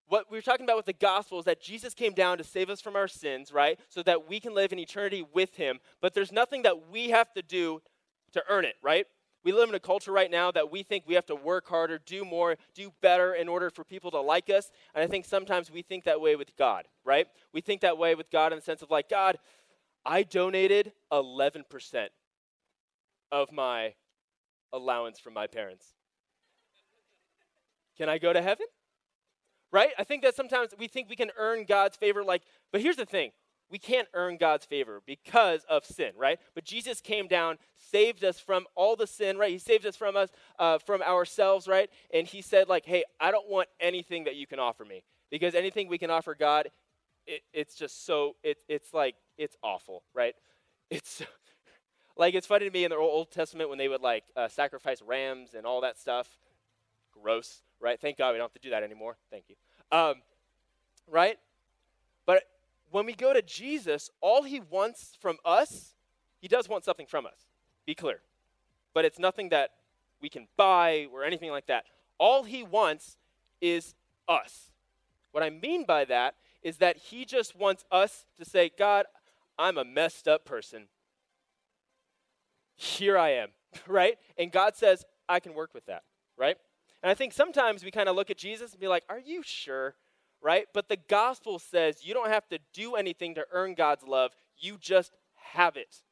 what 0.10 0.32
we 0.32 0.38
are 0.38 0.42
talking 0.42 0.66
about 0.66 0.78
with 0.78 0.86
the 0.86 0.94
gospel 0.94 1.40
is 1.40 1.46
that 1.46 1.62
Jesus 1.62 1.94
came 1.94 2.14
down 2.14 2.38
to 2.38 2.44
save 2.44 2.70
us 2.70 2.82
from 2.82 2.96
our 2.96 3.08
sins, 3.08 3.52
right? 3.52 3.80
So 3.90 4.04
that 4.04 4.30
we 4.30 4.40
can 4.40 4.54
live 4.54 4.72
in 4.72 4.80
eternity 4.80 5.26
with 5.34 5.56
Him. 5.56 5.80
But 6.02 6.14
there's 6.14 6.32
nothing 6.32 6.64
that 6.64 6.90
we 6.90 7.10
have 7.10 7.34
to 7.34 7.42
do 7.42 7.82
to 8.34 8.44
earn 8.50 8.66
it, 8.66 8.76
right? 8.82 9.08
We 9.48 9.54
live 9.54 9.70
in 9.70 9.76
a 9.76 9.80
culture 9.80 10.12
right 10.12 10.30
now 10.30 10.52
that 10.52 10.74
we 10.74 10.84
think 10.84 11.06
we 11.08 11.14
have 11.14 11.26
to 11.28 11.36
work 11.36 11.70
harder, 11.70 12.02
do 12.06 12.26
more, 12.26 12.58
do 12.76 12.92
better 13.02 13.34
in 13.34 13.48
order 13.48 13.70
for 13.70 13.86
people 13.86 14.12
to 14.12 14.20
like 14.20 14.50
us. 14.50 14.70
And 14.94 15.02
I 15.02 15.08
think 15.08 15.24
sometimes 15.24 15.72
we 15.72 15.82
think 15.82 16.04
that 16.04 16.20
way 16.20 16.36
with 16.36 16.54
God, 16.58 16.84
right? 17.06 17.28
We 17.54 17.62
think 17.62 17.80
that 17.80 17.98
way 17.98 18.14
with 18.14 18.30
God 18.30 18.52
in 18.52 18.58
the 18.58 18.62
sense 18.62 18.82
of 18.82 18.92
like, 18.92 19.08
God, 19.08 19.40
I 20.06 20.24
donated 20.24 20.92
11% 21.14 21.64
of 23.32 23.54
my 23.54 23.94
allowance 24.74 25.18
from 25.18 25.34
my 25.34 25.48
parents. 25.48 25.94
Can 27.98 28.10
I 28.10 28.18
go 28.18 28.34
to 28.34 28.42
heaven? 28.42 28.66
Right? 29.72 29.92
I 29.98 30.04
think 30.04 30.24
that 30.24 30.36
sometimes 30.36 30.72
we 30.78 30.90
think 30.90 31.08
we 31.08 31.16
can 31.16 31.32
earn 31.38 31.64
God's 31.64 31.96
favor, 31.96 32.22
like, 32.22 32.42
but 32.74 32.82
here's 32.82 32.98
the 32.98 33.06
thing 33.06 33.32
we 33.70 33.78
can't 33.80 34.08
earn 34.14 34.38
God's 34.38 34.66
favor 34.66 35.02
because 35.06 35.66
of 35.70 35.86
sin, 35.86 36.12
right? 36.18 36.40
But 36.56 36.64
Jesus 36.64 37.02
came 37.02 37.28
down, 37.28 37.58
saved 37.92 38.24
us 38.24 38.40
from 38.40 38.66
all 38.76 38.96
the 38.96 39.08
sin, 39.08 39.38
right? 39.38 39.52
He 39.52 39.58
saved 39.58 39.86
us 39.86 39.96
from 39.96 40.16
us, 40.16 40.30
uh, 40.58 40.78
from 40.80 41.02
ourselves, 41.02 41.68
right? 41.68 41.90
And 42.14 42.28
he 42.28 42.42
said, 42.42 42.70
like, 42.70 42.86
hey, 42.86 43.04
I 43.20 43.32
don't 43.32 43.50
want 43.50 43.68
anything 43.80 44.26
that 44.26 44.36
you 44.36 44.48
can 44.48 44.60
offer 44.60 44.86
me 44.86 45.04
because 45.30 45.56
anything 45.56 45.88
we 45.88 45.98
can 45.98 46.10
offer 46.10 46.36
God, 46.36 46.70
it, 47.26 47.42
it's 47.54 47.76
just 47.76 48.06
so 48.06 48.36
it, 48.44 48.58
it's 48.70 48.94
like 48.94 49.16
it's 49.38 49.56
awful, 49.64 50.04
right? 50.14 50.36
It's 50.90 51.22
like 52.16 52.34
it's 52.34 52.48
funny 52.48 52.64
to 52.64 52.72
me 52.72 52.86
in 52.86 52.92
the 52.92 52.96
Old 52.96 53.30
Testament 53.30 53.70
when 53.70 53.78
they 53.78 53.90
would 53.90 54.00
like 54.00 54.24
uh, 54.38 54.48
sacrifice 54.48 55.02
rams 55.02 55.54
and 55.54 55.66
all 55.66 55.82
that 55.82 56.00
stuff. 56.00 56.30
Gross, 57.12 57.62
right? 57.82 58.00
Thank 58.00 58.18
God 58.18 58.32
we 58.32 58.38
don't 58.38 58.46
have 58.46 58.54
to 58.54 58.60
do 58.62 58.70
that 58.70 58.84
anymore. 58.84 59.18
Thank 59.30 59.46
you. 59.50 59.56
Um, 59.92 60.16
right? 61.10 61.38
When 62.92 63.06
we 63.06 63.14
go 63.14 63.34
to 63.34 63.42
Jesus, 63.42 64.10
all 64.22 64.44
he 64.44 64.60
wants 64.60 65.18
from 65.20 65.38
us, 65.44 65.94
he 66.40 66.48
does 66.48 66.70
want 66.70 66.86
something 66.86 67.06
from 67.06 67.26
us. 67.26 67.48
Be 67.86 67.96
clear. 67.96 68.22
But 68.94 69.06
it's 69.06 69.20
nothing 69.20 69.50
that 69.50 69.72
we 70.22 70.30
can 70.30 70.48
buy 70.58 71.08
or 71.12 71.24
anything 71.24 71.52
like 71.52 71.68
that. 71.68 71.86
All 72.18 72.44
he 72.44 72.64
wants 72.64 73.18
is 73.62 73.96
us. 74.28 74.72
What 75.32 75.44
I 75.44 75.50
mean 75.50 75.86
by 75.86 76.06
that 76.06 76.36
is 76.64 76.78
that 76.78 76.98
he 76.98 77.26
just 77.26 77.56
wants 77.56 77.86
us 77.92 78.26
to 78.38 78.46
say, 78.46 78.72
God, 78.78 79.06
I'm 79.60 79.78
a 79.78 79.86
messed 79.86 80.28
up 80.28 80.46
person. 80.46 80.88
Here 82.76 83.18
I 83.18 83.30
am, 83.34 83.50
right? 83.88 84.18
And 84.38 84.52
God 84.52 84.76
says, 84.76 85.06
I 85.28 85.40
can 85.40 85.54
work 85.54 85.74
with 85.74 85.86
that, 85.88 86.04
right? 86.38 86.58
And 87.04 87.12
I 87.12 87.14
think 87.14 87.34
sometimes 87.34 87.84
we 87.84 87.92
kind 87.92 88.10
of 88.10 88.16
look 88.16 88.30
at 88.30 88.38
Jesus 88.38 88.72
and 88.72 88.80
be 88.80 88.88
like, 88.88 89.04
Are 89.10 89.20
you 89.20 89.44
sure? 89.44 89.96
Right? 90.42 90.66
But 90.74 90.90
the 90.90 90.98
gospel 91.10 91.60
says 91.60 92.06
you 92.06 92.14
don't 92.14 92.30
have 92.30 92.48
to 92.50 92.60
do 92.74 92.96
anything 92.96 93.36
to 93.36 93.46
earn 93.52 93.74
God's 93.74 94.04
love, 94.04 94.32
you 94.58 94.78
just 94.80 95.12
have 95.54 95.78
it. 95.78 96.04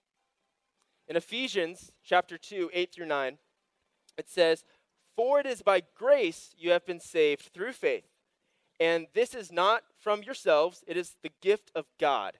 In 1.07 1.15
Ephesians 1.15 1.91
chapter 2.03 2.37
2, 2.37 2.71
8 2.73 2.93
through 2.93 3.05
9, 3.05 3.37
it 4.17 4.29
says, 4.29 4.63
For 5.15 5.39
it 5.39 5.45
is 5.45 5.61
by 5.61 5.83
grace 5.95 6.55
you 6.57 6.71
have 6.71 6.85
been 6.85 6.99
saved 6.99 7.49
through 7.53 7.73
faith. 7.73 8.05
And 8.79 9.07
this 9.13 9.33
is 9.33 9.51
not 9.51 9.83
from 9.97 10.23
yourselves, 10.23 10.83
it 10.87 10.97
is 10.97 11.15
the 11.21 11.31
gift 11.41 11.71
of 11.75 11.85
God, 11.99 12.33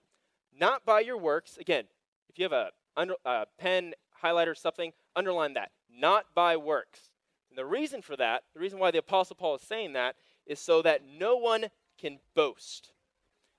not 0.57 0.85
by 0.85 0.99
your 0.99 1.17
works. 1.17 1.57
Again, 1.57 1.85
if 2.29 2.37
you 2.37 2.43
have 2.43 2.51
a, 2.51 2.69
under, 2.97 3.15
a 3.23 3.45
pen, 3.57 3.93
highlighter, 4.21 4.57
something, 4.57 4.91
underline 5.15 5.53
that. 5.53 5.71
Not 5.89 6.25
by 6.33 6.57
works. 6.57 7.09
And 7.49 7.57
the 7.57 7.65
reason 7.65 8.01
for 8.01 8.17
that, 8.17 8.43
the 8.53 8.59
reason 8.59 8.79
why 8.79 8.91
the 8.91 8.97
Apostle 8.97 9.35
Paul 9.35 9.55
is 9.55 9.61
saying 9.61 9.93
that, 9.93 10.15
is 10.45 10.59
so 10.59 10.81
that 10.81 11.01
no 11.05 11.35
one 11.35 11.65
can 11.97 12.19
boast. 12.35 12.91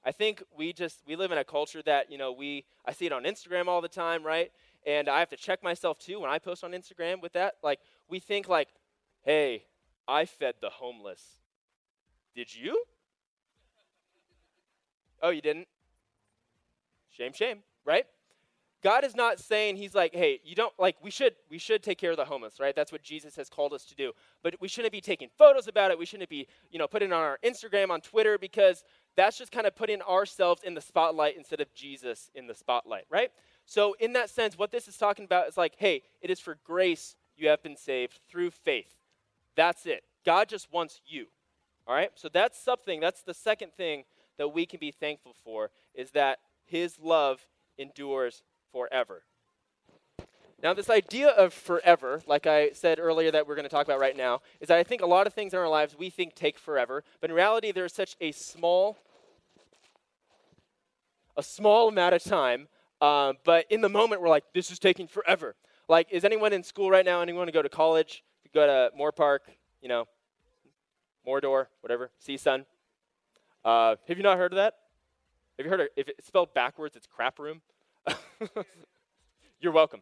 I 0.05 0.13
think 0.13 0.43
we 0.57 0.73
just 0.73 1.03
we 1.07 1.17
live 1.17 1.33
in 1.33 1.39
a 1.39 1.45
culture 1.45 1.83
that 1.83 2.13
you 2.13 2.19
know 2.19 2.33
we 2.33 2.65
I 2.85 2.93
see 2.93 3.07
it 3.07 3.13
on 3.13 3.25
Instagram 3.25 3.67
all 3.67 3.81
the 3.81 3.89
time, 3.89 4.25
right? 4.25 4.53
And 4.87 5.09
I 5.09 5.19
have 5.19 5.31
to 5.31 5.37
check 5.37 5.65
myself 5.65 5.99
too 5.99 6.21
when 6.21 6.31
I 6.31 6.39
post 6.39 6.63
on 6.63 6.71
Instagram 6.73 7.21
with 7.21 7.33
that. 7.33 7.55
Like 7.63 7.81
we 8.09 8.21
think 8.21 8.49
like, 8.49 8.69
hey, 9.25 9.65
I 10.07 10.25
fed 10.25 10.55
the 10.61 10.71
homeless. 10.71 11.23
Did 12.37 12.55
you? 12.55 12.85
Oh, 15.23 15.31
you 15.31 15.41
didn't? 15.41 15.67
Shame, 17.11 17.33
shame, 17.33 17.61
right? 17.85 18.05
God 18.83 19.05
is 19.05 19.17
not 19.17 19.41
saying 19.41 19.77
he's 19.77 19.95
like, 19.95 20.15
hey, 20.15 20.41
you 20.45 20.55
don't 20.55 20.73
like 20.79 20.97
we 21.03 21.11
should 21.11 21.35
we 21.51 21.59
should 21.59 21.83
take 21.83 21.99
care 21.99 22.11
of 22.11 22.17
the 22.17 22.25
homeless, 22.25 22.61
right? 22.61 22.77
That's 22.77 22.93
what 22.93 23.03
Jesus 23.03 23.35
has 23.37 23.49
called 23.49 23.73
us 23.73 23.85
to 23.87 23.95
do. 23.95 24.13
But 24.43 24.57
we 24.61 24.69
shouldn't 24.69 24.93
be 24.93 25.01
taking 25.01 25.29
photos 25.37 25.67
about 25.67 25.91
it. 25.91 25.99
We 25.99 26.07
shouldn't 26.07 26.29
be, 26.29 26.47
you 26.71 26.79
know, 26.79 26.87
putting 26.87 27.11
it 27.11 27.13
on 27.13 27.23
our 27.23 27.39
Instagram, 27.45 27.91
on 27.91 28.01
Twitter, 28.01 28.39
because 28.39 28.85
that's 29.17 29.39
just 29.39 29.51
kind 29.51 29.67
of 29.67 29.75
putting 29.75 30.03
ourselves 30.03 30.63
in 30.63 30.75
the 30.75 30.81
spotlight 30.81 31.37
instead 31.37 31.61
of 31.61 31.73
Jesus 31.75 32.31
in 32.35 32.47
the 32.47 32.55
spotlight, 32.55 33.05
right? 33.11 33.31
So 33.65 33.97
in 33.99 34.13
that 34.13 34.31
sense, 34.31 34.57
what 34.57 34.71
this 34.71 34.87
is 34.89 34.97
talking 34.97 35.25
about 35.25 35.49
is 35.49 35.57
like, 35.57 35.75
hey, 35.79 36.03
it 36.21 36.31
is 36.31 36.39
for 36.39 36.59
grace 36.65 37.17
you 37.37 37.49
have 37.49 37.63
been 37.63 37.77
saved 37.77 38.21
through 38.29 38.51
faith. 38.51 38.95
That's 39.57 39.87
it. 39.87 40.05
God 40.25 40.49
just 40.49 40.73
wants 40.73 41.01
you. 41.07 41.27
All 41.87 41.95
right? 41.95 42.11
So 42.15 42.29
that's 42.29 42.59
something, 42.59 43.01
that's 43.01 43.23
the 43.23 43.35
second 43.35 43.73
thing 43.77 44.05
that 44.39 44.49
we 44.49 44.67
can 44.67 44.79
be 44.79 44.91
thankful 44.91 45.35
for 45.45 45.71
is 45.95 46.11
that 46.13 46.39
his 46.65 46.99
love 47.01 47.47
endures 47.79 48.43
forever. 48.77 49.23
Now, 50.63 50.75
this 50.75 50.91
idea 50.91 51.29
of 51.29 51.55
forever, 51.55 52.23
like 52.27 52.47
I 52.47 52.73
said 52.73 52.99
earlier 52.99 53.31
that 53.31 53.47
we're 53.47 53.55
going 53.55 53.65
to 53.65 53.71
talk 53.71 53.87
about 53.87 53.99
right 53.99 54.17
now, 54.17 54.43
is 54.61 54.69
that 54.69 54.77
I 54.77 54.83
think 54.83 55.01
a 55.01 55.07
lot 55.07 55.27
of 55.27 55.33
things 55.33 55.55
in 55.55 55.59
our 55.59 55.69
lives 55.69 55.97
we 55.99 56.11
think 56.11 56.35
take 56.35 56.59
forever, 56.59 57.03
but 57.23 57.31
in 57.31 57.37
reality, 57.37 57.73
there's 57.73 57.95
such 57.95 58.17
a 58.21 58.33
small, 58.33 58.99
a 61.39 61.43
small 61.43 61.89
amount 61.89 62.15
of 62.15 62.23
time. 62.23 62.69
Um, 63.01 63.37
but 63.45 63.65
in 63.71 63.81
the 63.81 63.89
moment, 63.89 64.21
we're 64.21 64.29
like, 64.29 64.45
this 64.55 64.71
is 64.71 64.79
taking 64.79 65.07
forever. 65.07 65.55
Like, 65.89 66.09
is 66.11 66.23
anyone 66.23 66.53
in 66.53 66.63
school 66.63 66.91
right 66.91 67.05
now? 67.05 67.23
Anyone 67.23 67.47
to 67.47 67.53
go 67.53 67.63
to 67.63 67.71
college? 67.71 68.25
Go 68.53 68.67
to 68.67 68.91
Moorpark, 68.99 69.41
you 69.81 69.89
know, 69.89 70.05
Mordor, 71.27 71.67
whatever, 71.81 72.11
CSUN. 72.27 72.67
Uh, 73.65 73.97
have 74.07 74.19
you 74.19 74.23
not 74.23 74.37
heard 74.37 74.53
of 74.53 74.57
that? 74.57 74.75
Have 75.57 75.65
you 75.65 75.71
heard 75.71 75.81
of 75.81 75.89
if 75.97 76.09
it's 76.09 76.27
spelled 76.27 76.53
backwards, 76.53 76.95
it's 76.95 77.07
crap 77.07 77.39
room? 77.39 77.63
You're 79.61 79.73
welcome. 79.73 80.01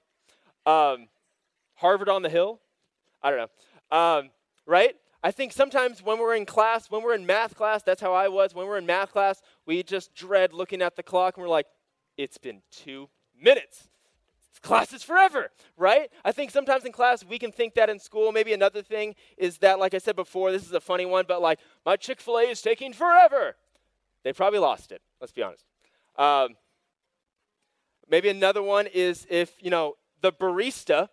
Um, 0.66 1.08
Harvard 1.76 2.08
on 2.08 2.22
the 2.22 2.28
Hill? 2.28 2.60
I 3.22 3.30
don't 3.30 3.38
know. 3.90 3.96
Um, 3.96 4.30
right? 4.66 4.94
I 5.22 5.30
think 5.30 5.52
sometimes 5.52 6.02
when 6.02 6.18
we're 6.18 6.34
in 6.34 6.44
class, 6.44 6.90
when 6.90 7.02
we're 7.02 7.14
in 7.14 7.24
math 7.24 7.54
class, 7.54 7.82
that's 7.82 8.02
how 8.02 8.12
I 8.12 8.28
was. 8.28 8.54
When 8.54 8.66
we're 8.66 8.78
in 8.78 8.86
math 8.86 9.12
class, 9.12 9.40
we 9.66 9.82
just 9.82 10.14
dread 10.14 10.52
looking 10.52 10.82
at 10.82 10.96
the 10.96 11.02
clock 11.02 11.36
and 11.36 11.42
we're 11.42 11.48
like, 11.48 11.66
it's 12.16 12.38
been 12.38 12.60
two 12.70 13.08
minutes. 13.40 13.88
Class 14.62 14.94
is 14.94 15.02
forever, 15.02 15.50
right? 15.76 16.10
I 16.24 16.32
think 16.32 16.50
sometimes 16.50 16.86
in 16.86 16.92
class 16.92 17.22
we 17.22 17.38
can 17.38 17.52
think 17.52 17.74
that 17.74 17.90
in 17.90 17.98
school. 17.98 18.32
Maybe 18.32 18.54
another 18.54 18.80
thing 18.80 19.14
is 19.36 19.58
that, 19.58 19.78
like 19.78 19.92
I 19.92 19.98
said 19.98 20.16
before, 20.16 20.52
this 20.52 20.64
is 20.64 20.72
a 20.72 20.80
funny 20.80 21.04
one, 21.04 21.26
but 21.28 21.42
like, 21.42 21.58
my 21.84 21.96
Chick 21.96 22.18
fil 22.18 22.38
A 22.38 22.42
is 22.44 22.62
taking 22.62 22.94
forever. 22.94 23.56
They 24.22 24.32
probably 24.32 24.58
lost 24.58 24.90
it, 24.90 25.02
let's 25.20 25.32
be 25.32 25.42
honest. 25.42 25.64
Um, 26.16 26.56
maybe 28.08 28.28
another 28.28 28.62
one 28.62 28.86
is 28.86 29.26
if, 29.30 29.52
you 29.60 29.70
know, 29.70 29.96
the 30.20 30.32
barista 30.32 31.08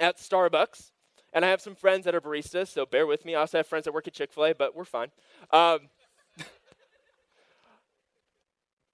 at 0.00 0.18
Starbucks, 0.18 0.90
and 1.32 1.44
I 1.44 1.48
have 1.48 1.60
some 1.60 1.74
friends 1.74 2.04
that 2.04 2.14
are 2.14 2.20
baristas, 2.20 2.68
so 2.68 2.86
bear 2.86 3.06
with 3.06 3.24
me. 3.24 3.34
I 3.34 3.40
also 3.40 3.58
have 3.58 3.66
friends 3.66 3.84
that 3.84 3.92
work 3.92 4.06
at 4.06 4.14
Chick 4.14 4.32
fil 4.32 4.46
A, 4.46 4.54
but 4.54 4.74
we're 4.76 4.84
fine. 4.84 5.08
Um, 5.50 5.80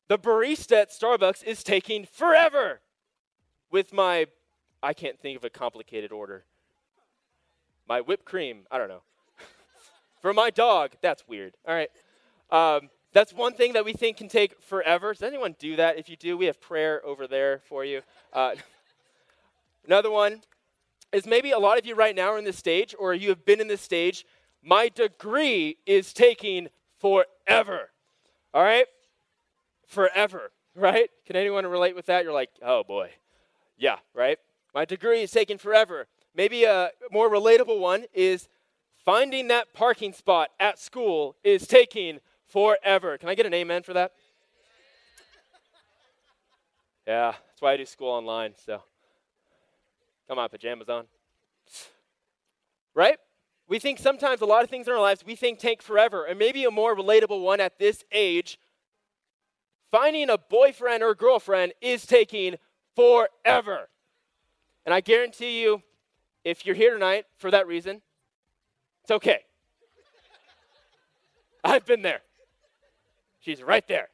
the 0.08 0.18
barista 0.18 0.82
at 0.82 0.90
Starbucks 0.90 1.44
is 1.44 1.62
taking 1.62 2.06
forever 2.06 2.80
with 3.70 3.92
my, 3.92 4.26
I 4.82 4.94
can't 4.94 5.18
think 5.18 5.36
of 5.36 5.44
a 5.44 5.50
complicated 5.50 6.12
order. 6.12 6.44
My 7.88 8.00
whipped 8.00 8.24
cream, 8.24 8.66
I 8.70 8.78
don't 8.78 8.88
know. 8.88 9.02
For 10.22 10.32
my 10.32 10.50
dog, 10.50 10.92
that's 11.02 11.26
weird. 11.28 11.54
All 11.66 11.74
right. 11.74 11.90
Um, 12.50 12.88
that's 13.12 13.32
one 13.32 13.54
thing 13.54 13.72
that 13.72 13.84
we 13.84 13.92
think 13.92 14.18
can 14.18 14.28
take 14.28 14.62
forever. 14.62 15.12
Does 15.12 15.22
anyone 15.22 15.56
do 15.58 15.76
that? 15.76 15.98
If 15.98 16.08
you 16.08 16.16
do, 16.16 16.36
we 16.36 16.46
have 16.46 16.60
prayer 16.60 17.04
over 17.04 17.26
there 17.26 17.60
for 17.68 17.84
you. 17.84 18.02
Uh, 18.32 18.54
another 19.86 20.10
one 20.10 20.40
is 21.12 21.26
maybe 21.26 21.50
a 21.50 21.58
lot 21.58 21.78
of 21.78 21.86
you 21.86 21.94
right 21.94 22.14
now 22.14 22.32
are 22.32 22.38
in 22.38 22.44
this 22.44 22.56
stage, 22.56 22.94
or 22.98 23.14
you 23.14 23.28
have 23.30 23.44
been 23.44 23.60
in 23.60 23.66
this 23.66 23.80
stage. 23.80 24.24
My 24.62 24.88
degree 24.88 25.76
is 25.86 26.12
taking 26.12 26.68
forever. 26.98 27.90
All 28.54 28.62
right? 28.62 28.86
Forever, 29.86 30.52
right? 30.76 31.10
Can 31.26 31.34
anyone 31.34 31.66
relate 31.66 31.96
with 31.96 32.06
that? 32.06 32.22
You're 32.22 32.32
like, 32.32 32.50
oh 32.62 32.84
boy. 32.84 33.10
Yeah, 33.76 33.96
right? 34.14 34.38
My 34.72 34.84
degree 34.84 35.22
is 35.22 35.32
taking 35.32 35.58
forever. 35.58 36.06
Maybe 36.34 36.62
a 36.64 36.90
more 37.10 37.28
relatable 37.28 37.80
one 37.80 38.04
is 38.14 38.48
finding 39.04 39.48
that 39.48 39.72
parking 39.72 40.12
spot 40.12 40.50
at 40.60 40.78
school 40.78 41.34
is 41.42 41.66
taking 41.66 42.20
forever. 42.50 43.18
Can 43.18 43.28
I 43.28 43.34
get 43.34 43.46
an 43.46 43.54
amen 43.54 43.82
for 43.82 43.94
that? 43.94 44.12
Yeah, 47.06 47.32
that's 47.48 47.60
why 47.60 47.72
I 47.72 47.76
do 47.76 47.86
school 47.86 48.10
online, 48.10 48.54
so 48.64 48.82
come 50.28 50.38
on, 50.38 50.48
pajamas 50.48 50.88
on. 50.88 51.06
Right? 52.94 53.16
We 53.68 53.78
think 53.78 53.98
sometimes 53.98 54.40
a 54.40 54.46
lot 54.46 54.64
of 54.64 54.70
things 54.70 54.88
in 54.88 54.92
our 54.92 55.00
lives 55.00 55.24
we 55.24 55.36
think 55.36 55.58
take 55.58 55.80
forever. 55.80 56.24
And 56.24 56.38
maybe 56.38 56.64
a 56.64 56.70
more 56.70 56.94
relatable 56.94 57.42
one 57.42 57.60
at 57.60 57.78
this 57.78 58.04
age 58.10 58.58
finding 59.90 60.30
a 60.30 60.38
boyfriend 60.38 61.02
or 61.02 61.14
girlfriend 61.14 61.72
is 61.80 62.06
taking 62.06 62.56
forever. 62.96 63.88
And 64.84 64.94
I 64.94 65.00
guarantee 65.00 65.62
you, 65.62 65.82
if 66.44 66.64
you're 66.64 66.74
here 66.74 66.92
tonight 66.92 67.26
for 67.38 67.50
that 67.50 67.66
reason, 67.66 68.00
it's 69.02 69.10
okay. 69.10 69.44
I've 71.62 71.84
been 71.84 72.02
there. 72.02 72.22
She's 73.40 73.62
right 73.62 73.86
there. 73.88 74.08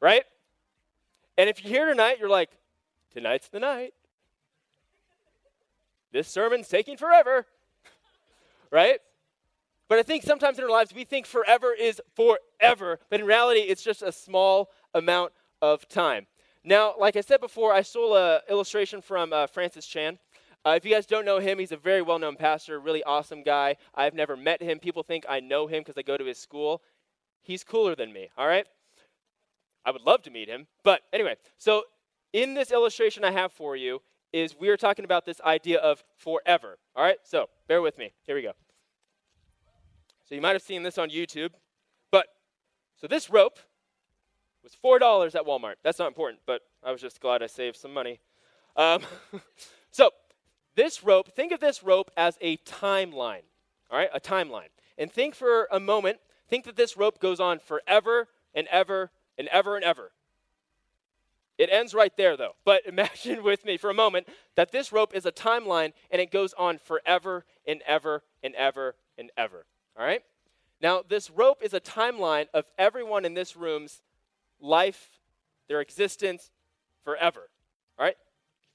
Right? 0.00 0.24
And 1.38 1.48
if 1.48 1.62
you're 1.64 1.72
here 1.72 1.86
tonight, 1.86 2.16
you're 2.18 2.28
like, 2.28 2.50
tonight's 3.12 3.48
the 3.48 3.60
night. 3.60 3.94
This 6.12 6.28
sermon's 6.28 6.68
taking 6.68 6.96
forever. 6.96 7.46
right? 8.70 8.98
But 9.88 9.98
I 9.98 10.02
think 10.02 10.22
sometimes 10.22 10.58
in 10.58 10.64
our 10.64 10.70
lives 10.70 10.94
we 10.94 11.04
think 11.04 11.26
forever 11.26 11.72
is 11.72 12.00
forever, 12.14 12.98
but 13.10 13.20
in 13.20 13.26
reality 13.26 13.60
it's 13.60 13.82
just 13.82 14.02
a 14.02 14.12
small 14.12 14.70
amount 14.94 15.32
of 15.60 15.88
time. 15.88 16.26
Now, 16.64 16.94
like 16.98 17.16
I 17.16 17.20
said 17.20 17.40
before, 17.40 17.72
I 17.72 17.82
stole 17.82 18.16
an 18.16 18.40
illustration 18.48 19.02
from 19.02 19.32
uh, 19.32 19.46
Francis 19.48 19.86
Chan. 19.86 20.18
Uh, 20.64 20.74
if 20.76 20.84
you 20.84 20.92
guys 20.92 21.06
don't 21.06 21.24
know 21.24 21.40
him, 21.40 21.58
he's 21.58 21.72
a 21.72 21.76
very 21.76 22.02
well 22.02 22.18
known 22.18 22.36
pastor, 22.36 22.78
really 22.78 23.02
awesome 23.02 23.42
guy. 23.42 23.76
I've 23.94 24.14
never 24.14 24.36
met 24.36 24.62
him. 24.62 24.78
People 24.78 25.02
think 25.02 25.24
I 25.28 25.40
know 25.40 25.66
him 25.66 25.80
because 25.80 25.98
I 25.98 26.02
go 26.02 26.16
to 26.16 26.24
his 26.24 26.38
school. 26.38 26.82
He's 27.42 27.64
cooler 27.64 27.94
than 27.94 28.12
me, 28.12 28.30
all 28.38 28.46
right? 28.46 28.66
I 29.84 29.90
would 29.90 30.02
love 30.02 30.22
to 30.22 30.30
meet 30.30 30.48
him. 30.48 30.66
But 30.84 31.02
anyway, 31.12 31.36
so 31.58 31.84
in 32.32 32.54
this 32.54 32.70
illustration 32.70 33.24
I 33.24 33.32
have 33.32 33.52
for 33.52 33.76
you 33.76 34.00
is 34.32 34.58
we 34.58 34.68
are 34.68 34.76
talking 34.76 35.04
about 35.04 35.26
this 35.26 35.40
idea 35.42 35.78
of 35.78 36.02
forever. 36.16 36.78
All 36.96 37.04
right? 37.04 37.18
So 37.24 37.48
bear 37.68 37.82
with 37.82 37.98
me. 37.98 38.12
Here 38.26 38.34
we 38.34 38.42
go. 38.42 38.52
So 40.28 40.34
you 40.34 40.40
might 40.40 40.52
have 40.52 40.62
seen 40.62 40.82
this 40.82 40.98
on 40.98 41.10
YouTube. 41.10 41.50
But 42.10 42.26
so 43.00 43.06
this 43.06 43.28
rope 43.28 43.58
was 44.62 44.76
$4 44.82 45.34
at 45.34 45.44
Walmart. 45.44 45.74
That's 45.82 45.98
not 45.98 46.08
important, 46.08 46.40
but 46.46 46.62
I 46.82 46.92
was 46.92 47.00
just 47.00 47.20
glad 47.20 47.42
I 47.42 47.46
saved 47.46 47.76
some 47.76 47.92
money. 47.92 48.20
Um, 48.76 49.02
so 49.90 50.10
this 50.76 51.02
rope, 51.04 51.34
think 51.34 51.52
of 51.52 51.60
this 51.60 51.82
rope 51.82 52.10
as 52.16 52.38
a 52.40 52.56
timeline. 52.58 53.42
All 53.90 53.98
right? 53.98 54.08
A 54.14 54.20
timeline. 54.20 54.68
And 54.96 55.12
think 55.12 55.34
for 55.34 55.68
a 55.70 55.80
moment 55.80 56.18
Think 56.52 56.66
that 56.66 56.76
this 56.76 56.98
rope 56.98 57.18
goes 57.18 57.40
on 57.40 57.60
forever 57.60 58.28
and 58.54 58.68
ever 58.70 59.10
and 59.38 59.48
ever 59.48 59.74
and 59.74 59.82
ever. 59.82 60.12
It 61.56 61.70
ends 61.72 61.94
right 61.94 62.14
there, 62.18 62.36
though. 62.36 62.56
But 62.62 62.84
imagine 62.86 63.42
with 63.42 63.64
me 63.64 63.78
for 63.78 63.88
a 63.88 63.94
moment 63.94 64.28
that 64.54 64.70
this 64.70 64.92
rope 64.92 65.14
is 65.14 65.24
a 65.24 65.32
timeline 65.32 65.94
and 66.10 66.20
it 66.20 66.30
goes 66.30 66.52
on 66.58 66.76
forever 66.76 67.46
and 67.66 67.80
ever 67.86 68.22
and 68.42 68.54
ever 68.54 68.96
and 69.16 69.30
ever. 69.34 69.64
All 69.98 70.04
right? 70.04 70.20
Now, 70.78 71.00
this 71.08 71.30
rope 71.30 71.62
is 71.62 71.72
a 71.72 71.80
timeline 71.80 72.48
of 72.52 72.66
everyone 72.76 73.24
in 73.24 73.32
this 73.32 73.56
room's 73.56 74.02
life, 74.60 75.08
their 75.68 75.80
existence 75.80 76.50
forever. 77.02 77.48
All 77.98 78.04
right? 78.04 78.16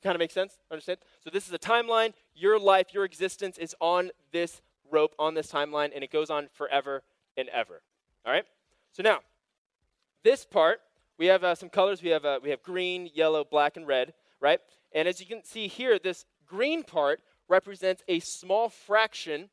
Kind 0.01 0.15
of 0.15 0.19
makes 0.19 0.34
sense? 0.34 0.57
Understand? 0.71 0.97
So 1.23 1.30
this 1.30 1.45
is 1.45 1.53
a 1.53 1.59
timeline. 1.59 2.13
Your 2.34 2.59
life, 2.59 2.88
your 2.91 3.05
existence 3.05 3.59
is 3.59 3.75
on 3.80 4.09
this 4.32 4.63
rope, 4.89 5.13
on 5.19 5.36
this 5.36 5.51
timeline, 5.51 5.91
and 5.93 6.03
it 6.03 6.11
goes 6.11 6.32
on 6.32 6.47
forever 6.53 7.03
and 7.38 7.47
ever. 7.49 7.81
All 8.25 8.33
right? 8.33 8.45
So 8.91 9.03
now, 9.03 9.19
this 10.23 10.45
part, 10.45 10.81
we 11.17 11.27
have 11.27 11.43
uh, 11.43 11.55
some 11.55 11.69
colors. 11.69 12.01
We 12.01 12.09
have, 12.09 12.25
uh, 12.25 12.39
we 12.43 12.49
have 12.49 12.63
green, 12.63 13.09
yellow, 13.13 13.43
black, 13.43 13.77
and 13.77 13.88
red, 13.88 14.13
right? 14.41 14.59
And 14.93 15.07
as 15.07 15.19
you 15.19 15.25
can 15.25 15.43
see 15.43 15.67
here, 15.67 15.99
this 15.99 16.25
green 16.45 16.83
part 16.83 17.21
represents 17.47 18.03
a 18.07 18.19
small 18.19 18.69
fraction 18.69 19.49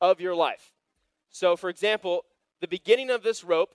of 0.00 0.20
your 0.20 0.34
life. 0.34 0.72
So, 1.30 1.56
for 1.56 1.68
example, 1.68 2.24
the 2.60 2.68
beginning 2.68 3.10
of 3.10 3.22
this 3.22 3.44
rope 3.44 3.74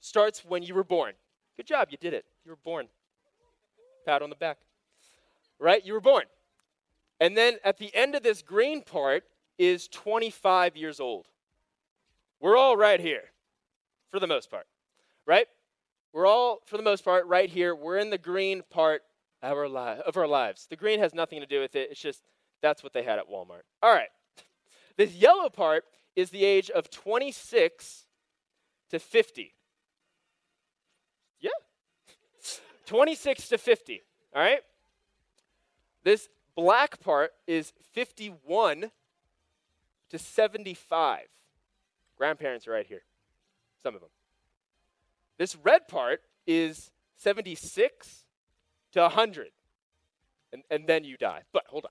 starts 0.00 0.44
when 0.44 0.62
you 0.62 0.74
were 0.74 0.84
born. 0.84 1.12
Good 1.56 1.66
job, 1.66 1.88
you 1.90 1.98
did 1.98 2.14
it. 2.14 2.24
You 2.44 2.50
were 2.50 2.58
born. 2.64 2.88
Pat 4.06 4.22
on 4.22 4.30
the 4.30 4.36
back. 4.36 4.58
Right? 5.58 5.84
You 5.84 5.92
were 5.92 6.00
born. 6.00 6.24
And 7.20 7.36
then 7.36 7.58
at 7.64 7.78
the 7.78 7.94
end 7.94 8.14
of 8.14 8.22
this 8.22 8.42
green 8.42 8.82
part 8.82 9.24
is 9.58 9.86
25 9.88 10.76
years 10.76 10.98
old. 10.98 11.28
We're 12.42 12.56
all 12.56 12.76
right 12.76 13.00
here, 13.00 13.22
for 14.10 14.18
the 14.18 14.26
most 14.26 14.50
part. 14.50 14.66
Right? 15.26 15.46
We're 16.12 16.26
all, 16.26 16.60
for 16.66 16.76
the 16.76 16.82
most 16.82 17.04
part, 17.04 17.24
right 17.26 17.48
here. 17.48 17.72
We're 17.74 17.98
in 17.98 18.10
the 18.10 18.18
green 18.18 18.62
part 18.68 19.02
of 19.42 19.56
our, 19.56 19.68
li- 19.68 20.02
of 20.04 20.16
our 20.16 20.26
lives. 20.26 20.66
The 20.68 20.76
green 20.76 20.98
has 20.98 21.14
nothing 21.14 21.40
to 21.40 21.46
do 21.46 21.60
with 21.60 21.76
it. 21.76 21.88
It's 21.92 22.00
just 22.00 22.24
that's 22.60 22.82
what 22.82 22.92
they 22.92 23.04
had 23.04 23.20
at 23.20 23.30
Walmart. 23.30 23.62
All 23.82 23.94
right. 23.94 24.08
This 24.98 25.14
yellow 25.14 25.48
part 25.48 25.84
is 26.14 26.28
the 26.28 26.44
age 26.44 26.68
of 26.68 26.90
26 26.90 28.04
to 28.90 28.98
50. 28.98 29.54
Yeah. 31.40 31.48
26 32.86 33.48
to 33.48 33.56
50. 33.56 34.02
All 34.36 34.42
right? 34.42 34.60
This 36.04 36.28
black 36.54 37.00
part 37.00 37.30
is 37.46 37.72
51 37.94 38.90
to 40.10 40.18
75. 40.18 41.20
Grandparents 42.22 42.68
are 42.68 42.70
right 42.70 42.86
here. 42.86 43.02
Some 43.82 43.96
of 43.96 44.00
them. 44.00 44.10
This 45.38 45.56
red 45.56 45.88
part 45.88 46.20
is 46.46 46.92
76 47.16 48.26
to 48.92 49.00
100. 49.00 49.48
And, 50.52 50.62
and 50.70 50.86
then 50.86 51.02
you 51.02 51.16
die. 51.16 51.40
But 51.52 51.64
hold 51.66 51.86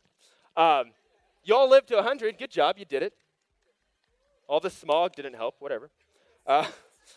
on. 0.55 0.79
Um, 0.79 0.91
y'all 1.43 1.69
lived 1.69 1.89
to 1.89 1.95
100. 1.95 2.37
Good 2.37 2.49
job. 2.49 2.77
You 2.77 2.85
did 2.85 3.03
it. 3.03 3.11
All 4.47 4.61
the 4.61 4.69
smog 4.69 5.17
didn't 5.17 5.33
help. 5.33 5.55
Whatever. 5.59 5.89
Uh, 6.47 6.65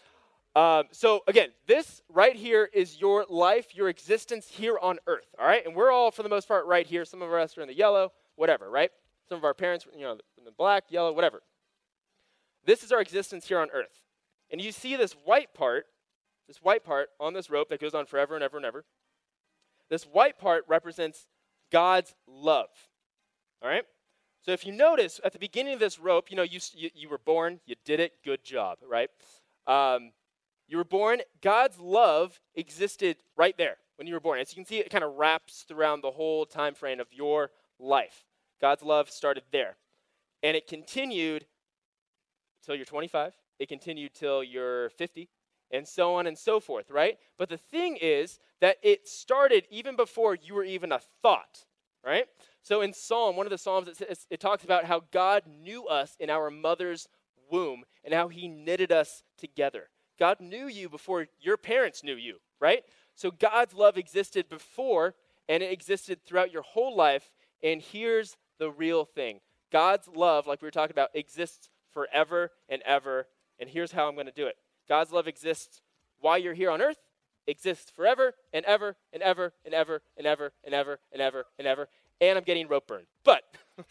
um, 0.57 0.87
so, 0.91 1.23
again, 1.29 1.51
this 1.69 2.03
right 2.09 2.35
here 2.35 2.69
is 2.75 3.01
your 3.01 3.27
life, 3.29 3.77
your 3.77 3.89
existence 3.89 4.49
here 4.49 4.77
on 4.77 4.99
earth. 5.07 5.29
All 5.39 5.47
right? 5.47 5.65
And 5.65 5.77
we're 5.77 5.93
all, 5.93 6.11
for 6.11 6.25
the 6.25 6.29
most 6.29 6.49
part, 6.49 6.67
right 6.67 6.85
here. 6.85 7.05
Some 7.05 7.23
of 7.23 7.33
us 7.33 7.57
are 7.57 7.63
in 7.63 7.69
the 7.69 7.77
yellow, 7.77 8.11
whatever, 8.35 8.69
right? 8.69 8.91
Some 9.29 9.39
of 9.39 9.45
our 9.45 9.55
parents, 9.55 9.87
you 9.95 10.03
know, 10.03 10.19
in 10.37 10.45
the 10.45 10.51
black, 10.51 10.87
yellow, 10.91 11.13
whatever. 11.13 11.43
This 12.67 12.83
is 12.83 12.93
our 12.93 13.01
existence 13.01 13.47
here 13.49 13.59
on 13.59 13.69
earth. 13.73 14.01
And 14.51 14.61
you 14.61 14.73
see 14.73 14.97
this 14.97 15.13
white 15.25 15.55
part, 15.55 15.87
this 16.49 16.63
white 16.63 16.85
part 16.85 17.09
on 17.19 17.35
this 17.35 17.51
rope 17.51 17.69
that 17.71 17.81
goes 17.81 17.95
on 17.95 18.07
forever 18.07 18.35
and 18.35 18.45
ever 18.45 18.57
and 18.57 18.67
ever. 18.67 18.85
This 19.91 20.05
white 20.05 20.39
part 20.39 20.65
represents 20.69 21.27
God's 21.71 22.15
love. 22.27 22.69
All 23.63 23.69
right? 23.69 23.85
So 24.45 24.53
if 24.53 24.67
you 24.67 24.73
notice 24.73 25.21
at 25.25 25.33
the 25.33 25.39
beginning 25.39 25.73
of 25.73 25.81
this 25.81 25.99
rope, 25.99 26.31
you 26.31 26.37
know, 26.37 26.43
you, 26.43 26.61
you, 26.75 26.91
you 26.95 27.09
were 27.09 27.19
born, 27.19 27.61
you 27.65 27.77
did 27.85 28.01
it, 28.01 28.13
good 28.25 28.45
job, 28.45 28.79
right? 28.87 29.09
Um, 29.67 30.13
you 30.69 30.77
were 30.77 30.85
born, 30.85 31.21
God's 31.41 31.79
love 31.79 32.41
existed 32.55 33.17
right 33.37 33.57
there 33.57 33.77
when 33.97 34.07
you 34.07 34.15
were 34.15 34.21
born. 34.21 34.39
As 34.39 34.53
you 34.53 34.57
can 34.57 34.67
see, 34.67 34.79
it 34.79 34.91
kind 34.91 35.05
of 35.05 35.15
wraps 35.15 35.65
around 35.71 36.03
the 36.03 36.11
whole 36.11 36.45
time 36.45 36.75
frame 36.75 37.01
of 37.01 37.07
your 37.11 37.51
life. 37.79 38.25
God's 38.61 38.83
love 38.83 39.11
started 39.11 39.45
there. 39.51 39.77
And 40.43 40.57
it 40.57 40.67
continued 40.67 41.47
till 42.65 42.75
you're 42.75 42.85
25. 42.85 43.35
It 43.59 43.69
continued 43.69 44.15
till 44.15 44.43
you're 44.43 44.91
50, 44.91 45.29
and 45.71 45.87
so 45.87 46.15
on 46.15 46.27
and 46.27 46.37
so 46.37 46.61
forth, 46.61 46.91
right? 46.91 47.19
But 47.39 47.49
the 47.49 47.57
thing 47.57 47.99
is 48.01 48.39
that 48.61 48.77
it 48.83 49.09
started 49.09 49.65
even 49.71 49.97
before 49.97 50.35
you 50.35 50.55
were 50.55 50.65
even 50.65 50.93
a 50.93 51.01
thought, 51.23 51.65
right? 52.05 52.27
So 52.63 52.81
in 52.81 52.93
Psalm, 52.93 53.37
one 53.37 53.47
of 53.47 53.51
the 53.51 53.59
Psalms, 53.59 53.89
it, 53.89 53.97
says, 53.97 54.27
it 54.31 54.41
talks 54.41 54.65
about 54.65 54.85
how 54.85 55.03
God 55.11 55.43
knew 55.47 55.87
us 55.87 56.17
in 56.19 56.31
our 56.31 56.51
mother's 56.51 57.09
womb 57.51 57.85
and 58.05 58.15
how 58.15 58.29
he 58.29 58.49
knitted 58.49 58.91
us 58.91 59.23
together. 59.39 59.91
God 60.19 60.41
knew 60.41 60.67
you 60.67 60.89
before 60.89 61.27
your 61.41 61.57
parents 61.57 62.05
knew 62.05 62.15
you, 62.15 62.39
right? 62.61 62.85
So 63.15 63.31
God's 63.31 63.75
love 63.75 63.97
existed 63.97 64.49
before 64.49 65.15
and 65.49 65.63
it 65.63 65.73
existed 65.73 66.21
throughout 66.25 66.53
your 66.53 66.63
whole 66.63 66.97
life. 66.97 67.31
And 67.63 67.83
here's 67.83 68.37
the 68.59 68.71
real 68.71 69.05
thing 69.05 69.41
God's 69.73 70.09
love, 70.09 70.47
like 70.47 70.63
we 70.63 70.67
were 70.67 70.71
talking 70.71 70.95
about, 70.95 71.11
exists 71.15 71.69
forever 71.95 72.51
and 72.69 72.83
ever. 72.83 73.29
And 73.59 73.71
here's 73.71 73.93
how 73.93 74.09
I'm 74.09 74.15
going 74.15 74.27
to 74.27 74.33
do 74.33 74.47
it 74.47 74.57
God's 74.89 75.13
love 75.13 75.27
exists 75.27 75.81
while 76.21 76.39
you're 76.39 76.55
here 76.55 76.71
on 76.71 76.83
earth, 76.83 76.99
exists 77.47 77.91
forever 77.91 78.35
and 78.53 78.65
ever 78.65 78.97
and 79.13 79.23
ever 79.23 79.53
and 79.65 79.75
ever 79.75 80.03
and 80.17 80.27
ever 80.27 80.53
and 80.65 80.75
ever 80.75 80.99
and 81.13 81.23
ever 81.23 81.47
and 81.59 81.67
ever. 81.67 81.89
And 82.21 82.39
I'm 82.39 82.45
getting 82.45 82.69
rope 82.69 82.87
burned. 82.87 83.07
But 83.25 83.43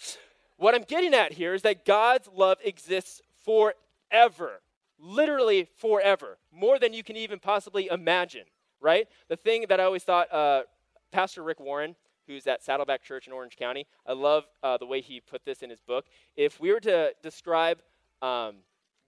what 0.58 0.76
I'm 0.76 0.84
getting 0.84 1.14
at 1.14 1.34
here 1.34 1.54
is 1.54 1.62
that 1.64 1.86
God's 1.86 2.28
love 2.34 2.58
exists 2.64 3.22
forever. 3.43 4.62
Literally 4.99 5.68
forever. 5.78 6.38
More 6.51 6.80
than 6.80 6.93
you 6.93 7.04
can 7.04 7.18
even 7.18 7.39
possibly 7.39 7.88
imagine, 7.88 8.45
right? 8.80 9.08
The 9.28 9.36
thing 9.36 9.66
that 9.70 9.80
I 9.80 9.84
always 9.84 10.04
thought, 10.04 10.32
uh, 10.34 10.64
Pastor 11.12 11.43
Rick 11.43 11.60
Warren, 11.60 11.95
who's 12.28 12.47
at 12.47 12.64
Saddleback 12.64 13.04
Church 13.04 13.28
in 13.28 13.34
Orange 13.34 13.58
County, 13.58 13.86
I 14.08 14.14
love 14.14 14.45
uh, 14.64 14.78
the 14.78 14.86
way 14.86 15.01
he 15.01 15.20
put 15.20 15.43
this 15.45 15.62
in 15.62 15.70
his 15.70 15.82
book. 15.82 16.06
If 16.36 16.60
we 16.60 16.72
were 16.72 16.80
to 16.82 17.14
describe 17.22 17.80
um, 18.24 18.55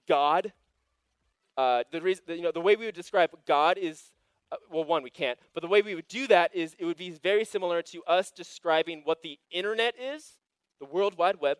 God 0.07 0.51
uh, 1.57 1.83
the, 1.91 2.01
reason, 2.01 2.23
you 2.27 2.41
know, 2.41 2.51
the 2.51 2.61
way 2.61 2.75
we 2.75 2.85
would 2.85 2.95
describe 2.95 3.31
God 3.47 3.77
is, 3.77 4.11
uh, 4.51 4.57
well, 4.69 4.83
one, 4.83 5.03
we 5.03 5.09
can't, 5.09 5.39
but 5.53 5.61
the 5.61 5.69
way 5.69 5.81
we 5.81 5.95
would 5.95 6.07
do 6.07 6.27
that 6.27 6.53
is 6.53 6.75
it 6.77 6.85
would 6.85 6.97
be 6.97 7.11
very 7.11 7.45
similar 7.45 7.81
to 7.81 8.03
us 8.03 8.31
describing 8.31 9.01
what 9.05 9.21
the 9.21 9.39
internet 9.51 9.95
is, 9.99 10.33
the 10.79 10.85
World 10.85 11.17
Wide 11.17 11.39
Web. 11.39 11.59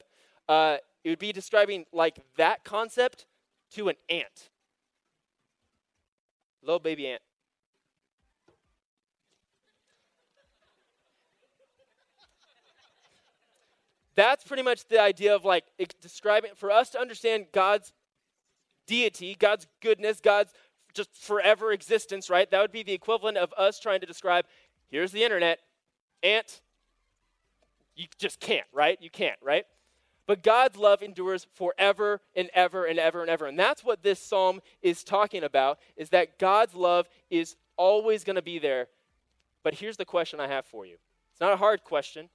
Uh, 0.50 0.78
it 1.04 1.10
would 1.10 1.20
be 1.20 1.32
describing 1.32 1.86
like 1.94 2.20
that 2.38 2.64
concept 2.64 3.26
to 3.72 3.88
an 3.88 3.96
ant. 4.10 4.50
Little 6.62 6.80
baby 6.80 7.08
ant. 7.08 7.22
That's 14.16 14.44
pretty 14.44 14.64
much 14.64 14.88
the 14.88 15.00
idea 15.00 15.36
of 15.36 15.46
like 15.46 15.66
describing, 16.02 16.52
for 16.56 16.72
us 16.72 16.90
to 16.92 17.00
understand 17.00 17.48
God's 17.52 17.94
deity, 18.88 19.36
God's 19.38 19.68
goodness, 19.82 20.20
God's 20.22 20.54
just 20.94 21.14
forever 21.16 21.72
existence, 21.72 22.30
right? 22.30 22.50
That 22.50 22.62
would 22.62 22.72
be 22.72 22.84
the 22.84 22.94
equivalent 22.94 23.38
of 23.38 23.54
us 23.58 23.80
trying 23.80 24.00
to 24.00 24.06
describe 24.06 24.46
here's 24.88 25.12
the 25.12 25.24
internet, 25.24 25.60
ant. 26.24 26.62
You 27.96 28.08
just 28.18 28.40
can't, 28.40 28.68
right? 28.74 28.98
You 29.02 29.10
can't, 29.10 29.40
right? 29.42 29.66
But 30.28 30.42
God's 30.42 30.78
love 30.78 31.02
endures 31.04 31.46
forever 31.54 32.20
and 32.36 32.50
ever 32.54 32.86
and 32.86 32.98
ever 32.98 33.22
and 33.22 33.30
ever. 33.30 33.46
And 33.46 33.60
that's 33.60 33.84
what 33.84 34.02
this 34.02 34.20
psalm 34.20 34.62
is 34.82 35.04
talking 35.04 35.44
about 35.44 35.80
is 35.96 36.10
that 36.10 36.40
God's 36.40 36.74
love 36.74 37.08
is 37.30 37.56
always 37.78 38.24
going 38.24 38.36
to 38.36 38.42
be 38.42 38.58
there. 38.58 38.88
But 39.64 39.76
here's 39.76 39.98
the 39.98 40.06
question 40.06 40.40
I 40.40 40.48
have 40.48 40.66
for 40.66 40.86
you. 40.86 40.98
It's 41.32 41.42
not 41.42 41.54
a 41.54 41.58
hard 41.58 41.84
question, 41.84 42.30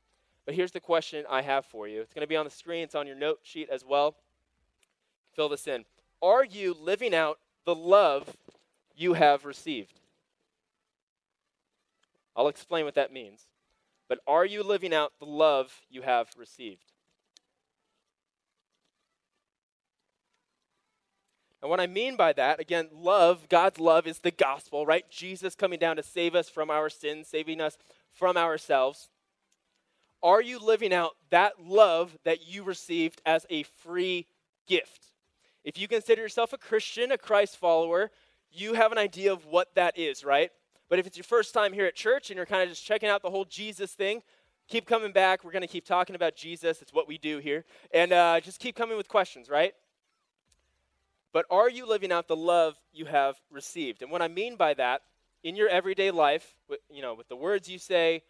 but 0.46 0.54
here's 0.54 0.72
the 0.72 0.80
question 0.80 1.24
I 1.28 1.42
have 1.42 1.64
for 1.66 1.86
you. 1.86 2.00
It's 2.00 2.12
going 2.12 2.24
to 2.24 2.28
be 2.28 2.36
on 2.36 2.44
the 2.44 2.50
screen, 2.50 2.82
it's 2.82 2.94
on 2.94 3.06
your 3.06 3.16
note 3.16 3.40
sheet 3.42 3.68
as 3.70 3.84
well. 3.84 4.16
Fill 5.34 5.48
this 5.48 5.66
in. 5.66 5.84
Are 6.22 6.44
you 6.44 6.74
living 6.78 7.14
out 7.14 7.38
the 7.64 7.74
love 7.74 8.36
you 8.96 9.14
have 9.14 9.44
received? 9.44 10.00
I'll 12.36 12.48
explain 12.48 12.84
what 12.84 12.94
that 12.94 13.12
means. 13.12 13.42
But 14.08 14.18
are 14.26 14.44
you 14.44 14.62
living 14.62 14.92
out 14.92 15.12
the 15.20 15.26
love 15.26 15.82
you 15.88 16.02
have 16.02 16.28
received? 16.36 16.92
And 21.62 21.70
what 21.70 21.80
I 21.80 21.86
mean 21.86 22.16
by 22.16 22.32
that, 22.32 22.58
again, 22.58 22.88
love, 22.92 23.48
God's 23.48 23.78
love 23.78 24.06
is 24.06 24.20
the 24.20 24.30
gospel, 24.30 24.86
right? 24.86 25.08
Jesus 25.10 25.54
coming 25.54 25.78
down 25.78 25.96
to 25.96 26.02
save 26.02 26.34
us 26.34 26.48
from 26.48 26.70
our 26.70 26.88
sins, 26.88 27.28
saving 27.28 27.60
us 27.60 27.76
from 28.12 28.36
ourselves. 28.36 29.10
Are 30.22 30.42
you 30.42 30.58
living 30.58 30.92
out 30.92 31.12
that 31.30 31.54
love 31.64 32.16
that 32.24 32.46
you 32.46 32.62
received 32.62 33.22
as 33.24 33.46
a 33.48 33.62
free 33.62 34.26
gift? 34.66 35.06
If 35.64 35.78
you 35.78 35.88
consider 35.88 36.22
yourself 36.22 36.52
a 36.52 36.58
Christian, 36.58 37.12
a 37.12 37.18
Christ 37.18 37.56
follower, 37.56 38.10
you 38.52 38.74
have 38.74 38.92
an 38.92 38.98
idea 38.98 39.32
of 39.32 39.46
what 39.46 39.74
that 39.74 39.98
is, 39.98 40.24
right? 40.24 40.50
But 40.88 40.98
if 40.98 41.06
it's 41.06 41.16
your 41.16 41.24
first 41.24 41.54
time 41.54 41.72
here 41.72 41.86
at 41.86 41.94
church 41.94 42.30
and 42.30 42.36
you're 42.36 42.46
kind 42.46 42.62
of 42.62 42.68
just 42.68 42.84
checking 42.84 43.08
out 43.08 43.22
the 43.22 43.30
whole 43.30 43.44
Jesus 43.44 43.92
thing, 43.92 44.22
keep 44.68 44.86
coming 44.86 45.12
back. 45.12 45.44
We're 45.44 45.52
going 45.52 45.62
to 45.62 45.68
keep 45.68 45.84
talking 45.84 46.16
about 46.16 46.34
Jesus. 46.34 46.82
It's 46.82 46.92
what 46.92 47.06
we 47.08 47.18
do 47.18 47.38
here. 47.38 47.64
And 47.92 48.12
uh, 48.12 48.40
just 48.40 48.58
keep 48.58 48.74
coming 48.74 48.96
with 48.96 49.08
questions, 49.08 49.48
right? 49.48 49.74
But 51.32 51.46
are 51.50 51.70
you 51.70 51.86
living 51.86 52.10
out 52.10 52.26
the 52.26 52.36
love 52.36 52.76
you 52.92 53.04
have 53.04 53.36
received? 53.50 54.02
And 54.02 54.10
what 54.10 54.22
I 54.22 54.28
mean 54.28 54.56
by 54.56 54.74
that, 54.74 55.02
in 55.42 55.56
your 55.56 55.68
everyday 55.68 56.10
life, 56.10 56.54
with, 56.68 56.80
you 56.90 57.02
know, 57.02 57.14
with 57.14 57.28
the 57.28 57.36
words 57.36 57.68
you 57.68 57.78
say, 57.78 58.22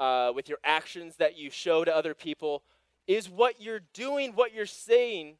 uh, 0.00 0.32
with 0.34 0.48
your 0.48 0.58
actions 0.64 1.16
that 1.16 1.36
you 1.36 1.50
show 1.50 1.84
to 1.84 1.94
other 1.94 2.14
people, 2.14 2.62
is 3.06 3.28
what 3.28 3.60
you're 3.60 3.82
doing, 3.94 4.32
what 4.32 4.54
you're 4.54 4.66
saying, 4.66 5.36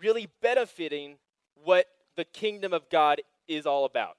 really 0.00 0.28
benefiting 0.40 1.16
what 1.62 1.86
the 2.16 2.24
kingdom 2.24 2.72
of 2.72 2.88
God 2.88 3.20
is 3.46 3.66
all 3.66 3.84
about? 3.84 4.16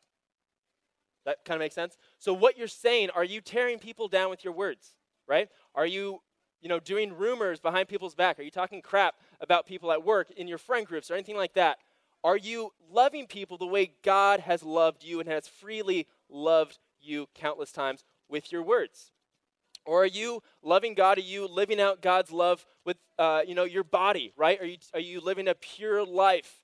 That 1.25 1.43
kind 1.45 1.55
of 1.55 1.59
makes 1.59 1.75
sense? 1.75 1.97
So, 2.17 2.33
what 2.33 2.57
you're 2.57 2.67
saying, 2.67 3.09
are 3.15 3.23
you 3.23 3.41
tearing 3.41 3.79
people 3.79 4.07
down 4.07 4.29
with 4.29 4.43
your 4.43 4.53
words, 4.53 4.95
right? 5.27 5.49
Are 5.75 5.85
you, 5.85 6.21
you 6.61 6.69
know, 6.69 6.79
doing 6.79 7.15
rumors 7.15 7.59
behind 7.59 7.87
people's 7.87 8.15
back? 8.15 8.39
Are 8.39 8.43
you 8.43 8.51
talking 8.51 8.81
crap 8.81 9.15
about 9.39 9.65
people 9.65 9.91
at 9.91 10.03
work, 10.03 10.31
in 10.31 10.47
your 10.47 10.57
friend 10.57 10.85
groups, 10.85 11.11
or 11.11 11.15
anything 11.15 11.37
like 11.37 11.53
that? 11.53 11.77
Are 12.23 12.37
you 12.37 12.71
loving 12.91 13.27
people 13.27 13.57
the 13.57 13.67
way 13.67 13.93
God 14.03 14.41
has 14.41 14.63
loved 14.63 15.03
you 15.03 15.19
and 15.19 15.29
has 15.29 15.47
freely 15.47 16.07
loved 16.29 16.77
you 16.99 17.27
countless 17.33 17.71
times 17.71 18.03
with 18.29 18.51
your 18.51 18.61
words? 18.61 19.11
Or 19.85 20.03
are 20.03 20.07
you 20.07 20.43
loving 20.61 20.93
God? 20.93 21.17
Are 21.17 21.21
you 21.21 21.47
living 21.47 21.81
out 21.81 22.01
God's 22.01 22.31
love 22.31 22.65
with, 22.85 22.97
uh, 23.17 23.41
you 23.47 23.55
know, 23.55 23.63
your 23.63 23.83
body, 23.83 24.33
right? 24.35 24.61
Are 24.61 24.65
you, 24.65 24.77
are 24.93 24.99
you 24.99 25.21
living 25.21 25.47
a 25.47 25.55
pure 25.55 26.05
life? 26.05 26.59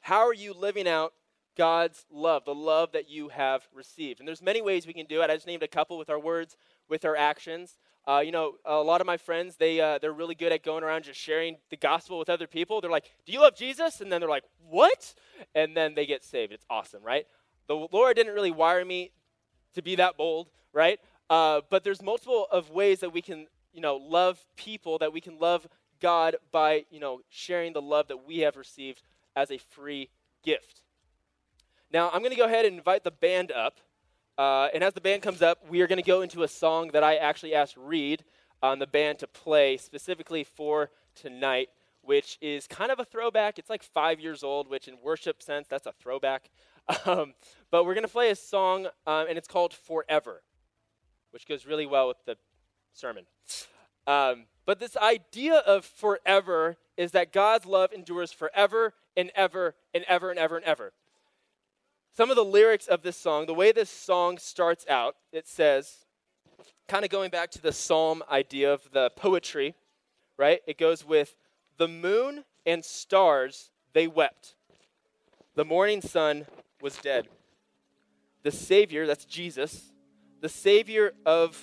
How 0.00 0.26
are 0.26 0.34
you 0.34 0.52
living 0.52 0.88
out 0.88 1.12
God's 1.56 2.04
love, 2.10 2.44
the 2.44 2.54
love 2.54 2.92
that 2.92 3.08
you 3.08 3.28
have 3.28 3.66
received? 3.74 4.20
And 4.20 4.28
there's 4.28 4.42
many 4.42 4.62
ways 4.62 4.86
we 4.86 4.92
can 4.92 5.06
do 5.06 5.22
it. 5.22 5.30
I 5.30 5.34
just 5.34 5.46
named 5.46 5.62
a 5.62 5.68
couple 5.68 5.98
with 5.98 6.10
our 6.10 6.18
words, 6.18 6.56
with 6.88 7.04
our 7.04 7.16
actions. 7.16 7.78
Uh, 8.06 8.20
you 8.24 8.32
know, 8.32 8.56
a 8.66 8.76
lot 8.76 9.00
of 9.00 9.06
my 9.06 9.16
friends, 9.16 9.56
they, 9.56 9.80
uh, 9.80 9.98
they're 9.98 10.12
really 10.12 10.34
good 10.34 10.52
at 10.52 10.62
going 10.62 10.84
around 10.84 11.04
just 11.04 11.18
sharing 11.18 11.56
the 11.70 11.76
gospel 11.76 12.18
with 12.18 12.28
other 12.28 12.46
people. 12.46 12.80
They're 12.80 12.90
like, 12.90 13.10
Do 13.24 13.32
you 13.32 13.40
love 13.40 13.56
Jesus? 13.56 14.00
And 14.00 14.12
then 14.12 14.20
they're 14.20 14.28
like, 14.28 14.44
What? 14.68 15.14
And 15.54 15.76
then 15.76 15.94
they 15.94 16.04
get 16.04 16.22
saved. 16.22 16.52
It's 16.52 16.66
awesome, 16.68 17.02
right? 17.02 17.26
The 17.66 17.88
Lord 17.90 18.16
didn't 18.16 18.34
really 18.34 18.50
wire 18.50 18.84
me 18.84 19.12
to 19.74 19.82
be 19.82 19.96
that 19.96 20.16
bold, 20.16 20.50
right? 20.72 21.00
Uh, 21.30 21.60
but 21.70 21.84
there's 21.84 22.02
multiple 22.02 22.46
of 22.50 22.70
ways 22.70 23.00
that 23.00 23.12
we 23.12 23.22
can, 23.22 23.46
you 23.72 23.80
know, 23.80 23.96
love 23.96 24.44
people, 24.56 24.98
that 24.98 25.12
we 25.12 25.20
can 25.20 25.38
love 25.38 25.66
God 26.00 26.36
by, 26.52 26.84
you 26.90 27.00
know, 27.00 27.20
sharing 27.30 27.72
the 27.72 27.82
love 27.82 28.08
that 28.08 28.26
we 28.26 28.40
have 28.40 28.56
received 28.56 29.02
as 29.34 29.50
a 29.50 29.58
free 29.58 30.10
gift. 30.42 30.82
Now, 31.92 32.10
I'm 32.12 32.20
going 32.20 32.30
to 32.30 32.36
go 32.36 32.46
ahead 32.46 32.66
and 32.66 32.76
invite 32.76 33.04
the 33.04 33.10
band 33.10 33.52
up. 33.52 33.78
Uh, 34.36 34.68
and 34.74 34.82
as 34.82 34.94
the 34.94 35.00
band 35.00 35.22
comes 35.22 35.42
up, 35.42 35.58
we 35.68 35.80
are 35.80 35.86
going 35.86 36.02
to 36.02 36.02
go 36.02 36.22
into 36.22 36.42
a 36.42 36.48
song 36.48 36.90
that 36.92 37.04
I 37.04 37.16
actually 37.16 37.54
asked 37.54 37.76
Reed 37.76 38.24
on 38.62 38.78
the 38.78 38.86
band 38.86 39.20
to 39.20 39.26
play 39.26 39.76
specifically 39.76 40.42
for 40.42 40.90
tonight, 41.14 41.68
which 42.02 42.38
is 42.40 42.66
kind 42.66 42.90
of 42.90 42.98
a 42.98 43.04
throwback. 43.04 43.58
It's 43.58 43.70
like 43.70 43.82
five 43.82 44.18
years 44.18 44.42
old, 44.42 44.68
which 44.68 44.88
in 44.88 44.96
worship 45.02 45.42
sense, 45.42 45.68
that's 45.68 45.86
a 45.86 45.92
throwback. 45.92 46.50
Um, 47.06 47.32
but 47.70 47.84
we're 47.84 47.94
going 47.94 48.06
to 48.06 48.12
play 48.12 48.28
a 48.28 48.36
song, 48.36 48.88
um, 49.06 49.26
and 49.26 49.38
it's 49.38 49.48
called 49.48 49.72
Forever, 49.72 50.42
which 51.34 51.46
goes 51.46 51.66
really 51.66 51.84
well 51.84 52.08
with 52.08 52.24
the 52.24 52.36
sermon. 52.94 53.26
Um, 54.06 54.46
but 54.64 54.80
this 54.80 54.96
idea 54.96 55.56
of 55.56 55.84
forever 55.84 56.78
is 56.96 57.10
that 57.10 57.32
God's 57.32 57.66
love 57.66 57.92
endures 57.92 58.32
forever 58.32 58.94
and 59.14 59.30
ever 59.34 59.74
and 59.92 60.04
ever 60.08 60.30
and 60.30 60.38
ever 60.38 60.56
and 60.56 60.64
ever 60.64 60.92
some 62.16 62.30
of 62.30 62.36
the 62.36 62.44
lyrics 62.44 62.86
of 62.86 63.02
this 63.02 63.16
song, 63.16 63.46
the 63.46 63.54
way 63.54 63.72
this 63.72 63.90
song 63.90 64.38
starts 64.38 64.86
out, 64.88 65.16
it 65.32 65.48
says, 65.48 66.04
kind 66.86 67.04
of 67.04 67.10
going 67.10 67.30
back 67.30 67.50
to 67.50 67.60
the 67.60 67.72
psalm 67.72 68.22
idea 68.30 68.72
of 68.72 68.88
the 68.92 69.10
poetry, 69.16 69.74
right? 70.36 70.60
It 70.66 70.78
goes 70.78 71.04
with, 71.04 71.34
The 71.76 71.88
moon 71.88 72.44
and 72.64 72.84
stars, 72.84 73.70
they 73.94 74.06
wept. 74.06 74.54
The 75.56 75.64
morning 75.64 76.00
sun 76.00 76.46
was 76.80 76.96
dead. 76.98 77.26
The 78.44 78.52
Savior, 78.52 79.06
that's 79.06 79.24
Jesus, 79.24 79.92
the 80.44 80.50
Savior 80.50 81.14
of 81.24 81.58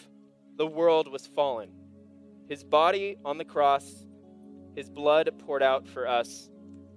the 0.57 0.65
world 0.65 1.07
was 1.07 1.27
fallen. 1.27 1.69
His 2.49 2.63
body 2.63 3.15
on 3.23 3.37
the 3.37 3.45
cross, 3.45 4.07
his 4.75 4.89
blood 4.89 5.29
poured 5.37 5.61
out 5.61 5.87
for 5.87 6.07
us. 6.07 6.49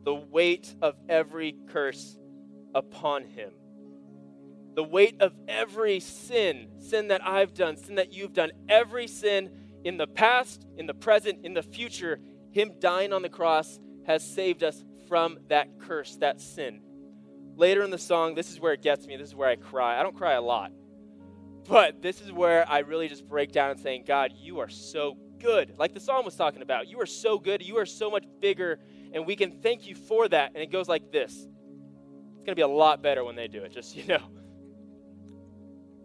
The 0.03 0.15
weight 0.15 0.75
of 0.81 0.95
every 1.11 1.55
curse 1.69 2.19
upon 2.75 3.25
him. 3.25 3.51
The 4.75 4.83
weight 4.83 5.21
of 5.21 5.35
every 5.47 6.01
sin, 6.01 6.69
sin 6.79 7.09
that 7.09 7.23
I've 7.23 7.53
done, 7.53 7.77
sin 7.77 7.97
that 7.97 8.15
you've 8.15 8.33
done, 8.33 8.53
every 8.67 9.07
sin 9.07 9.51
in 9.85 9.99
the 9.99 10.07
past, 10.07 10.67
in 10.79 10.87
the 10.87 10.95
present, 10.95 11.45
in 11.45 11.53
the 11.53 11.63
future, 11.63 12.19
him 12.51 12.77
dying 12.79 13.13
on 13.13 13.21
the 13.21 13.29
cross 13.29 13.79
has 14.07 14.27
saved 14.27 14.65
us 14.65 14.83
from 15.07 15.39
that 15.49 15.79
curse, 15.81 16.17
that 16.17 16.41
sin. 16.41 16.81
Later 17.57 17.83
in 17.83 17.91
the 17.91 17.99
song, 17.99 18.35
this 18.35 18.51
is 18.51 18.59
where 18.59 18.73
it 18.73 18.81
gets 18.81 19.07
me. 19.07 19.19
This 19.19 19.29
is 19.29 19.35
where 19.35 19.51
I 19.51 19.57
cry. 19.57 20.01
I 20.01 20.03
don't 20.03 20.17
cry 20.17 20.33
a 20.33 20.41
lot. 20.41 20.73
But 21.69 22.03
this 22.03 22.21
is 22.21 22.31
where 22.31 22.69
I 22.69 22.81
really 22.81 23.09
just 23.09 23.27
break 23.27 23.53
down 23.53 23.71
and 23.71 23.81
saying, 23.81 24.05
God, 24.07 24.33
you 24.37 24.61
are 24.61 24.69
so 24.69 25.17
good. 25.39 25.75
Like 25.79 25.95
the 25.95 26.01
psalm 26.01 26.25
was 26.25 26.37
talking 26.37 26.63
about, 26.63 26.89
you 26.89 27.01
are 27.01 27.07
so 27.07 27.39
good. 27.39 27.63
You 27.63 27.79
are 27.79 27.87
so 27.87 28.11
much 28.11 28.25
bigger. 28.41 28.79
And 29.13 29.27
we 29.27 29.37
can 29.37 29.53
thank 29.63 29.87
you 29.87 29.95
for 29.95 30.29
that. 30.29 30.53
And 30.55 30.63
it 30.63 30.71
goes 30.71 30.89
like 30.89 31.11
this 31.11 31.33
it's 31.33 32.47
going 32.47 32.47
to 32.47 32.55
be 32.57 32.63
a 32.63 32.69
lot 32.69 33.03
better 33.03 33.25
when 33.25 33.37
they 33.37 33.49
do 33.49 33.63
it, 33.63 33.73
just 33.73 33.97
you 33.97 34.07
know. 34.07 34.23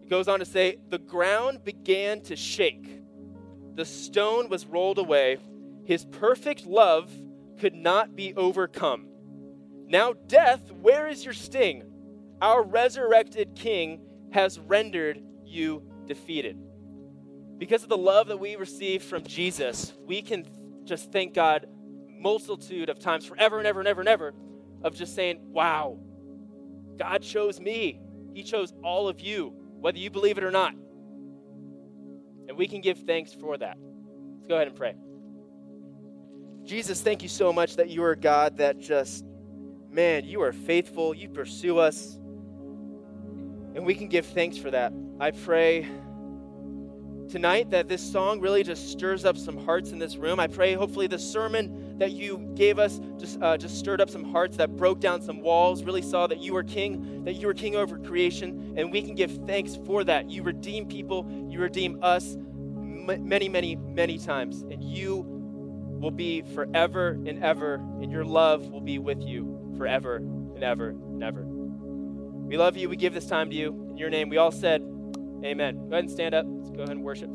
It 0.01 0.09
goes 0.09 0.27
on 0.27 0.39
to 0.39 0.45
say, 0.45 0.77
The 0.89 0.99
ground 0.99 1.63
began 1.63 2.21
to 2.21 2.35
shake, 2.35 3.01
the 3.75 3.85
stone 3.85 4.49
was 4.49 4.65
rolled 4.65 4.97
away, 4.97 5.37
his 5.83 6.05
perfect 6.05 6.65
love 6.65 7.11
could 7.59 7.73
not 7.73 8.15
be 8.15 8.33
overcome. 8.35 9.07
Now, 9.87 10.13
death, 10.13 10.71
where 10.71 11.07
is 11.07 11.25
your 11.25 11.33
sting? 11.33 11.83
Our 12.41 12.63
resurrected 12.63 13.55
King 13.55 14.01
has 14.31 14.59
rendered 14.59 15.21
you 15.49 15.83
defeated. 16.05 16.57
Because 17.57 17.83
of 17.83 17.89
the 17.89 17.97
love 17.97 18.27
that 18.27 18.37
we 18.37 18.55
receive 18.55 19.03
from 19.03 19.23
Jesus, 19.23 19.93
we 20.05 20.21
can 20.21 20.45
just 20.85 21.11
thank 21.11 21.33
God 21.33 21.67
multitude 22.07 22.89
of 22.89 22.99
times 22.99 23.25
forever 23.25 23.57
and 23.57 23.67
ever 23.67 23.79
and 23.79 23.87
ever 23.87 24.01
and 24.01 24.09
ever 24.09 24.33
of 24.83 24.95
just 24.95 25.13
saying, 25.15 25.39
wow, 25.51 25.99
God 26.97 27.21
chose 27.21 27.59
me. 27.59 27.99
He 28.33 28.43
chose 28.43 28.73
all 28.83 29.07
of 29.07 29.19
you, 29.19 29.53
whether 29.79 29.97
you 29.97 30.09
believe 30.09 30.37
it 30.37 30.43
or 30.43 30.51
not. 30.51 30.73
And 32.47 32.57
we 32.57 32.67
can 32.67 32.81
give 32.81 32.99
thanks 32.99 33.33
for 33.33 33.57
that. 33.57 33.77
Let's 34.35 34.47
go 34.47 34.55
ahead 34.55 34.67
and 34.67 34.75
pray. 34.75 34.95
Jesus, 36.63 37.01
thank 37.01 37.23
you 37.23 37.29
so 37.29 37.51
much 37.51 37.75
that 37.77 37.89
you 37.89 38.03
are 38.03 38.15
God 38.15 38.57
that 38.57 38.79
just, 38.79 39.25
man, 39.89 40.25
you 40.25 40.41
are 40.41 40.53
faithful. 40.53 41.13
You 41.13 41.29
pursue 41.29 41.79
us. 41.79 42.15
And 43.75 43.85
we 43.85 43.95
can 43.95 44.07
give 44.07 44.25
thanks 44.25 44.57
for 44.57 44.71
that. 44.71 44.93
I 45.21 45.31
pray 45.31 45.85
tonight 47.27 47.71
that 47.71 47.89
this 47.89 48.01
song 48.01 48.39
really 48.39 48.63
just 48.63 48.89
stirs 48.89 49.25
up 49.25 49.37
some 49.37 49.57
hearts 49.57 49.91
in 49.91 49.99
this 49.99 50.15
room. 50.15 50.39
I 50.39 50.47
pray, 50.47 50.75
hopefully, 50.75 51.07
the 51.07 51.19
sermon 51.19 51.97
that 51.99 52.13
you 52.13 52.49
gave 52.55 52.79
us 52.79 53.01
just, 53.17 53.41
uh, 53.41 53.57
just 53.57 53.77
stirred 53.77 53.99
up 53.99 54.09
some 54.09 54.23
hearts 54.23 54.55
that 54.55 54.77
broke 54.77 55.01
down 55.01 55.21
some 55.21 55.41
walls, 55.41 55.83
really 55.83 56.01
saw 56.01 56.25
that 56.27 56.39
you 56.39 56.53
were 56.53 56.63
king, 56.63 57.25
that 57.25 57.33
you 57.33 57.47
were 57.47 57.53
king 57.53 57.75
over 57.75 57.99
creation, 57.99 58.75
and 58.77 58.93
we 58.93 59.01
can 59.01 59.13
give 59.13 59.45
thanks 59.45 59.77
for 59.85 60.05
that. 60.05 60.29
You 60.29 60.41
redeem 60.41 60.85
people, 60.85 61.29
you 61.49 61.59
redeem 61.59 61.99
us 62.01 62.35
m- 62.35 63.27
many, 63.27 63.49
many, 63.49 63.75
many 63.75 64.17
times, 64.17 64.61
and 64.71 64.81
you 64.81 65.25
will 65.99 66.11
be 66.11 66.43
forever 66.43 67.09
and 67.25 67.43
ever, 67.43 67.75
and 68.01 68.09
your 68.09 68.23
love 68.23 68.69
will 68.69 68.79
be 68.79 68.99
with 68.99 69.21
you 69.21 69.73
forever 69.77 70.15
and 70.15 70.63
ever 70.63 70.91
and 70.91 71.21
ever. 71.21 71.43
We 71.45 72.55
love 72.55 72.77
you. 72.77 72.87
We 72.87 72.95
give 72.95 73.13
this 73.13 73.27
time 73.27 73.49
to 73.49 73.55
you. 73.55 73.89
In 73.91 73.97
your 73.97 74.09
name, 74.09 74.29
we 74.29 74.37
all 74.37 74.51
said, 74.51 74.81
Amen. 75.43 75.75
Go 75.77 75.93
ahead 75.93 76.03
and 76.05 76.11
stand 76.11 76.35
up. 76.35 76.45
Let's 76.47 76.69
go 76.69 76.83
ahead 76.83 76.95
and 76.95 77.03
worship. 77.03 77.29